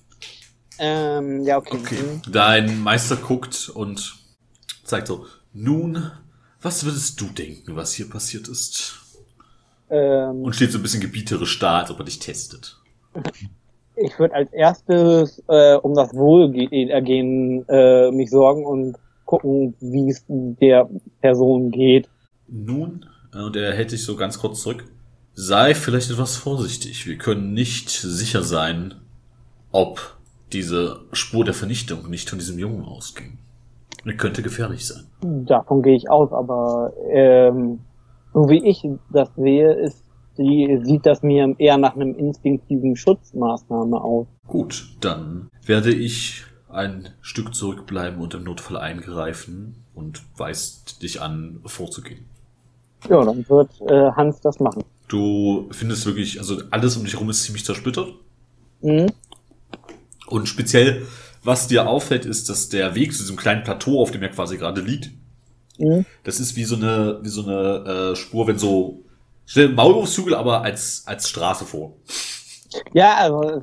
Ähm, 0.78 1.42
ja, 1.42 1.56
okay. 1.58 1.78
Okay. 1.80 2.20
Dein 2.30 2.80
Meister 2.82 3.16
guckt 3.16 3.68
und 3.74 4.16
zeigt 4.84 5.06
so, 5.08 5.26
nun, 5.52 6.10
was 6.60 6.84
würdest 6.84 7.20
du 7.20 7.26
denken, 7.26 7.76
was 7.76 7.94
hier 7.94 8.08
passiert 8.10 8.48
ist? 8.48 9.05
Ähm, 9.90 10.42
Und 10.42 10.54
steht 10.54 10.72
so 10.72 10.78
ein 10.78 10.82
bisschen 10.82 11.00
gebieterisch 11.00 11.58
da, 11.58 11.80
als 11.80 11.90
ob 11.90 11.98
er 11.98 12.04
dich 12.04 12.18
testet. 12.18 12.76
ich 13.96 14.18
würde 14.18 14.34
als 14.34 14.52
erstes 14.52 15.42
äh, 15.48 15.76
um 15.76 15.94
das 15.94 16.12
Wohlergehen 16.14 17.64
äh, 17.68 18.10
mich 18.10 18.30
sorgen 18.30 18.64
und 18.64 18.96
gucken, 19.24 19.74
wie 19.80 20.10
es 20.10 20.24
der 20.28 20.88
Person 21.20 21.70
geht. 21.70 22.08
Nun, 22.48 23.06
äh, 23.34 23.38
und 23.38 23.56
er 23.56 23.74
hält 23.74 23.92
dich 23.92 24.04
so 24.04 24.16
ganz 24.16 24.38
kurz 24.38 24.62
zurück, 24.62 24.84
sei 25.34 25.74
vielleicht 25.74 26.10
etwas 26.10 26.36
vorsichtig. 26.36 27.06
Wir 27.06 27.18
können 27.18 27.52
nicht 27.52 27.90
sicher 27.90 28.42
sein, 28.42 28.94
ob 29.72 30.16
diese 30.52 31.00
Spur 31.12 31.44
der 31.44 31.54
Vernichtung 31.54 32.08
nicht 32.08 32.30
von 32.30 32.38
diesem 32.38 32.58
Jungen 32.58 32.84
ausging. 32.84 33.38
Er 34.04 34.14
könnte 34.14 34.42
gefährlich 34.42 34.86
sein. 34.86 35.04
Davon 35.20 35.82
gehe 35.82 35.96
ich 35.96 36.08
aus, 36.08 36.32
aber 36.32 36.92
ähm, 37.10 37.80
so 38.36 38.50
wie 38.50 38.62
ich 38.68 38.86
das 39.10 39.30
sehe, 39.34 39.72
ist 39.72 40.04
die, 40.36 40.78
sieht 40.82 41.06
das 41.06 41.22
mir 41.22 41.54
eher 41.56 41.78
nach 41.78 41.94
einem 41.94 42.14
instinktiven 42.14 42.94
Schutzmaßnahme 42.94 43.98
aus. 43.98 44.26
Gut, 44.46 44.88
dann 45.00 45.48
werde 45.64 45.90
ich 45.90 46.44
ein 46.68 47.08
Stück 47.22 47.54
zurückbleiben 47.54 48.20
und 48.20 48.34
im 48.34 48.44
Notfall 48.44 48.76
eingreifen 48.76 49.76
und 49.94 50.20
weist 50.36 51.02
dich 51.02 51.22
an, 51.22 51.62
vorzugehen. 51.64 52.26
Ja, 53.08 53.24
dann 53.24 53.48
wird 53.48 53.70
äh, 53.88 54.10
Hans 54.10 54.42
das 54.42 54.60
machen. 54.60 54.84
Du 55.08 55.70
findest 55.70 56.04
wirklich, 56.04 56.38
also 56.38 56.60
alles 56.70 56.94
um 56.98 57.04
dich 57.04 57.14
herum 57.14 57.30
ist 57.30 57.42
ziemlich 57.42 57.64
zersplittert. 57.64 58.12
Mhm. 58.82 59.06
Und 60.26 60.46
speziell, 60.46 61.06
was 61.42 61.68
dir 61.68 61.88
auffällt, 61.88 62.26
ist, 62.26 62.50
dass 62.50 62.68
der 62.68 62.94
Weg 62.94 63.14
zu 63.14 63.22
diesem 63.22 63.36
kleinen 63.36 63.62
Plateau, 63.62 64.02
auf 64.02 64.10
dem 64.10 64.22
er 64.22 64.28
quasi 64.28 64.58
gerade 64.58 64.82
liegt, 64.82 65.10
Mhm. 65.78 66.04
das 66.24 66.40
ist 66.40 66.56
wie 66.56 66.64
so 66.64 66.76
eine, 66.76 67.18
wie 67.22 67.28
so 67.28 67.42
eine 67.42 68.12
äh, 68.12 68.16
Spur, 68.16 68.46
wenn 68.46 68.58
so, 68.58 69.02
stell 69.44 69.68
dir 69.68 69.74
Maulwurfshügel, 69.74 70.34
aber 70.34 70.62
als, 70.62 71.02
als 71.06 71.28
Straße 71.28 71.64
vor. 71.64 71.92
Ja, 72.92 73.14
also 73.16 73.62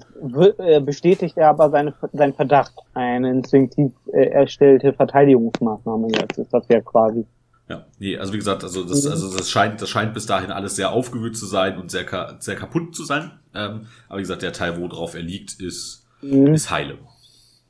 äh, 0.58 0.80
bestätigt 0.80 1.38
er 1.38 1.50
aber 1.50 1.70
seine, 1.70 1.94
seinen 2.14 2.34
Verdacht. 2.34 2.74
Eine 2.94 3.30
instinktiv 3.32 3.92
äh, 4.12 4.28
erstellte 4.30 4.94
Verteidigungsmaßnahme 4.94 6.08
jetzt 6.20 6.38
ist 6.40 6.54
das 6.54 6.66
ja 6.70 6.82
quasi. 6.82 7.26
Ja, 7.70 7.86
nee, 8.00 8.18
also 8.18 8.34
wie 8.34 8.38
gesagt, 8.38 8.64
also 8.64 8.84
das, 8.84 9.06
Mhm. 9.06 9.12
also 9.12 9.38
das 9.38 9.50
scheint, 9.50 9.82
das 9.82 9.90
scheint 9.90 10.14
bis 10.14 10.26
dahin 10.26 10.52
alles 10.52 10.76
sehr 10.76 10.92
aufgewühlt 10.92 11.38
zu 11.38 11.46
sein 11.46 11.78
und 11.78 11.92
sehr, 11.92 12.06
sehr 12.40 12.56
kaputt 12.56 12.96
zu 12.96 13.04
sein. 13.04 13.32
Ähm, 13.54 13.86
aber 14.10 14.18
wie 14.18 14.24
gesagt, 14.24 14.42
der 14.42 14.54
Teil, 14.54 14.82
wo 14.82 14.88
drauf 14.88 15.14
er 15.16 15.22
liegt, 15.22 15.60
ist, 15.62 16.06
Mhm. 16.22 16.54
ist 16.54 16.72
heile. 16.72 16.98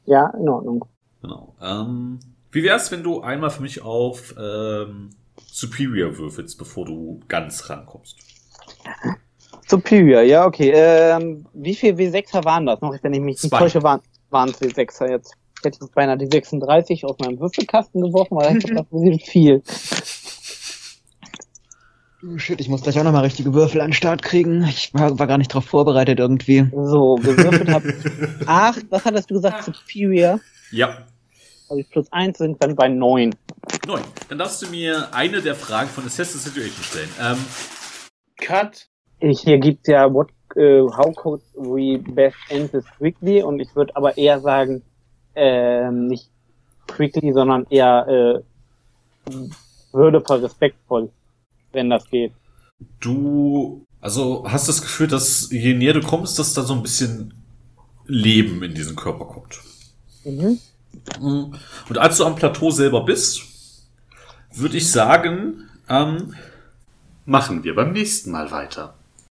Ja, 0.05 0.31
in 0.39 0.47
Ordnung. 0.49 0.85
Genau. 1.21 1.55
Ähm, 1.61 2.19
wie 2.53 2.63
wär's, 2.63 2.91
wenn 2.91 3.03
du 3.03 3.21
einmal 3.21 3.49
für 3.49 3.61
mich 3.61 3.81
auf 3.81 4.33
ähm, 4.37 5.09
Superior 5.45 6.17
würfelst, 6.17 6.57
bevor 6.57 6.85
du 6.85 7.19
ganz 7.27 7.69
rankommst? 7.69 8.17
Superior, 9.67 10.21
ja, 10.21 10.45
okay. 10.45 10.71
Ähm, 10.73 11.45
wie 11.53 11.75
viel 11.75 11.95
W6er 11.95 12.45
waren 12.45 12.65
das 12.65 12.81
noch? 12.81 12.95
Wenn 13.01 13.13
ich 13.13 13.19
mich 13.21 13.41
nicht 13.41 13.53
täusche, 13.53 13.83
waren 13.83 14.01
waren 14.33 14.49
es 14.49 14.61
W6er 14.61 15.09
jetzt. 15.09 15.35
Ich 15.59 15.65
hätte 15.65 15.79
jetzt 15.81 15.95
beinahe 15.95 16.17
die 16.17 16.27
36 16.27 17.05
aus 17.05 17.17
meinem 17.19 17.39
Würfelkasten 17.39 18.01
geworfen, 18.01 18.35
weil 18.35 18.57
ich 18.57 18.63
dachte, 18.63 18.85
das 18.91 18.99
sind 19.01 19.21
viel. 19.21 19.63
Oh 22.25 22.37
shit, 22.37 22.59
ich 22.59 22.67
muss 22.67 22.81
gleich 22.81 22.99
auch 22.99 23.03
nochmal 23.03 23.23
richtige 23.23 23.53
Würfel 23.53 23.79
an 23.81 23.89
den 23.89 23.93
Start 23.93 24.23
kriegen. 24.23 24.63
Ich 24.63 24.93
war, 24.93 25.17
war 25.17 25.27
gar 25.27 25.37
nicht 25.37 25.53
drauf 25.53 25.65
vorbereitet 25.65 26.19
irgendwie. 26.19 26.67
So, 26.73 27.15
gewürfelt 27.15 27.69
habe 27.69 27.89
ich 27.89 28.47
acht. 28.47 28.85
Was 28.89 29.05
hattest 29.05 29.29
du 29.29 29.35
gesagt? 29.35 29.63
Superior. 29.63 30.39
Ja. 30.71 31.05
Also 31.69 31.83
plus 31.89 32.11
eins 32.11 32.37
sind 32.37 32.61
dann 32.61 32.75
bei 32.75 32.87
neun. 32.87 33.35
Neun. 33.87 34.01
Dann 34.29 34.37
darfst 34.37 34.61
du 34.61 34.67
mir 34.67 35.13
eine 35.13 35.41
der 35.41 35.55
Fragen 35.55 35.89
von 35.89 36.05
Assess 36.05 36.33
the 36.33 36.39
Situation 36.39 36.83
stellen. 36.83 37.09
Ähm, 37.19 37.37
Cut. 38.37 38.87
Ich, 39.19 39.41
hier 39.41 39.57
gibt's 39.57 39.87
ja 39.87 40.13
what, 40.13 40.29
äh, 40.55 40.81
how 40.81 41.15
could 41.15 41.41
we 41.55 41.97
best 41.97 42.35
end 42.49 42.71
this 42.71 42.85
quickly 42.97 43.41
und 43.41 43.59
ich 43.59 43.75
würde 43.75 43.95
aber 43.95 44.17
eher 44.17 44.41
sagen, 44.41 44.83
ähm, 45.35 46.07
nicht 46.07 46.29
quickly, 46.87 47.31
sondern 47.31 47.65
eher 47.69 48.43
äh, 49.29 49.33
würdevoll, 49.93 50.39
respektvoll, 50.39 51.09
wenn 51.71 51.89
das 51.89 52.05
geht. 52.09 52.33
du, 52.99 53.85
also 54.01 54.43
hast 54.47 54.67
das 54.67 54.81
Gefühl, 54.81 55.07
dass 55.07 55.49
je 55.51 55.73
näher 55.73 55.93
du 55.93 56.01
kommst, 56.01 56.37
dass 56.39 56.53
da 56.53 56.63
so 56.63 56.73
ein 56.73 56.83
bisschen 56.83 57.33
Leben 58.05 58.61
in 58.63 58.73
diesen 58.73 58.95
Körper 58.95 59.25
kommt. 59.25 59.61
Mhm. 60.25 60.59
Und 61.19 61.97
als 61.97 62.17
du 62.17 62.25
am 62.25 62.35
Plateau 62.35 62.71
selber 62.71 63.05
bist, 63.05 63.41
würde 64.53 64.77
ich 64.77 64.91
sagen, 64.91 65.69
ähm, 65.89 66.35
machen 67.25 67.63
wir 67.63 67.75
beim 67.75 67.91
nächsten 67.91 68.31
Mal 68.31 68.51
weiter. 68.51 68.93